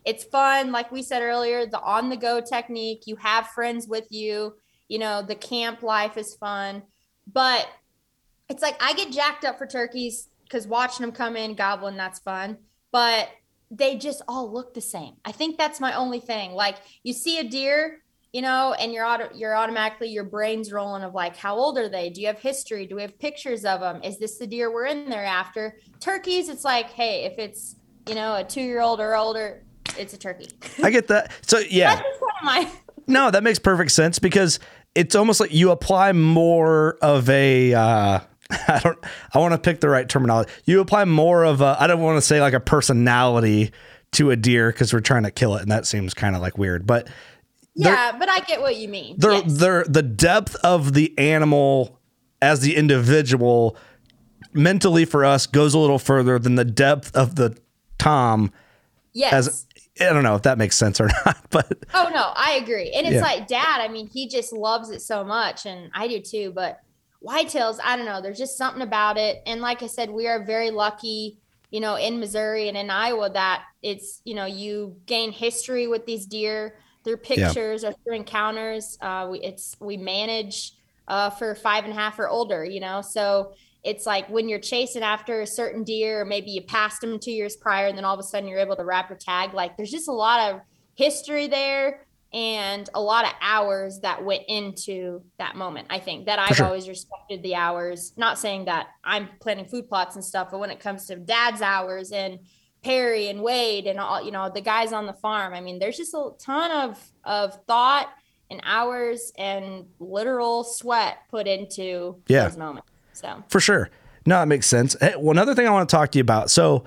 It's 0.05 0.23
fun. 0.23 0.71
Like 0.71 0.89
we 0.89 1.01
said 1.03 1.21
earlier, 1.21 1.65
the 1.65 1.81
on 1.81 2.09
the 2.09 2.17
go 2.17 2.39
technique. 2.39 3.03
You 3.05 3.17
have 3.17 3.47
friends 3.47 3.87
with 3.87 4.07
you. 4.09 4.55
You 4.87 4.99
know, 4.99 5.21
the 5.21 5.35
camp 5.35 5.83
life 5.83 6.17
is 6.17 6.33
fun. 6.35 6.81
But 7.31 7.67
it's 8.49 8.61
like 8.61 8.81
I 8.81 8.93
get 8.93 9.11
jacked 9.11 9.43
up 9.43 9.57
for 9.57 9.67
turkeys 9.67 10.29
because 10.43 10.65
watching 10.65 11.05
them 11.05 11.13
come 11.13 11.35
in, 11.35 11.55
gobbling, 11.55 11.97
that's 11.97 12.19
fun. 12.19 12.57
But 12.91 13.27
they 13.73 13.97
just 13.97 14.21
all 14.27 14.51
look 14.51 14.73
the 14.73 14.81
same. 14.81 15.15
I 15.25 15.31
think 15.31 15.57
that's 15.57 15.79
my 15.79 15.93
only 15.93 16.19
thing. 16.19 16.51
Like 16.51 16.77
you 17.01 17.11
see 17.11 17.39
a 17.39 17.43
deer, 17.43 17.99
you 18.31 18.41
know, 18.41 18.73
and 18.73 18.93
you're 18.93 19.05
auto- 19.05 19.33
you're 19.33 19.55
automatically 19.55 20.09
your 20.09 20.23
brain's 20.23 20.71
rolling 20.71 21.03
of 21.03 21.13
like, 21.13 21.35
how 21.35 21.55
old 21.55 21.77
are 21.77 21.89
they? 21.89 22.09
Do 22.09 22.21
you 22.21 22.27
have 22.27 22.39
history? 22.39 22.85
Do 22.85 22.95
we 22.95 23.01
have 23.01 23.17
pictures 23.17 23.65
of 23.65 23.79
them? 23.79 24.01
Is 24.03 24.19
this 24.19 24.37
the 24.37 24.47
deer 24.47 24.71
we're 24.71 24.85
in 24.85 25.09
there 25.09 25.25
after? 25.25 25.77
Turkeys, 25.99 26.49
it's 26.49 26.63
like, 26.63 26.91
hey, 26.91 27.25
if 27.25 27.39
it's 27.39 27.75
you 28.07 28.15
know 28.15 28.35
a 28.35 28.43
two 28.43 28.61
year 28.61 28.81
old 28.81 28.99
or 28.99 29.15
older, 29.15 29.63
it's 29.97 30.13
a 30.13 30.17
turkey. 30.17 30.49
I 30.83 30.91
get 30.91 31.07
that. 31.07 31.31
So 31.41 31.57
yeah, 31.57 31.95
That's 31.95 32.07
just 32.07 32.19
kind 32.19 32.31
of 32.37 32.43
my 32.43 32.79
no, 33.07 33.31
that 33.31 33.43
makes 33.43 33.59
perfect 33.59 33.91
sense 33.91 34.19
because 34.19 34.59
it's 34.95 35.15
almost 35.15 35.39
like 35.39 35.53
you 35.53 35.71
apply 35.71 36.11
more 36.13 36.97
of 37.01 37.29
a. 37.29 37.73
Uh, 37.73 38.19
I 38.67 38.79
don't. 38.83 38.97
I 39.33 39.39
want 39.39 39.53
to 39.53 39.57
pick 39.57 39.79
the 39.79 39.89
right 39.89 40.07
terminology. 40.07 40.51
You 40.65 40.79
apply 40.81 41.05
more 41.05 41.43
of 41.43 41.61
a. 41.61 41.77
I 41.79 41.87
don't 41.87 42.01
want 42.01 42.17
to 42.17 42.21
say 42.21 42.41
like 42.41 42.53
a 42.53 42.59
personality 42.59 43.71
to 44.13 44.31
a 44.31 44.35
deer 44.35 44.71
because 44.71 44.93
we're 44.93 44.99
trying 44.99 45.23
to 45.23 45.31
kill 45.31 45.55
it, 45.55 45.61
and 45.61 45.71
that 45.71 45.85
seems 45.87 46.13
kind 46.13 46.35
of 46.35 46.41
like 46.41 46.57
weird. 46.57 46.85
But 46.85 47.07
yeah, 47.75 48.15
but 48.17 48.29
I 48.29 48.39
get 48.41 48.61
what 48.61 48.75
you 48.75 48.87
mean. 48.89 49.15
the 49.17 49.31
Yes. 49.45 49.57
the 49.59 49.85
the 49.87 50.03
depth 50.03 50.55
of 50.57 50.93
the 50.93 51.17
animal 51.17 51.99
as 52.41 52.59
the 52.61 52.75
individual 52.75 53.77
mentally 54.53 55.05
for 55.05 55.25
us 55.25 55.47
goes 55.47 55.73
a 55.73 55.79
little 55.79 55.97
further 55.99 56.37
than 56.37 56.55
the 56.55 56.65
depth 56.65 57.15
of 57.15 57.35
the 57.35 57.57
Tom 57.97 58.51
yes. 59.13 59.33
as 59.33 59.65
I 59.99 60.11
don't 60.13 60.23
know 60.23 60.35
if 60.35 60.43
that 60.43 60.57
makes 60.57 60.75
sense 60.77 60.99
or 60.99 61.07
not, 61.25 61.37
but 61.49 61.71
Oh 61.93 62.09
no, 62.13 62.31
I 62.35 62.59
agree. 62.61 62.91
And 62.91 63.07
it's 63.07 63.15
Yeah. 63.15 63.21
like 63.21 63.47
dad, 63.47 63.79
I 63.81 63.87
mean, 63.87 64.07
he 64.07 64.27
just 64.27 64.51
loves 64.53 64.89
it 64.89 65.01
so 65.01 65.23
much 65.23 65.65
and 65.65 65.89
I 65.93 66.07
do 66.07 66.19
too, 66.19 66.51
but 66.53 66.79
whitetails, 67.25 67.79
I 67.83 67.95
don't 67.95 68.05
know, 68.05 68.21
there's 68.21 68.37
just 68.37 68.57
something 68.57 68.81
about 68.81 69.17
it. 69.17 69.41
And 69.45 69.61
like 69.61 69.81
I 69.81 69.87
said, 69.87 70.09
we 70.09 70.27
are 70.27 70.43
very 70.43 70.71
lucky, 70.71 71.37
you 71.71 71.79
know, 71.79 71.95
in 71.95 72.19
Missouri 72.19 72.67
and 72.67 72.77
in 72.77 72.89
Iowa 72.89 73.29
that 73.31 73.63
it's, 73.81 74.21
you 74.25 74.35
know, 74.35 74.45
you 74.45 74.97
gain 75.05 75.31
history 75.31 75.87
with 75.87 76.05
these 76.05 76.25
deer 76.25 76.75
through 77.03 77.17
pictures 77.17 77.83
or 77.83 77.93
through 77.93 78.15
encounters. 78.15 78.97
Uh 79.01 79.27
we 79.29 79.39
it's 79.39 79.75
we 79.79 79.97
manage 79.97 80.73
uh 81.07 81.29
for 81.29 81.55
five 81.55 81.83
and 81.83 81.93
a 81.93 81.95
half 81.95 82.19
or 82.19 82.27
older, 82.27 82.63
you 82.63 82.79
know. 82.79 83.01
So 83.01 83.53
it's 83.83 84.05
like 84.05 84.29
when 84.29 84.47
you're 84.47 84.59
chasing 84.59 85.03
after 85.03 85.41
a 85.41 85.47
certain 85.47 85.83
deer, 85.83 86.21
or 86.21 86.25
maybe 86.25 86.51
you 86.51 86.61
passed 86.61 87.01
them 87.01 87.19
two 87.19 87.31
years 87.31 87.55
prior, 87.57 87.87
and 87.87 87.97
then 87.97 88.05
all 88.05 88.13
of 88.13 88.19
a 88.19 88.23
sudden 88.23 88.47
you're 88.47 88.59
able 88.59 88.77
to 88.77 88.85
wrap 88.85 89.09
your 89.09 89.17
tag. 89.17 89.53
Like 89.53 89.75
there's 89.75 89.91
just 89.91 90.07
a 90.07 90.13
lot 90.13 90.53
of 90.53 90.61
history 90.95 91.47
there 91.47 92.05
and 92.33 92.89
a 92.95 93.01
lot 93.01 93.25
of 93.25 93.31
hours 93.41 93.99
that 93.99 94.23
went 94.23 94.43
into 94.47 95.21
that 95.37 95.55
moment. 95.55 95.87
I 95.89 95.99
think 95.99 96.25
that 96.25 96.39
I've 96.39 96.55
sure. 96.57 96.65
always 96.65 96.87
respected 96.89 97.43
the 97.43 97.55
hours. 97.55 98.13
Not 98.17 98.39
saying 98.39 98.65
that 98.65 98.87
I'm 99.03 99.29
planning 99.39 99.65
food 99.65 99.87
plots 99.87 100.15
and 100.15 100.25
stuff, 100.25 100.49
but 100.51 100.59
when 100.59 100.71
it 100.71 100.79
comes 100.79 101.05
to 101.07 101.15
dad's 101.15 101.61
hours 101.61 102.11
and 102.11 102.39
Perry 102.83 103.29
and 103.29 103.41
Wade 103.41 103.85
and 103.87 103.99
all, 103.99 104.21
you 104.23 104.31
know, 104.31 104.49
the 104.53 104.61
guys 104.61 104.91
on 104.91 105.05
the 105.05 105.13
farm, 105.13 105.53
I 105.53 105.61
mean, 105.61 105.79
there's 105.79 105.97
just 105.97 106.13
a 106.13 106.31
ton 106.39 106.71
of 106.71 106.99
of 107.23 107.57
thought 107.67 108.09
and 108.49 108.59
hours 108.65 109.31
and 109.37 109.85
literal 109.99 110.63
sweat 110.63 111.19
put 111.29 111.47
into 111.47 112.21
Yeah. 112.27 112.45
those 112.45 112.57
moments. 112.57 112.89
So 113.13 113.43
for 113.47 113.59
sure. 113.59 113.89
No, 114.25 114.41
it 114.41 114.45
makes 114.47 114.67
sense. 114.67 114.95
Hey, 114.99 115.13
one 115.17 115.37
other 115.37 115.53
thing 115.53 115.67
I 115.67 115.71
want 115.71 115.87
to 115.87 115.95
talk 115.95 116.11
to 116.11 116.17
you 116.17 116.21
about. 116.21 116.49
So, 116.49 116.85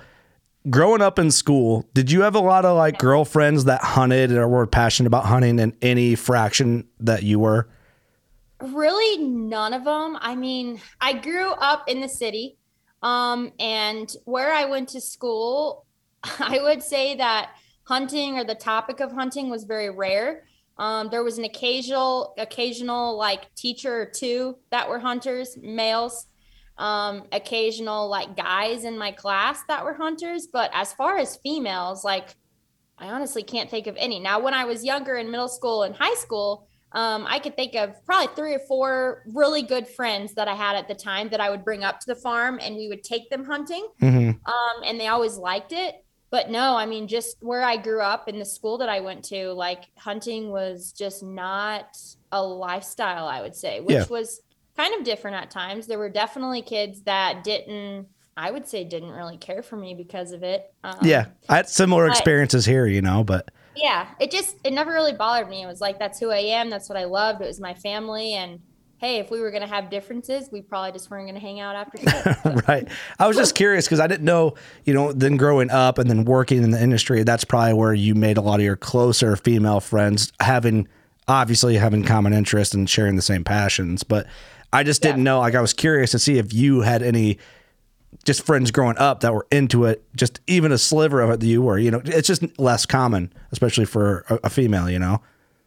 growing 0.69 1.01
up 1.01 1.19
in 1.19 1.31
school, 1.31 1.87
did 1.93 2.11
you 2.11 2.21
have 2.21 2.35
a 2.35 2.39
lot 2.39 2.65
of 2.65 2.77
like 2.77 2.97
girlfriends 2.97 3.65
that 3.65 3.81
hunted 3.81 4.31
or 4.31 4.47
were 4.47 4.67
passionate 4.67 5.07
about 5.07 5.25
hunting 5.25 5.59
in 5.59 5.75
any 5.81 6.15
fraction 6.15 6.87
that 6.99 7.23
you 7.23 7.39
were? 7.39 7.67
Really, 8.61 9.23
none 9.23 9.73
of 9.73 9.83
them. 9.83 10.17
I 10.19 10.35
mean, 10.35 10.81
I 10.99 11.13
grew 11.13 11.51
up 11.51 11.87
in 11.87 12.01
the 12.01 12.09
city, 12.09 12.57
um, 13.03 13.51
and 13.59 14.11
where 14.25 14.51
I 14.51 14.65
went 14.65 14.89
to 14.89 15.01
school, 15.01 15.85
I 16.39 16.59
would 16.61 16.81
say 16.81 17.15
that 17.15 17.51
hunting 17.83 18.37
or 18.37 18.43
the 18.43 18.55
topic 18.55 18.99
of 18.99 19.11
hunting 19.11 19.49
was 19.49 19.63
very 19.63 19.89
rare. 19.89 20.43
Um, 20.79 21.09
there 21.09 21.23
was 21.23 21.37
an 21.37 21.43
occasional, 21.43 22.33
occasional 22.37 23.17
like 23.17 23.53
teacher 23.55 24.01
or 24.01 24.05
two 24.05 24.57
that 24.71 24.89
were 24.89 24.99
hunters, 24.99 25.57
males. 25.61 26.27
Um, 26.77 27.23
occasional 27.31 28.07
like 28.07 28.37
guys 28.37 28.83
in 28.83 28.97
my 28.97 29.11
class 29.11 29.63
that 29.67 29.83
were 29.83 29.93
hunters, 29.95 30.47
but 30.51 30.69
as 30.73 30.93
far 30.93 31.17
as 31.17 31.37
females, 31.37 32.03
like 32.03 32.35
I 32.99 33.07
honestly 33.07 33.43
can't 33.43 33.69
think 33.69 33.87
of 33.87 33.95
any. 33.97 34.19
Now, 34.19 34.39
when 34.39 34.53
I 34.53 34.65
was 34.65 34.83
younger 34.83 35.15
in 35.15 35.31
middle 35.31 35.47
school 35.47 35.83
and 35.83 35.95
high 35.95 36.15
school, 36.15 36.67
um, 36.93 37.25
I 37.27 37.39
could 37.39 37.55
think 37.55 37.75
of 37.75 37.93
probably 38.05 38.33
three 38.35 38.53
or 38.55 38.59
four 38.67 39.23
really 39.33 39.61
good 39.61 39.87
friends 39.87 40.33
that 40.35 40.47
I 40.47 40.55
had 40.55 40.75
at 40.75 40.87
the 40.87 40.95
time 40.95 41.29
that 41.29 41.41
I 41.41 41.49
would 41.49 41.63
bring 41.65 41.83
up 41.83 41.99
to 41.99 42.05
the 42.07 42.15
farm 42.15 42.59
and 42.61 42.75
we 42.75 42.87
would 42.87 43.03
take 43.03 43.29
them 43.29 43.43
hunting. 43.43 43.87
Mm-hmm. 44.01 44.29
Um, 44.29 44.83
and 44.85 44.99
they 44.99 45.07
always 45.07 45.37
liked 45.37 45.73
it. 45.73 45.95
But 46.29 46.49
no, 46.49 46.75
I 46.75 46.85
mean, 46.85 47.07
just 47.07 47.37
where 47.41 47.63
I 47.63 47.77
grew 47.77 48.01
up 48.01 48.27
in 48.27 48.37
the 48.37 48.45
school 48.45 48.77
that 48.79 48.89
I 48.89 48.99
went 48.99 49.23
to, 49.25 49.51
like 49.53 49.85
hunting 49.97 50.49
was 50.51 50.91
just 50.91 51.23
not 51.23 51.97
a 52.31 52.43
lifestyle, 52.43 53.27
I 53.27 53.41
would 53.41 53.55
say, 53.55 53.79
which 53.79 53.93
Yeah. 53.95 54.05
was 54.09 54.41
kind 54.77 54.93
of 54.95 55.03
different 55.03 55.37
at 55.37 55.51
times. 55.51 55.87
There 55.87 55.97
were 55.97 56.09
definitely 56.09 56.61
kids 56.61 57.01
that 57.01 57.43
didn't, 57.43 58.07
I 58.37 58.51
would 58.51 58.67
say, 58.67 58.83
didn't 58.83 59.11
really 59.11 59.37
care 59.37 59.63
for 59.63 59.75
me 59.75 59.95
because 59.95 60.31
of 60.31 60.43
it. 60.43 60.71
Um, 60.83 60.99
Yeah, 61.01 61.27
I 61.49 61.57
had 61.57 61.69
similar 61.69 62.07
experiences 62.07 62.65
here, 62.65 62.85
you 62.85 63.01
know, 63.01 63.23
but 63.23 63.49
yeah 63.77 64.07
it 64.19 64.31
just 64.31 64.57
it 64.63 64.73
never 64.73 64.91
really 64.91 65.13
bothered 65.13 65.47
me 65.49 65.61
it 65.61 65.67
was 65.67 65.79
like 65.79 65.99
that's 65.99 66.19
who 66.19 66.31
i 66.31 66.39
am 66.39 66.69
that's 66.69 66.89
what 66.89 66.97
i 66.97 67.05
loved 67.05 67.41
it 67.41 67.47
was 67.47 67.59
my 67.59 67.73
family 67.73 68.33
and 68.33 68.59
hey 68.97 69.17
if 69.19 69.29
we 69.29 69.39
were 69.39 69.51
going 69.51 69.61
to 69.61 69.67
have 69.67 69.89
differences 69.89 70.49
we 70.51 70.61
probably 70.61 70.91
just 70.91 71.09
weren't 71.09 71.25
going 71.25 71.35
to 71.35 71.41
hang 71.41 71.59
out 71.59 71.75
after 71.75 71.97
school 71.97 72.61
right. 72.67 72.87
I 73.19 73.27
was 73.27 73.37
just 73.37 73.55
curious 73.55 73.85
because 73.85 73.99
I 73.99 74.07
didn't 74.07 74.25
know, 74.25 74.55
you 74.85 74.93
know, 74.93 75.13
then 75.13 75.37
growing 75.37 75.69
up 75.69 75.97
and 75.97 76.09
then 76.09 76.25
working 76.25 76.63
in 76.63 76.71
the 76.71 76.81
industry, 76.81 77.23
that's 77.23 77.43
probably 77.43 77.73
where 77.73 77.93
you 77.93 78.15
made 78.15 78.37
a 78.37 78.41
lot 78.41 78.59
of 78.59 78.65
your 78.65 78.75
closer 78.75 79.35
female 79.35 79.79
friends, 79.79 80.31
having 80.39 80.87
obviously 81.27 81.75
having 81.75 82.03
common 82.03 82.33
interests 82.33 82.73
and 82.73 82.89
sharing 82.89 83.15
the 83.15 83.21
same 83.21 83.43
passions. 83.43 84.03
But 84.03 84.25
I 84.77 84.83
just 84.83 85.01
didn't 85.01 85.23
know. 85.23 85.39
Like, 85.39 85.55
I 85.55 85.61
was 85.61 85.73
curious 85.73 86.11
to 86.11 86.19
see 86.19 86.37
if 86.37 86.53
you 86.53 86.81
had 86.81 87.01
any 87.01 87.39
just 88.23 88.45
friends 88.45 88.69
growing 88.69 88.97
up 88.99 89.21
that 89.21 89.33
were 89.33 89.47
into 89.51 89.85
it, 89.85 90.03
just 90.15 90.39
even 90.45 90.71
a 90.71 90.77
sliver 90.77 91.19
of 91.19 91.31
it 91.31 91.39
that 91.39 91.47
you 91.47 91.63
were. 91.63 91.79
You 91.79 91.89
know, 91.89 92.01
it's 92.05 92.27
just 92.27 92.43
less 92.59 92.85
common, 92.85 93.33
especially 93.51 93.85
for 93.85 94.23
a, 94.29 94.39
a 94.43 94.49
female. 94.51 94.87
You 94.87 94.99
know. 94.99 95.21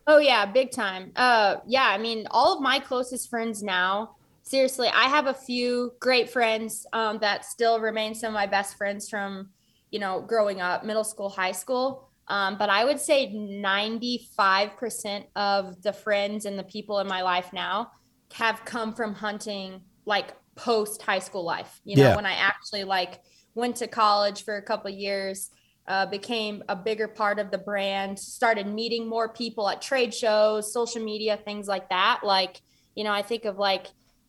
oh 0.07 0.19
yeah 0.19 0.47
big 0.47 0.71
time 0.71 1.13
uh 1.17 1.57
yeah 1.67 1.89
i 1.89 1.99
mean 1.99 2.27
all 2.31 2.55
of 2.55 2.63
my 2.63 2.79
closest 2.79 3.29
friends 3.29 3.63
now 3.63 4.17
seriously 4.43 4.89
i 4.89 5.05
have 5.05 5.27
a 5.27 5.35
few 5.35 5.93
great 6.01 6.31
friends 6.31 6.87
um, 6.93 7.19
that 7.19 7.45
still 7.45 7.79
remain 7.79 8.15
some 8.15 8.29
of 8.29 8.35
my 8.35 8.47
best 8.47 8.77
friends 8.77 9.09
from 9.09 9.51
you 9.91 9.99
know 9.99 10.21
growing 10.23 10.61
up 10.61 10.85
middle 10.85 11.05
school 11.05 11.29
high 11.29 11.53
school 11.53 12.09
um, 12.29 12.57
but 12.57 12.71
i 12.71 12.85
would 12.85 12.99
say 12.99 13.33
95% 13.33 15.25
of 15.37 15.83
the 15.83 15.93
friends 15.93 16.47
and 16.47 16.59
the 16.59 16.65
people 16.65 16.99
in 16.99 17.07
my 17.07 17.23
life 17.23 17.53
now 17.53 17.91
have 18.35 18.65
come 18.65 18.95
from 18.95 19.15
hunting 19.15 19.81
like 20.07 20.35
post 20.57 21.03
high 21.03 21.19
school 21.19 21.45
life 21.45 21.81
you 21.85 21.97
know 21.97 22.03
Yeah. 22.03 22.17
when 22.17 22.27
i 22.27 22.33
actually 22.33 22.85
like 22.85 23.21
went 23.55 23.77
to 23.77 23.87
college 23.87 24.45
for 24.45 24.57
a 24.57 24.63
couple 24.63 24.93
of 24.93 24.99
years 24.99 25.51
uh, 25.89 26.07
became 26.07 26.63
a 26.69 26.77
bigger 26.77 27.09
part 27.09 27.39
of 27.39 27.51
the 27.51 27.59
brand 27.59 28.19
started 28.19 28.67
meeting 28.67 29.09
more 29.09 29.33
people 29.33 29.69
at 29.69 29.83
trade 29.83 30.15
shows 30.15 30.73
social 30.73 31.03
media 31.03 31.37
things 31.45 31.67
like 31.67 31.89
that 31.89 32.21
like 32.23 32.61
you 32.95 33.03
know 33.05 33.13
i 33.13 33.23
think 33.23 33.45
of 33.45 33.59
like 33.59 33.87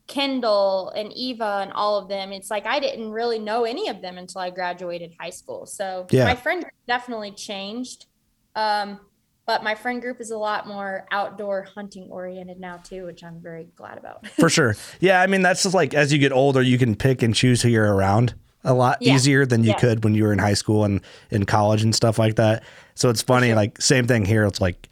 kendall 0.08 0.90
and 0.96 1.14
eva 1.14 1.60
and 1.62 1.72
all 1.74 1.98
of 1.98 2.10
them 2.10 2.32
it's 2.32 2.50
like 2.50 2.66
i 2.66 2.80
didn't 2.80 3.12
really 3.12 3.40
know 3.40 3.64
any 3.64 3.88
of 3.90 4.02
them 4.02 4.18
until 4.18 4.42
i 4.42 4.50
graduated 4.50 5.12
high 5.20 5.30
school 5.30 5.66
so 5.66 6.08
Yeah. 6.10 6.26
my 6.26 6.36
friend 6.36 6.66
definitely 6.88 7.32
changed 7.32 8.08
um, 8.56 9.00
but 9.46 9.64
my 9.64 9.76
friend 9.76 10.02
group 10.02 10.22
is 10.22 10.32
a 10.32 10.38
lot 10.38 10.68
more 10.68 11.06
outdoor 11.12 11.64
hunting 11.64 12.08
oriented 12.10 12.60
now 12.60 12.78
too 12.78 13.06
which 13.06 13.24
i'm 13.24 13.40
very 13.42 13.68
glad 13.76 13.98
about 13.98 14.26
For 14.28 14.50
sure. 14.50 14.76
Yeah, 15.00 15.22
I 15.22 15.28
mean 15.28 15.42
that's 15.42 15.64
just 15.64 15.76
like 15.76 15.94
as 15.94 16.12
you 16.14 16.20
get 16.20 16.32
older, 16.32 16.62
you 16.62 16.78
can 16.78 16.96
pick 16.96 17.22
and 17.24 17.34
choose 17.36 17.62
who 17.62 17.70
you're 17.70 17.94
around 17.94 18.34
a 18.64 18.74
lot 18.74 18.98
Yeah. 19.02 19.16
easier 19.16 19.46
than 19.46 19.64
you 19.64 19.72
Yeah. 19.72 19.78
could 19.80 20.04
when 20.04 20.14
you 20.14 20.24
were 20.24 20.34
in 20.34 20.40
high 20.40 20.54
school 20.54 20.84
and 20.86 21.02
in 21.32 21.46
college 21.46 21.82
and 21.84 21.96
stuff 21.96 22.20
like 22.20 22.36
that. 22.36 22.64
So 22.96 23.10
it's 23.10 23.22
funny, 23.24 23.54
like 23.56 23.82
same 23.82 24.06
thing 24.08 24.24
here. 24.26 24.46
It's 24.46 24.62
like, 24.62 24.88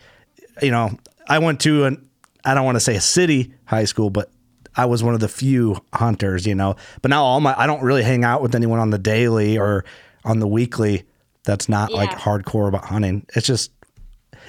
you 0.62 0.72
know, 0.72 0.98
I 1.28 1.38
went 1.40 1.60
to 1.62 1.86
an 1.86 2.10
I 2.44 2.54
don't 2.56 2.66
want 2.66 2.76
to 2.78 2.80
say 2.80 2.96
a 2.96 3.02
city 3.02 3.54
high 3.66 3.86
school, 3.86 4.10
but 4.10 4.32
I 4.76 4.86
was 4.86 5.04
one 5.04 5.14
of 5.14 5.20
the 5.20 5.28
few 5.28 5.78
hunters, 5.94 6.48
you 6.48 6.56
know. 6.56 6.76
But 7.02 7.10
now 7.10 7.24
all 7.24 7.40
my 7.42 7.54
I 7.58 7.68
don't 7.68 7.84
really 7.84 8.04
hang 8.04 8.24
out 8.24 8.42
with 8.42 8.56
anyone 8.56 8.80
on 8.80 8.90
the 8.90 8.98
daily 9.00 9.58
or 9.60 9.86
on 10.26 10.40
the 10.40 10.48
weekly 10.48 11.04
that's 11.44 11.70
not 11.70 11.94
like 11.94 12.12
hardcore 12.12 12.68
about 12.68 12.86
hunting. 12.86 13.26
It's 13.36 13.46
just 13.46 13.72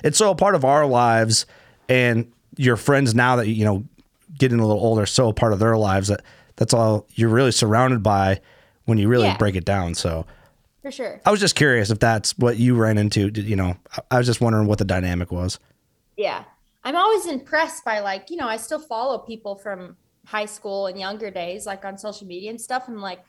it's 0.04 0.18
so 0.18 0.30
a 0.30 0.34
part 0.34 0.54
of 0.54 0.64
our 0.64 0.86
lives 0.86 1.46
and 1.88 2.30
your 2.56 2.76
friends 2.76 3.14
now 3.14 3.36
that 3.36 3.48
you 3.48 3.64
know 3.64 3.84
getting 4.38 4.58
a 4.60 4.66
little 4.66 4.82
older 4.82 5.06
so 5.06 5.28
a 5.28 5.32
part 5.34 5.52
of 5.52 5.58
their 5.58 5.76
lives 5.76 6.08
that 6.08 6.22
that's 6.56 6.72
all 6.74 7.06
you're 7.14 7.28
really 7.28 7.52
surrounded 7.52 8.02
by 8.02 8.40
when 8.84 8.98
you 8.98 9.08
really 9.08 9.26
Yeah. 9.26 9.36
break 9.36 9.56
it 9.56 9.64
down. 9.64 9.94
So 9.94 10.26
For 10.82 10.90
sure. 10.90 11.20
I 11.24 11.30
was 11.30 11.40
just 11.40 11.54
curious 11.54 11.90
if 11.90 11.98
that's 11.98 12.36
what 12.38 12.56
you 12.58 12.74
ran 12.74 12.98
into. 12.98 13.30
Did- 13.30 13.46
You 13.46 13.56
know, 13.56 13.76
I- 13.96 14.02
I 14.12 14.18
was 14.18 14.26
just 14.26 14.40
wondering 14.40 14.66
what 14.66 14.78
the 14.78 14.84
dynamic 14.84 15.30
was. 15.30 15.58
Yeah. 16.16 16.44
I'm 16.84 16.96
always 16.96 17.26
impressed 17.26 17.84
by 17.84 18.00
like, 18.00 18.30
you 18.30 18.36
know, 18.36 18.48
I 18.48 18.56
still 18.56 18.78
follow 18.78 19.18
people 19.18 19.54
from 19.56 19.96
high 20.26 20.46
school 20.46 20.86
and 20.86 20.98
younger 20.98 21.30
days, 21.30 21.66
like 21.66 21.84
on 21.84 21.98
social 21.98 22.26
media 22.26 22.50
and 22.50 22.60
stuff. 22.60 22.84
I'm 22.88 23.00
like 23.00 23.20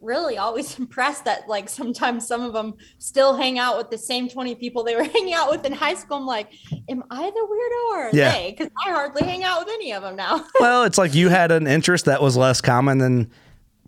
really 0.00 0.36
always 0.38 0.78
impressed 0.78 1.24
that 1.24 1.48
like 1.48 1.68
sometimes 1.68 2.26
some 2.26 2.42
of 2.42 2.52
them 2.52 2.74
still 2.98 3.36
hang 3.36 3.58
out 3.58 3.78
with 3.78 3.90
the 3.90 3.98
same 3.98 4.28
20 4.28 4.54
people 4.56 4.84
they 4.84 4.94
were 4.94 5.04
hanging 5.14 5.32
out 5.34 5.50
with 5.50 5.64
in 5.64 5.72
high 5.72 5.94
school. 5.94 6.18
I'm 6.18 6.26
like, 6.26 6.48
am 6.88 7.02
I 7.10 7.30
the 7.30 7.46
weirdo 7.50 7.96
or 7.96 8.02
are 8.04 8.10
Yeah. 8.12 8.32
they? 8.32 8.50
Because 8.56 8.70
I 8.86 8.90
hardly 8.90 9.22
hang 9.24 9.42
out 9.44 9.60
with 9.64 9.72
any 9.74 9.92
of 9.92 10.02
them 10.02 10.16
now. 10.16 10.44
well, 10.60 10.84
it's 10.84 10.98
like 10.98 11.14
you 11.14 11.28
had 11.28 11.50
an 11.50 11.66
interest 11.66 12.04
that 12.06 12.20
was 12.22 12.36
less 12.36 12.60
common 12.60 12.98
than 12.98 13.30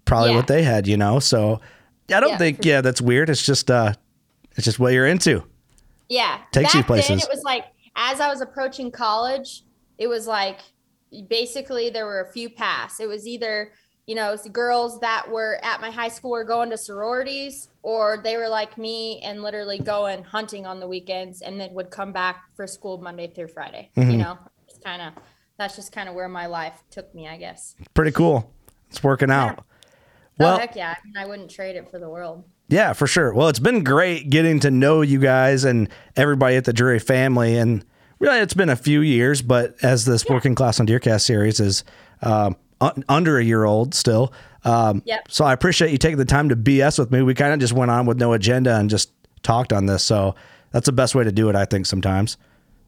probably 0.04 0.30
Yeah. 0.30 0.36
what 0.36 0.46
they 0.46 0.62
had, 0.62 0.86
you 0.86 0.96
know. 0.96 1.18
So 1.18 1.60
I 2.12 2.20
don't 2.20 2.30
Yeah, 2.30 2.38
think 2.38 2.64
yeah, 2.64 2.80
that's 2.80 3.00
weird. 3.00 3.28
It's 3.30 3.44
just 3.44 3.70
uh 3.70 3.92
it's 4.56 4.64
just 4.64 4.78
what 4.78 4.92
you're 4.92 5.06
into. 5.06 5.42
Yeah. 6.08 6.38
Takes 6.52 6.74
you 6.74 6.80
Back 6.80 6.88
Then, 6.88 6.96
places. 7.06 7.22
it 7.24 7.28
was 7.30 7.42
like 7.42 7.64
as 7.96 8.20
I 8.20 8.28
was 8.28 8.40
approaching 8.40 8.90
college, 8.90 9.62
it 9.98 10.06
was 10.06 10.26
like 10.26 10.60
basically 11.28 11.90
there 11.90 12.06
were 12.06 12.20
a 12.22 12.32
few 12.32 12.48
paths. 12.50 13.00
It 13.00 13.06
was 13.08 13.26
either, 13.26 13.72
you 14.06 14.14
know, 14.14 14.36
girls 14.50 14.98
that 15.00 15.30
were 15.30 15.58
at 15.62 15.80
my 15.80 15.90
high 15.90 16.08
school 16.08 16.32
were 16.32 16.44
going 16.44 16.70
to 16.70 16.78
sororities, 16.78 17.68
or 17.82 18.20
they 18.22 18.36
were 18.36 18.48
like 18.48 18.76
me 18.76 19.20
and 19.22 19.42
literally 19.42 19.78
going 19.78 20.24
hunting 20.24 20.66
on 20.66 20.80
the 20.80 20.88
weekends 20.88 21.40
and 21.42 21.60
then 21.60 21.72
would 21.74 21.90
come 21.90 22.12
back 22.12 22.42
for 22.56 22.66
school 22.66 22.98
Monday 22.98 23.28
through 23.28 23.48
Friday. 23.48 23.90
Mm-hmm. 23.96 24.10
You 24.10 24.16
know, 24.18 24.38
it's 24.68 24.78
kind 24.78 25.02
of 25.02 25.14
that's 25.56 25.76
just 25.76 25.92
kind 25.92 26.08
of 26.08 26.14
where 26.14 26.28
my 26.28 26.46
life 26.46 26.82
took 26.90 27.14
me, 27.14 27.28
I 27.28 27.36
guess. 27.36 27.76
Pretty 27.94 28.10
cool. 28.10 28.52
It's 28.90 29.02
working 29.02 29.30
out. 29.30 29.60
oh 29.60 29.64
Well, 30.38 30.58
heck 30.58 30.74
yeah. 30.74 30.96
I, 30.98 31.06
mean, 31.06 31.16
I 31.16 31.26
wouldn't 31.26 31.50
trade 31.50 31.76
it 31.76 31.88
for 31.90 31.98
the 31.98 32.08
world. 32.08 32.44
Yeah, 32.68 32.94
for 32.94 33.06
sure. 33.06 33.32
Well, 33.32 33.48
it's 33.48 33.58
been 33.58 33.84
great 33.84 34.30
getting 34.30 34.58
to 34.60 34.70
know 34.70 35.02
you 35.02 35.18
guys 35.18 35.64
and 35.64 35.88
everybody 36.16 36.56
at 36.56 36.64
the 36.64 36.72
Drury 36.72 36.98
family. 36.98 37.56
And 37.56 37.84
really, 38.18 38.38
it's 38.38 38.54
been 38.54 38.70
a 38.70 38.76
few 38.76 39.00
years, 39.02 39.42
but 39.42 39.76
as 39.82 40.04
this 40.04 40.26
Working 40.26 40.54
Class 40.54 40.80
on 40.80 40.86
Deercast 40.86 41.20
series 41.20 41.60
is 41.60 41.84
um, 42.22 42.56
un- 42.82 43.04
under 43.08 43.38
a 43.38 43.44
year 43.44 43.64
old 43.64 43.94
still. 43.94 44.32
Um, 44.64 45.02
Yep. 45.06 45.28
So 45.30 45.44
I 45.44 45.52
appreciate 45.52 45.90
you 45.92 45.98
taking 45.98 46.18
the 46.18 46.24
time 46.24 46.48
to 46.50 46.56
BS 46.56 46.98
with 46.98 47.10
me. 47.10 47.22
We 47.22 47.34
kind 47.34 47.52
of 47.52 47.58
just 47.60 47.72
went 47.72 47.90
on 47.90 48.06
with 48.06 48.18
no 48.18 48.32
agenda 48.32 48.76
and 48.76 48.90
just 48.90 49.10
talked 49.42 49.72
on 49.72 49.86
this. 49.86 50.04
So 50.04 50.34
that's 50.70 50.86
the 50.86 50.92
best 50.92 51.14
way 51.14 51.24
to 51.24 51.32
do 51.32 51.48
it, 51.48 51.56
I 51.56 51.64
think, 51.64 51.86
sometimes. 51.86 52.36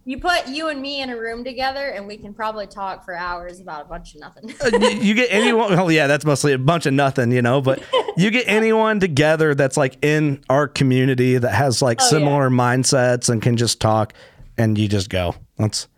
You 0.06 0.18
put 0.20 0.48
you 0.48 0.68
and 0.68 0.82
me 0.82 1.00
in 1.00 1.08
a 1.08 1.16
room 1.16 1.44
together, 1.44 1.88
and 1.88 2.06
we 2.06 2.18
can 2.18 2.34
probably 2.34 2.66
talk 2.66 3.06
for 3.06 3.14
hours 3.16 3.58
about 3.58 3.86
a 3.86 3.88
bunch 3.88 4.14
of 4.14 4.20
nothing. 4.20 4.52
Uh, 4.62 4.76
you, 5.00 5.14
get 5.14 5.28
anyone 5.32 5.70
well 5.70 5.90
yeah 5.90 6.06
that's 6.06 6.26
mostly 6.26 6.52
a 6.52 6.58
bunch 6.58 6.84
of 6.84 6.92
nothing 6.92 7.32
you 7.32 7.40
know 7.40 7.62
but 7.62 7.82
you 8.18 8.30
get 8.30 8.44
anyone 8.46 9.00
together 9.00 9.54
that's 9.54 9.78
like 9.78 9.96
in 10.04 10.44
our 10.50 10.68
community 10.68 11.38
that 11.38 11.52
has 11.54 11.80
like 11.80 12.00
Oh, 12.02 12.04
yeah. 12.04 12.10
similar 12.10 12.50
mindsets 12.50 13.30
and 13.30 13.40
can 13.40 13.56
just 13.56 13.80
talk 13.80 14.12
and 14.58 14.76
you 14.76 14.88
just 14.88 15.08
go 15.08 15.34
that's 15.56 15.88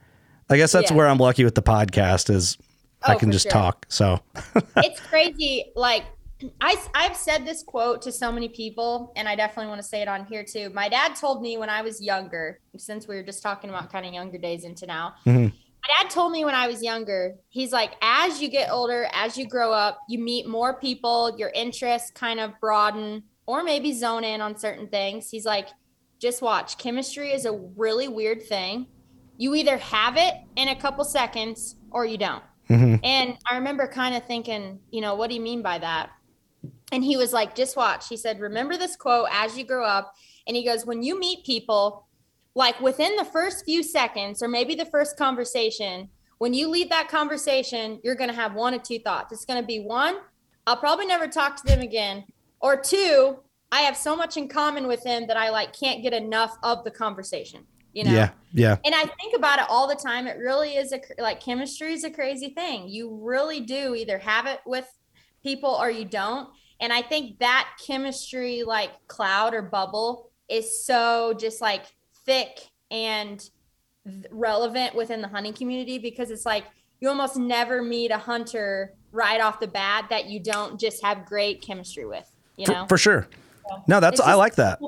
i 0.49 0.57
guess 0.57 0.71
that's 0.71 0.91
Yeah. 0.93 0.97
where 0.97 1.09
i'm 1.09 1.19
lucky 1.19 1.43
with 1.45 1.57
the 1.57 1.63
podcast 1.63 2.31
is 2.31 2.57
i 3.03 3.15
Oh, 3.15 3.19
can 3.19 3.31
just 3.31 3.45
sure. 3.45 3.53
talk 3.53 3.87
so 3.89 4.19
it's 4.79 5.01
crazy. 5.01 5.73
Like 5.77 6.05
I, 6.61 6.77
I've 6.95 7.17
said 7.17 7.47
this 7.47 7.63
quote 7.63 8.03
to 8.03 8.13
so 8.13 8.31
many 8.31 8.51
people, 8.51 9.13
and 9.17 9.27
I 9.27 9.35
definitely 9.37 9.69
want 9.69 9.81
to 9.81 9.87
say 9.89 10.03
it 10.03 10.09
on 10.09 10.27
here 10.27 10.45
too. 10.45 10.69
My 10.71 10.87
dad 10.89 11.15
told 11.17 11.41
me 11.41 11.57
when 11.57 11.71
I 11.71 11.81
was 11.81 11.99
younger, 12.03 12.61
since 12.77 13.09
we 13.09 13.17
were 13.17 13.23
just 13.23 13.43
talking 13.43 13.71
about 13.71 13.91
kind 13.91 14.05
of 14.05 14.13
younger 14.13 14.37
days 14.37 14.65
into 14.65 14.85
now. 14.87 15.15
Mhm. 15.25 15.51
My 15.53 16.03
dad 16.03 16.11
told 16.11 16.33
me 16.33 16.45
when 16.45 16.55
I 16.55 16.67
was 16.67 16.83
younger, 16.83 17.37
he's 17.49 17.73
like, 17.73 17.93
as 18.03 18.43
you 18.43 18.49
get 18.49 18.71
older, 18.71 19.09
as 19.15 19.39
you 19.39 19.47
grow 19.49 19.73
up, 19.73 19.99
you 20.11 20.19
meet 20.19 20.47
more 20.47 20.75
people, 20.79 21.35
your 21.39 21.49
interests 21.51 22.11
kind 22.11 22.39
of 22.39 22.53
broaden, 22.61 23.23
or 23.47 23.63
maybe 23.63 23.93
zone 23.95 24.25
in 24.25 24.41
on 24.43 24.59
certain 24.59 24.89
things. 24.89 25.31
He's 25.31 25.47
like, 25.47 25.69
just 26.19 26.43
watch. 26.43 26.77
Chemistry 26.77 27.33
is 27.33 27.47
a 27.47 27.53
really 27.77 28.09
weird 28.09 28.43
thing. 28.43 28.89
You 29.39 29.55
either 29.55 29.79
have 29.79 30.17
it 30.19 30.35
in 30.57 30.69
a 30.69 30.77
couple 30.77 31.05
seconds 31.05 31.77
or 31.91 32.05
you 32.05 32.19
don't. 32.19 32.43
Mhm. 32.69 33.01
And 33.05 33.39
I 33.49 33.57
remember 33.57 33.87
kind 33.87 34.15
of 34.15 34.25
thinking, 34.27 34.81
you 34.91 35.01
know, 35.01 35.15
what 35.15 35.29
do 35.29 35.37
you 35.37 35.41
mean 35.41 35.63
by 35.63 35.79
that? 35.79 36.11
And 36.93 37.05
he 37.05 37.17
was 37.17 37.33
like, 37.33 37.55
just 37.55 37.77
watch. 37.77 38.09
He 38.09 38.17
said, 38.17 38.41
remember 38.41 38.77
this 38.77 38.97
quote 38.97 39.29
as 39.33 39.57
you 39.57 39.65
grow 39.65 39.85
up. 39.85 40.15
And 40.47 40.57
he 40.57 40.65
goes, 40.65 40.87
when 40.87 41.03
you 41.03 41.19
meet 41.19 41.45
people, 41.45 42.07
like 42.55 42.81
within 42.81 43.17
the 43.17 43.25
first 43.25 43.65
few 43.65 43.83
seconds 43.83 44.43
or 44.43 44.49
maybe 44.49 44.75
the 44.75 44.85
first 44.87 45.17
conversation, 45.17 46.09
when 46.39 46.55
you 46.55 46.69
leave 46.69 46.91
that 46.91 47.09
conversation, 47.09 48.01
you're 48.05 48.15
going 48.15 48.31
to 48.31 48.37
have 48.37 48.55
one 48.55 48.75
of 48.75 48.83
two 48.83 48.99
thoughts. 48.99 49.33
It's 49.33 49.45
going 49.45 49.61
to 49.61 49.67
be 49.67 49.81
one, 49.81 50.17
I'll 50.67 50.77
probably 50.77 51.07
never 51.07 51.29
talk 51.29 51.57
to 51.57 51.67
them 51.67 51.81
again. 51.81 52.25
Or 52.61 52.77
two, 52.77 53.39
I 53.71 53.81
have 53.81 53.97
so 53.97 54.17
much 54.17 54.37
in 54.37 54.49
common 54.49 54.87
with 54.87 55.03
them 55.03 55.27
that 55.29 55.37
I 55.37 55.51
like 55.51 55.79
can't 55.79 56.03
get 56.03 56.13
enough 56.13 56.57
of 56.63 56.85
the 56.85 56.91
conversation. 56.91 57.67
You 57.97 58.05
know? 58.05 58.13
yeah 58.13 58.31
yeah 58.53 58.77
and 58.85 58.95
I 58.95 59.07
think 59.07 59.35
about 59.35 59.59
it 59.59 59.65
all 59.71 59.89
the 59.89 59.95
time. 59.95 60.27
It 60.27 60.37
really 60.37 60.77
is 60.77 60.93
a 60.93 61.01
like 61.19 61.41
chemistry 61.41 61.95
is 61.95 62.05
a 62.05 62.11
crazy 62.11 62.51
thing. 62.51 62.89
You 62.89 63.19
really 63.23 63.61
do 63.61 63.95
either 63.95 64.19
have 64.19 64.45
it 64.45 64.61
with 64.67 64.87
people 65.43 65.71
or 65.71 65.91
you 65.91 66.05
don't. 66.05 66.51
And 66.79 66.93
I 66.93 67.01
think 67.01 67.39
that 67.39 67.71
chemistry 67.87 68.65
like 68.65 68.91
cloud 69.09 69.55
or 69.55 69.63
bubble 69.63 70.31
is 70.51 70.85
so 70.85 71.33
just 71.41 71.63
like 71.63 71.87
thick 72.27 72.61
and 72.91 73.43
relevant 74.31 74.95
within 74.95 75.23
the 75.23 75.29
hunting 75.29 75.55
community 75.55 75.99
because 75.99 76.31
it's 76.31 76.45
like 76.45 76.65
you 77.01 77.09
almost 77.09 77.39
never 77.39 77.83
meet 77.83 78.11
a 78.11 78.19
hunter 78.19 78.93
right 79.11 79.41
off 79.41 79.59
the 79.59 79.69
bat 79.69 80.07
that 80.11 80.27
you 80.27 80.39
don't 80.39 80.79
just 80.79 81.03
have 81.03 81.25
great 81.25 81.63
chemistry 81.63 82.05
with, 82.05 82.31
you 82.59 82.67
for, 82.67 82.73
know? 82.73 82.87
for 82.89 82.99
sure 82.99 83.27
no 83.89 84.01
that's 84.01 84.21
i 84.21 84.35
like 84.35 84.55
that. 84.57 84.79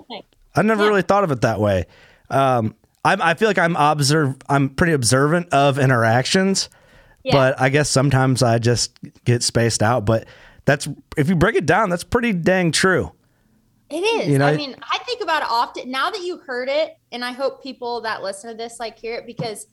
I 0.54 0.62
never 0.62 0.82
Yeah. 0.82 0.90
really 0.90 1.02
thought 1.02 1.24
of 1.24 1.30
it 1.30 1.40
that 1.40 1.58
way. 1.60 1.86
Um, 2.30 2.74
I, 3.04 3.16
I 3.30 3.34
feel 3.34 3.48
like 3.48 3.58
I'm 3.58 3.76
observe. 3.76 4.36
I'm 4.48 4.70
pretty 4.70 4.92
observant 4.92 5.52
of 5.52 5.78
interactions, 5.78 6.68
Yeah. 7.24 7.32
but 7.34 7.60
I 7.60 7.68
guess 7.68 7.88
sometimes 7.88 8.42
I 8.42 8.58
just 8.58 8.98
get 9.24 9.42
spaced 9.42 9.82
out. 9.82 10.04
But 10.04 10.26
that's 10.64 10.88
if 11.16 11.28
you 11.28 11.36
break 11.36 11.56
it 11.56 11.66
down, 11.66 11.90
that's 11.90 12.04
pretty 12.04 12.32
dang 12.32 12.72
true. 12.72 13.12
It 13.90 14.00
is. 14.00 14.28
You 14.28 14.38
know- 14.38 14.46
I 14.48 14.56
mean, 14.56 14.76
I 14.92 14.98
think 15.06 15.22
about 15.22 15.42
it 15.42 15.48
often 15.50 15.90
now 15.90 16.10
that 16.10 16.20
you 16.20 16.38
heard 16.38 16.68
it, 16.68 16.98
and 17.10 17.24
I 17.24 17.32
hope 17.32 17.62
people 17.62 18.02
that 18.02 18.22
listen 18.22 18.50
to 18.50 18.56
this 18.56 18.78
like 18.78 18.98
hear 18.98 19.14
it 19.14 19.26
because 19.26 19.66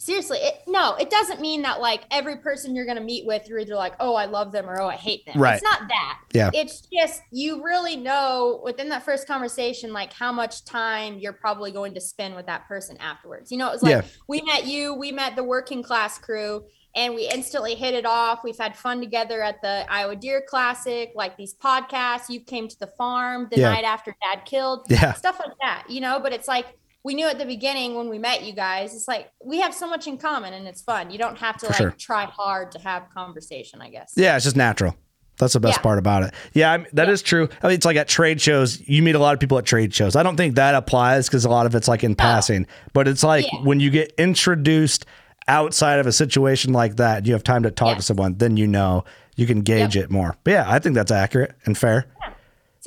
seriously, 0.00 0.38
it 0.38 0.62
no, 0.66 0.94
it 0.96 1.10
doesn't 1.10 1.40
mean 1.40 1.62
that 1.62 1.80
like 1.80 2.02
every 2.10 2.36
person 2.38 2.74
you're 2.74 2.86
gonna 2.86 3.00
meet 3.00 3.26
with, 3.26 3.46
you're 3.48 3.58
either 3.58 3.74
like, 3.76 3.92
oh, 4.00 4.14
I 4.14 4.24
love 4.24 4.50
them 4.50 4.68
or 4.68 4.80
oh, 4.80 4.88
I 4.88 4.96
hate 4.96 5.26
them. 5.26 5.38
Right. 5.40 5.54
It's 5.54 5.62
not 5.62 5.82
that. 5.88 6.20
Yeah. 6.32 6.50
It's 6.54 6.82
just 6.92 7.22
you 7.30 7.62
really 7.62 7.96
know 7.96 8.60
within 8.64 8.88
that 8.88 9.04
first 9.04 9.26
conversation, 9.28 9.92
like 9.92 10.12
how 10.12 10.32
much 10.32 10.64
time 10.64 11.18
you're 11.18 11.34
probably 11.34 11.70
going 11.70 11.94
to 11.94 12.00
spend 12.00 12.34
with 12.34 12.46
that 12.46 12.66
person 12.66 12.96
afterwards. 12.98 13.52
You 13.52 13.58
know, 13.58 13.68
it 13.68 13.72
was 13.72 13.82
like 13.82 13.90
Yeah. 13.90 14.02
we 14.26 14.40
met 14.42 14.66
you, 14.66 14.94
we 14.94 15.12
met 15.12 15.36
the 15.36 15.44
working 15.44 15.82
class 15.82 16.18
crew, 16.18 16.64
and 16.96 17.14
we 17.14 17.28
instantly 17.28 17.74
hit 17.74 17.94
it 17.94 18.06
off. 18.06 18.40
We've 18.42 18.58
had 18.58 18.76
fun 18.76 19.00
together 19.00 19.42
at 19.42 19.60
the 19.62 19.84
Iowa 19.88 20.16
Deer 20.16 20.42
Classic, 20.48 21.12
like 21.14 21.36
these 21.36 21.54
podcasts. 21.54 22.28
You 22.28 22.40
came 22.40 22.66
to 22.68 22.78
the 22.80 22.88
farm 22.88 23.48
the 23.50 23.60
Yeah. 23.60 23.70
night 23.70 23.84
after 23.84 24.16
dad 24.22 24.44
killed, 24.46 24.86
Yeah. 24.88 25.12
stuff 25.12 25.38
like 25.38 25.56
that, 25.60 25.84
you 25.88 26.00
know. 26.00 26.18
But 26.20 26.32
it's 26.32 26.48
like 26.48 26.66
we 27.02 27.14
knew 27.14 27.26
at 27.26 27.38
the 27.38 27.46
beginning 27.46 27.94
when 27.94 28.08
we 28.08 28.18
met 28.18 28.42
you 28.44 28.52
guys, 28.52 28.94
it's 28.94 29.08
like 29.08 29.30
we 29.44 29.60
have 29.60 29.74
so 29.74 29.88
much 29.88 30.06
in 30.06 30.18
common 30.18 30.52
and 30.52 30.66
it's 30.68 30.82
fun. 30.82 31.10
You 31.10 31.18
don't 31.18 31.38
have 31.38 31.56
to 31.58 31.66
For 31.66 31.72
like 31.72 31.76
sure. 31.78 31.90
try 31.98 32.24
hard 32.26 32.72
to 32.72 32.78
have 32.78 33.04
conversation, 33.14 33.80
I 33.80 33.88
guess. 33.90 34.12
Yeah, 34.16 34.36
it's 34.36 34.44
just 34.44 34.56
natural. 34.56 34.94
That's 35.38 35.54
the 35.54 35.60
best 35.60 35.78
Yeah. 35.78 35.82
part 35.82 35.98
about 35.98 36.22
it. 36.24 36.34
Yeah, 36.52 36.72
I 36.72 36.76
mean, 36.76 36.86
that 36.92 37.08
is 37.08 37.22
Yeah. 37.22 37.26
true. 37.26 37.48
I 37.62 37.68
mean, 37.68 37.74
it's 37.76 37.86
like 37.86 37.96
at 37.96 38.08
trade 38.08 38.40
shows, 38.42 38.78
you 38.86 39.02
meet 39.02 39.14
a 39.14 39.18
lot 39.18 39.32
of 39.32 39.40
people 39.40 39.56
at 39.56 39.64
trade 39.64 39.94
shows. 39.94 40.14
I 40.14 40.22
don't 40.22 40.36
think 40.36 40.56
that 40.56 40.74
applies 40.74 41.28
because 41.28 41.46
a 41.46 41.48
lot 41.50 41.64
of 41.64 41.74
it's 41.74 41.88
like 41.88 42.04
in 42.04 42.14
passing, 42.14 42.66
but 42.92 43.08
it's 43.08 43.24
like 43.24 43.50
Yeah. 43.50 43.60
when 43.60 43.80
you 43.80 43.88
get 43.88 44.12
introduced 44.18 45.06
outside 45.48 45.98
of 45.98 46.06
a 46.06 46.12
situation 46.12 46.74
like 46.74 46.96
that, 46.96 47.24
you 47.24 47.32
have 47.32 47.42
time 47.42 47.62
to 47.62 47.70
talk 47.70 47.96
to 47.96 48.02
someone, 48.02 48.34
then 48.36 48.58
you 48.58 48.66
know 48.66 49.04
you 49.36 49.46
can 49.46 49.62
gauge 49.62 49.96
Yep. 49.96 50.04
it 50.04 50.10
more. 50.10 50.36
But 50.44 50.50
yeah, 50.50 50.64
I 50.68 50.78
think 50.78 50.94
that's 50.94 51.10
accurate 51.10 51.54
and 51.64 51.78
fair. 51.78 52.04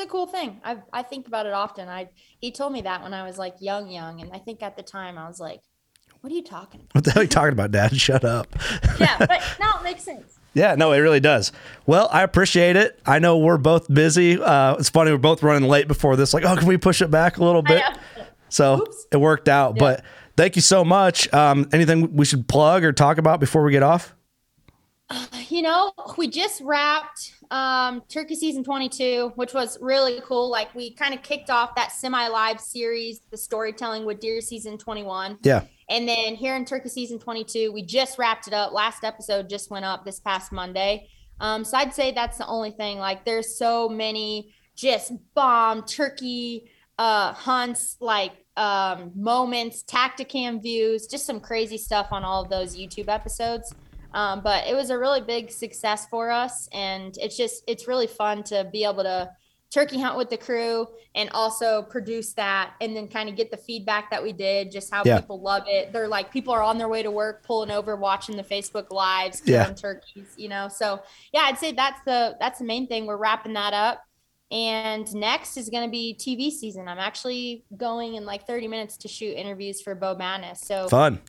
It's 0.03 0.09
a 0.09 0.11
cool 0.11 0.27
thing. 0.27 0.59
I 0.65 0.77
I 0.91 1.01
think 1.01 1.27
about 1.27 1.45
it 1.45 1.53
often. 1.53 1.87
I 1.87 2.09
he 2.39 2.51
told 2.51 2.73
me 2.73 2.81
that 2.81 3.03
when 3.03 3.13
I 3.13 3.23
was 3.25 3.37
like 3.37 3.55
young, 3.61 3.89
young, 3.89 4.19
and 4.19 4.31
I 4.33 4.37
think 4.37 4.61
at 4.61 4.75
the 4.75 4.83
time 4.83 5.17
I 5.17 5.29
was 5.29 5.39
like, 5.39 5.61
"What 6.19 6.33
are 6.33 6.35
you 6.35 6.43
talking 6.43 6.81
about?" 6.81 6.95
What 6.95 7.03
the 7.05 7.11
hell 7.11 7.21
are 7.21 7.23
you 7.23 7.29
talking 7.29 7.53
about, 7.53 7.71
Dad? 7.71 7.95
Shut 7.99 8.25
up. 8.25 8.47
yeah, 8.99 9.15
but 9.19 9.41
now 9.61 9.79
it 9.79 9.83
makes 9.83 10.03
sense. 10.03 10.37
Yeah, 10.53 10.75
no, 10.75 10.91
it 10.91 10.99
really 10.99 11.21
does. 11.21 11.53
Well, 11.85 12.09
I 12.11 12.23
appreciate 12.23 12.75
it. 12.75 12.99
I 13.05 13.19
know 13.19 13.37
we're 13.37 13.57
both 13.57 13.91
busy. 13.91 14.41
Uh, 14.41 14.75
it's 14.75 14.89
funny, 14.89 15.11
we're 15.11 15.17
both 15.19 15.41
running 15.41 15.69
late 15.69 15.87
before 15.87 16.17
this. 16.17 16.33
Like, 16.33 16.43
oh, 16.43 16.57
can 16.57 16.67
we 16.67 16.77
push 16.77 17.01
it 17.01 17.09
back 17.09 17.37
a 17.37 17.43
little 17.43 17.61
bit? 17.61 17.81
So 18.49 18.81
Oops. 18.81 19.07
it 19.09 19.17
worked 19.17 19.47
out. 19.47 19.77
But 19.77 20.03
thank 20.35 20.57
you 20.57 20.61
so 20.61 20.83
much. 20.83 21.33
Um, 21.33 21.69
anything 21.71 22.13
we 22.13 22.25
should 22.25 22.47
plug 22.49 22.83
or 22.83 22.91
talk 22.91 23.17
about 23.19 23.39
before 23.39 23.63
we 23.63 23.71
get 23.71 23.83
off? 23.83 24.13
You 25.11 25.19
know, 25.63 25.91
we 26.17 26.27
just 26.27 26.61
wrapped 26.61 27.33
um, 27.49 28.03
Turkey 28.07 28.35
season 28.35 28.63
22, 28.63 29.31
which 29.35 29.53
was 29.53 29.79
really 29.81 30.21
cool. 30.23 30.49
Like 30.49 30.73
we 30.75 30.93
kind 30.93 31.13
of 31.13 31.23
kicked 31.23 31.49
off 31.49 31.73
that 31.75 31.91
semi-live 31.91 32.59
series, 32.59 33.21
the 33.31 33.37
storytelling 33.37 34.05
with 34.05 34.19
Deer 34.19 34.41
season 34.41 34.77
21. 34.77 35.39
Yeah. 35.41 35.63
And 35.89 36.07
then 36.07 36.35
here 36.35 36.55
in 36.55 36.65
Turkey 36.65 36.89
season 36.89 37.19
22, 37.19 37.71
we 37.71 37.83
just 37.83 38.19
wrapped 38.19 38.47
it 38.47 38.53
up. 38.53 38.71
Last 38.71 39.03
episode 39.03 39.49
just 39.49 39.71
went 39.71 39.85
up 39.85 40.05
this 40.05 40.19
past 40.19 40.51
Monday. 40.51 41.09
Um, 41.39 41.63
so 41.63 41.77
I'd 41.77 41.93
say 41.93 42.11
that's 42.11 42.37
the 42.37 42.47
only 42.47 42.71
thing. 42.71 42.99
Like 42.99 43.25
there's 43.25 43.57
so 43.57 43.89
many 43.89 44.53
just 44.75 45.13
bomb 45.33 45.83
turkey 45.83 46.69
uh, 46.97 47.33
hunts, 47.33 47.97
like 47.99 48.31
um, 48.55 49.11
moments, 49.15 49.83
Tactacam 49.83 50.61
views, 50.61 51.07
just 51.07 51.25
some 51.25 51.39
crazy 51.39 51.77
stuff 51.77 52.07
on 52.11 52.23
all 52.23 52.43
of 52.43 52.49
those 52.49 52.77
YouTube 52.77 53.09
episodes. 53.09 53.73
Um, 54.13 54.41
but 54.43 54.67
it 54.67 54.75
was 54.75 54.89
a 54.89 54.97
really 54.97 55.21
big 55.21 55.51
success 55.51 56.05
for 56.07 56.29
us, 56.29 56.69
and 56.71 57.17
it's 57.19 57.35
just 57.37 57.63
it's 57.67 57.87
really 57.87 58.07
fun 58.07 58.43
to 58.43 58.69
be 58.71 58.83
able 58.83 59.03
to 59.03 59.29
turkey 59.71 59.99
hunt 59.99 60.15
with 60.15 60.29
the 60.29 60.37
crew 60.37 60.87
and 61.15 61.31
also 61.31 61.81
produce 61.81 62.33
that 62.33 62.73
and 62.79 62.95
then 62.95 63.07
kind 63.07 63.27
of 63.27 63.35
get 63.35 63.49
the 63.49 63.57
feedback 63.57 64.11
that 64.11 64.21
we 64.21 64.31
did 64.31 64.71
just 64.71 64.93
how 64.93 65.01
Yeah. 65.03 65.19
people 65.19 65.41
love 65.41 65.63
it 65.65 65.91
they're 65.91 66.07
like 66.07 66.31
people 66.31 66.53
are 66.53 66.61
on 66.61 66.77
their 66.77 66.87
way 66.87 67.01
to 67.01 67.09
work 67.09 67.43
pulling 67.43 67.71
over 67.71 67.95
watching 67.95 68.37
the 68.37 68.43
facebook 68.43 68.91
lives 68.91 69.41
Yeah. 69.45 69.63
killing 69.63 69.75
turkeys 69.75 70.27
you 70.37 70.47
know 70.47 70.67
so 70.67 71.01
yeah 71.33 71.45
i'd 71.45 71.57
say 71.57 71.71
that's 71.71 71.99
the 72.05 72.37
that's 72.39 72.59
the 72.59 72.65
main 72.65 72.85
thing 72.85 73.07
we're 73.07 73.17
wrapping 73.17 73.53
that 73.53 73.73
up 73.73 74.03
and 74.51 75.11
next 75.15 75.57
is 75.57 75.69
going 75.69 75.85
to 75.87 75.91
be 75.91 76.15
tv 76.19 76.51
season 76.51 76.87
i'm 76.87 76.99
actually 76.99 77.65
going 77.75 78.13
in 78.13 78.27
like 78.27 78.45
30 78.45 78.67
minutes 78.67 78.95
to 78.97 79.07
shoot 79.07 79.33
interviews 79.33 79.81
for 79.81 79.95
Bow 79.95 80.13
Madness 80.13 80.61
so 80.61 80.87
Fun. 80.87 81.19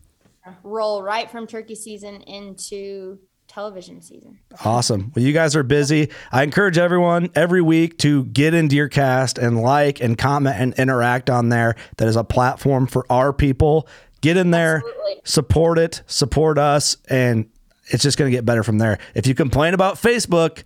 Roll 0.63 1.03
right 1.03 1.31
from 1.31 1.47
turkey 1.47 1.75
season 1.75 2.21
into 2.23 3.19
television 3.47 4.01
season 4.01 4.39
Awesome. 4.65 5.13
Well, 5.15 5.25
you 5.25 5.33
guys 5.33 5.55
are 5.55 5.63
busy. 5.63 6.11
I 6.33 6.43
encourage 6.43 6.79
everyone 6.79 7.31
every 7.35 7.61
week 7.61 7.99
to 7.99 8.25
get 8.27 8.55
in 8.55 8.69
Deercast 8.69 9.37
and 9.45 9.61
like 9.61 10.01
and 10.01 10.17
comment 10.17 10.57
and 10.59 10.73
interact 10.75 11.29
on 11.29 11.51
there. 11.51 11.77
That 11.99 12.09
is 12.09 12.17
a 12.17 12.25
platform 12.25 12.87
for 12.87 13.05
our 13.11 13.33
people. 13.33 13.87
Get 14.23 14.37
in 14.39 14.51
there, 14.51 14.77
Absolutely. 14.77 15.21
support 15.25 15.79
it, 15.79 16.03
support 16.07 16.57
us, 16.59 16.97
and 17.11 17.47
it's 17.89 18.03
just 18.03 18.17
going 18.17 18.31
to 18.31 18.37
get 18.37 18.47
better 18.47 18.63
from 18.63 18.79
there. 18.79 18.99
If 19.15 19.27
you 19.27 19.35
complain 19.35 19.75
about 19.75 19.97
Facebook, 19.97 20.63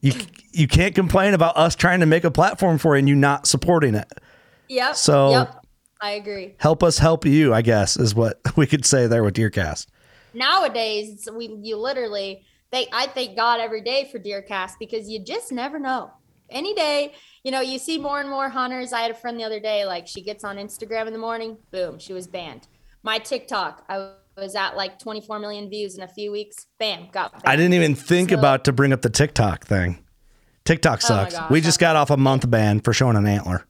you 0.00 0.12
you 0.52 0.66
can't 0.66 0.94
complain 0.94 1.32
about 1.34 1.56
us 1.56 1.76
trying 1.76 2.00
to 2.00 2.06
make 2.06 2.24
a 2.24 2.30
platform 2.30 2.78
for 2.78 2.96
you 2.96 2.98
and 2.98 3.08
you 3.08 3.14
not 3.14 3.46
supporting 3.46 3.94
it. 3.94 4.10
yep 4.68 4.96
So- 4.96 5.30
yep 5.30 5.63
i 6.04 6.10
agree 6.12 6.54
Help 6.58 6.82
us 6.82 6.98
help 6.98 7.24
you, 7.24 7.52
I 7.54 7.62
guess, 7.62 7.96
is 7.96 8.14
what 8.14 8.40
we 8.56 8.66
could 8.66 8.84
say 8.84 9.06
there 9.06 9.24
with 9.24 9.34
Deercast. 9.34 9.86
nowadays 10.34 11.28
we 11.34 11.46
you 11.62 11.76
literally 11.76 12.44
they 12.72 12.86
I 12.92 13.06
thank 13.06 13.36
God 13.36 13.60
every 13.60 13.80
day 13.82 14.08
for 14.10 14.18
Deercast 14.18 14.72
because 14.80 15.08
you 15.08 15.18
just 15.24 15.52
never 15.52 15.78
know. 15.78 16.10
Any 16.50 16.74
day, 16.74 17.14
you 17.44 17.50
know, 17.52 17.60
you 17.60 17.78
see 17.78 17.98
more 17.98 18.20
and 18.20 18.28
more 18.28 18.48
hunters. 18.48 18.92
I 18.92 19.00
had 19.00 19.10
a 19.12 19.14
friend 19.14 19.38
the 19.38 19.44
other 19.44 19.60
day, 19.60 19.84
like 19.86 20.06
she 20.08 20.20
gets 20.22 20.42
on 20.44 20.56
Instagram 20.56 21.06
in 21.06 21.12
the 21.12 21.18
morning, 21.18 21.56
boom, 21.70 21.98
she 22.00 22.12
was 22.12 22.26
banned. 22.26 22.66
My 23.04 23.18
TikTok, 23.18 23.84
I 23.88 24.10
was 24.36 24.54
at 24.56 24.76
like 24.76 24.98
24 24.98 25.38
million 25.38 25.70
views 25.70 25.96
in 25.96 26.02
a 26.02 26.08
few 26.08 26.32
weeks, 26.32 26.66
bam, 26.80 27.08
got 27.12 27.32
banned. 27.32 27.44
I 27.46 27.54
didn't 27.56 27.74
even 27.74 27.94
think 27.94 28.30
So- 28.30 28.38
about 28.38 28.64
to 28.64 28.72
bring 28.72 28.92
up 28.92 29.02
the 29.02 29.10
TikTok 29.10 29.64
thing. 29.64 30.04
TikTok 30.64 31.00
Oh 31.04 31.06
sucks. 31.08 31.34
gosh, 31.34 31.50
we 31.50 31.60
just 31.60 31.78
got 31.78 31.94
off 31.96 32.10
a 32.10 32.16
month 32.16 32.50
ban 32.50 32.80
for 32.80 32.92
showing 32.92 33.16
an 33.16 33.26
antler. 33.26 33.64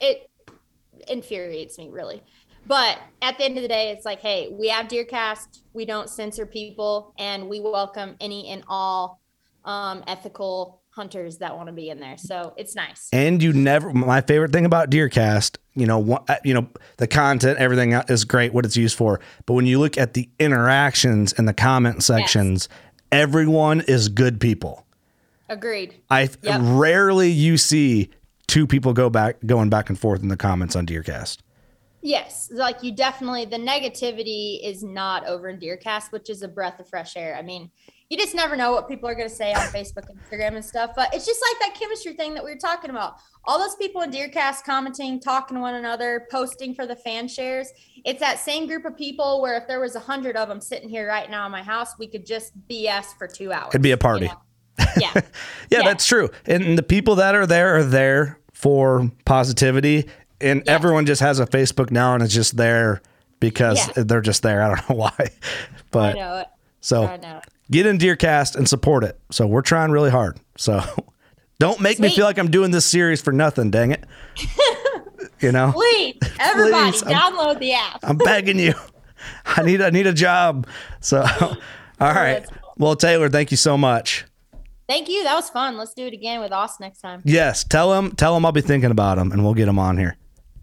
it 0.00 0.28
infuriates 1.08 1.78
me 1.78 1.88
really. 1.90 2.22
But 2.66 2.98
at 3.20 3.36
the 3.36 3.44
end 3.44 3.58
of 3.58 3.62
the 3.62 3.68
day, 3.68 3.90
it's 3.90 4.06
like, 4.06 4.20
hey, 4.20 4.48
we 4.50 4.68
have 4.68 4.88
Deercast, 4.88 5.60
we 5.74 5.84
don't 5.84 6.08
censor 6.08 6.46
people, 6.46 7.12
and 7.18 7.48
we 7.48 7.60
welcome 7.60 8.16
any 8.20 8.48
and 8.48 8.64
all 8.68 9.20
um, 9.64 10.02
ethical 10.06 10.80
hunters 10.90 11.38
that 11.38 11.56
want 11.56 11.66
to 11.66 11.72
be 11.72 11.90
in 11.90 11.98
there. 11.98 12.16
So 12.16 12.54
it's 12.56 12.74
nice. 12.74 13.08
And 13.12 13.42
you 13.42 13.52
never. 13.52 13.92
My 13.92 14.20
favorite 14.20 14.52
thing 14.52 14.64
about 14.64 14.90
Deercast, 14.90 15.58
you 15.74 15.86
know, 15.86 15.98
one, 15.98 16.22
uh, 16.28 16.36
you 16.44 16.54
know, 16.54 16.68
the 16.98 17.06
content, 17.06 17.58
everything 17.58 17.92
is 18.08 18.24
great, 18.24 18.54
what 18.54 18.64
it's 18.64 18.76
used 18.76 18.96
for. 18.96 19.20
But 19.44 19.54
when 19.54 19.66
you 19.66 19.78
look 19.78 19.98
at 19.98 20.14
the 20.14 20.28
interactions 20.38 21.32
and 21.32 21.48
the 21.48 21.54
comment 21.54 22.02
sections, 22.02 22.68
everyone 23.10 23.82
is 23.82 24.08
good 24.08 24.40
people. 24.40 24.86
Agreed. 25.48 25.94
I 26.08 26.30
Yep. 26.42 26.60
rarely 26.62 27.30
you 27.30 27.58
see 27.58 28.10
two 28.54 28.68
people 28.68 28.92
go 28.92 29.10
back 29.10 29.36
going 29.44 29.68
back 29.68 29.88
and 29.88 29.98
forth 29.98 30.22
in 30.22 30.28
the 30.28 30.36
comments 30.36 30.76
on 30.76 30.86
Deercast. 30.86 31.38
Yes, 32.02 32.50
like 32.52 32.84
you 32.84 32.94
definitely 32.94 33.46
the 33.46 33.56
negativity 33.56 34.60
is 34.62 34.84
not 34.84 35.26
over 35.26 35.48
in 35.48 35.58
Deercast, 35.58 36.12
which 36.12 36.30
is 36.30 36.42
a 36.42 36.48
breath 36.48 36.78
of 36.78 36.88
fresh 36.88 37.16
air. 37.16 37.34
I 37.34 37.42
mean, 37.42 37.68
you 38.10 38.16
just 38.16 38.32
never 38.32 38.54
know 38.54 38.70
what 38.70 38.86
people 38.86 39.08
are 39.08 39.14
going 39.16 39.28
to 39.28 39.34
say 39.34 39.52
on 39.52 39.60
Facebook, 39.72 40.04
Instagram, 40.08 40.54
and 40.54 40.64
stuff. 40.64 40.90
But 40.94 41.12
it's 41.12 41.26
just 41.26 41.40
like 41.50 41.60
that 41.62 41.80
chemistry 41.80 42.12
thing 42.12 42.32
that 42.34 42.44
we 42.44 42.50
were 42.50 42.58
talking 42.60 42.90
about. 42.90 43.16
All 43.46 43.58
those 43.58 43.74
people 43.74 44.02
in 44.02 44.12
Deercast 44.12 44.62
commenting, 44.64 45.18
talking 45.18 45.56
to 45.56 45.60
one 45.60 45.74
another, 45.74 46.28
posting 46.30 46.76
for 46.76 46.86
the 46.86 46.94
fan 46.94 47.26
shares. 47.26 47.70
It's 48.04 48.20
that 48.20 48.38
same 48.38 48.68
group 48.68 48.84
of 48.84 48.96
people 48.96 49.42
where 49.42 49.56
if 49.56 49.66
there 49.66 49.80
was 49.80 49.96
a 49.96 50.00
hundred 50.00 50.36
of 50.36 50.46
them 50.48 50.60
sitting 50.60 50.88
here 50.88 51.08
right 51.08 51.28
now 51.28 51.44
in 51.46 51.50
my 51.50 51.62
house, 51.62 51.98
we 51.98 52.06
could 52.06 52.24
just 52.24 52.52
BS 52.68 53.16
for 53.18 53.26
two 53.26 53.50
hours. 53.50 53.70
It'd 53.70 53.82
be 53.82 53.90
a 53.90 53.94
you 53.94 53.96
party. 53.96 54.26
know? 54.26 54.40
Yeah. 55.00 55.10
Yeah, 55.14 55.20
Yeah. 55.70 55.82
that's 55.84 56.06
true. 56.06 56.28
And 56.46 56.78
the 56.78 56.82
people 56.82 57.16
that 57.16 57.34
are 57.34 57.46
there 57.46 57.76
are 57.78 57.82
there 57.84 58.38
for 58.54 59.10
positivity. 59.26 60.08
And 60.40 60.62
Yeah. 60.64 60.72
everyone 60.72 61.04
just 61.06 61.20
has 61.20 61.38
a 61.40 61.46
Facebook 61.46 61.90
now 61.90 62.14
and 62.14 62.22
it's 62.22 62.32
just 62.32 62.56
there 62.56 63.02
because 63.40 63.78
Yeah. 63.96 64.04
they're 64.04 64.20
just 64.22 64.42
there. 64.42 64.62
I 64.62 64.68
don't 64.68 64.88
know 64.90 64.96
why. 64.96 65.28
But 65.90 66.16
know 66.16 66.44
so 66.80 67.04
I 67.06 67.16
know 67.18 67.38
it. 67.38 67.44
get 67.70 67.84
in 67.86 67.98
Deercast 67.98 68.56
and 68.56 68.66
support 68.68 69.04
it. 69.04 69.18
So 69.30 69.46
we're 69.46 69.60
trying 69.62 69.90
really 69.90 70.10
hard. 70.10 70.38
So 70.56 70.82
don't 71.58 71.80
make 71.80 71.98
me 71.98 72.08
feel 72.08 72.24
like 72.24 72.38
I'm 72.38 72.50
doing 72.50 72.70
this 72.70 72.84
series 72.86 73.20
for 73.20 73.32
nothing, 73.32 73.70
dang 73.70 73.90
it. 73.92 74.04
you 75.40 75.52
know? 75.52 75.72
Please, 75.72 76.16
everybody, 76.40 76.92
Please, 76.92 77.02
download 77.02 77.58
the 77.58 77.74
app. 77.74 78.00
I'm 78.02 78.16
begging 78.16 78.58
you. 78.58 78.74
I 79.46 79.62
need 79.62 79.80
I 79.82 79.90
need 79.90 80.06
a 80.06 80.12
job. 80.12 80.66
So 81.00 81.20
all 82.00 82.12
right. 82.12 82.44
Well, 82.76 82.96
Taylor, 82.96 83.28
thank 83.28 83.50
you 83.50 83.56
so 83.56 83.78
much. 83.78 84.24
Thank 84.88 85.08
you. 85.08 85.24
That 85.24 85.34
was 85.34 85.48
fun. 85.50 85.76
Let's 85.76 85.94
do 85.94 86.06
it 86.06 86.12
again 86.12 86.40
with 86.40 86.52
Austin 86.52 86.84
next 86.84 87.00
time. 87.00 87.22
Yes, 87.24 87.64
tell 87.64 87.94
him 87.94 88.12
tell 88.12 88.36
him 88.36 88.44
I'll 88.44 88.52
be 88.52 88.60
thinking 88.60 88.90
about 88.90 89.18
him 89.18 89.32
and 89.32 89.42
we'll 89.44 89.54
get 89.54 89.68
him 89.68 89.78
on 89.78 89.96
here. 89.98 90.16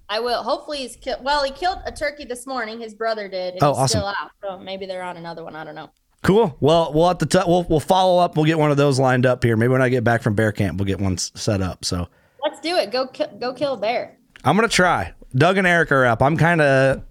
I 0.09 0.19
will. 0.19 0.43
Hopefully, 0.43 0.79
he's 0.79 0.95
killed. 0.97 1.23
Well, 1.23 1.43
he 1.43 1.51
killed 1.51 1.79
a 1.85 1.91
turkey 1.91 2.25
this 2.25 2.45
morning. 2.45 2.81
His 2.81 2.93
brother 2.93 3.27
did. 3.29 3.55
Oh, 3.61 3.69
he's 3.71 3.77
awesome. 3.77 3.87
Still 4.01 4.07
out. 4.07 4.31
So 4.43 4.59
maybe 4.59 4.85
they're 4.85 5.01
on 5.03 5.15
another 5.17 5.43
one. 5.43 5.55
I 5.55 5.63
don't 5.63 5.73
know. 5.75 5.89
Cool. 6.21 6.55
Well, 6.59 6.91
we'll 6.93 7.07
have 7.07 7.17
to 7.19 7.25
t- 7.25 7.39
we'll 7.47 7.63
we'll 7.63 7.79
follow 7.79 8.21
up. 8.21 8.35
We'll 8.35 8.45
get 8.45 8.59
one 8.59 8.69
of 8.71 8.77
those 8.77 8.99
lined 8.99 9.25
up 9.25 9.43
here. 9.43 9.55
Maybe 9.57 9.69
when 9.69 9.81
I 9.81 9.89
get 9.89 10.03
back 10.03 10.21
from 10.21 10.35
bear 10.35 10.51
camp, 10.51 10.77
we'll 10.77 10.85
get 10.85 10.99
one 10.99 11.17
set 11.17 11.61
up. 11.61 11.83
So 11.85 12.07
Let's 12.43 12.59
do 12.59 12.75
it. 12.75 12.91
Go, 12.91 13.07
ki- 13.07 13.25
go 13.39 13.53
kill 13.53 13.73
a 13.73 13.77
bear. 13.77 14.17
I'm 14.43 14.55
gonna 14.55 14.67
try. 14.67 15.13
Doug 15.33 15.57
and 15.57 15.65
Eric 15.65 15.91
are 15.91 16.05
up. 16.05 16.21
I'm 16.21 16.35
kind 16.37 16.59
of 16.61 17.03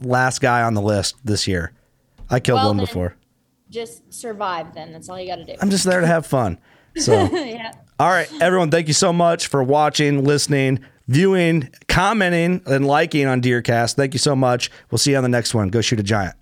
last 0.00 0.40
guy 0.40 0.62
on 0.62 0.74
the 0.74 0.82
list 0.82 1.16
this 1.24 1.46
year. 1.48 1.72
I 2.30 2.40
killed 2.40 2.58
Well, 2.58 2.68
one 2.68 2.76
then- 2.78 2.86
before. 2.86 3.16
Just 3.74 4.14
survive. 4.14 4.72
Then 4.72 4.92
that's 4.92 5.08
all 5.08 5.18
you 5.20 5.26
got 5.26 5.36
to 5.36 5.44
do. 5.44 5.54
I'm 5.60 5.68
just 5.68 5.84
there 5.84 6.00
to 6.00 6.06
have 6.06 6.24
fun. 6.24 6.58
So. 6.96 7.24
yeah. 7.32 7.72
All 7.98 8.10
right, 8.10 8.28
everyone, 8.40 8.72
thank 8.72 8.88
you 8.88 8.92
so 8.92 9.12
much 9.12 9.46
for 9.46 9.62
watching, 9.62 10.24
listening, 10.24 10.80
viewing, 11.06 11.70
commenting, 11.86 12.60
and 12.66 12.86
liking 12.86 13.26
on 13.26 13.40
Deercast. 13.40 13.94
Thank 13.94 14.14
you 14.14 14.18
so 14.18 14.34
much. 14.34 14.70
We'll 14.90 14.98
see 14.98 15.12
you 15.12 15.16
on 15.16 15.22
the 15.22 15.28
next 15.28 15.54
one. 15.54 15.68
Go 15.68 15.80
shoot 15.80 16.00
a 16.00 16.02
giant. 16.02 16.34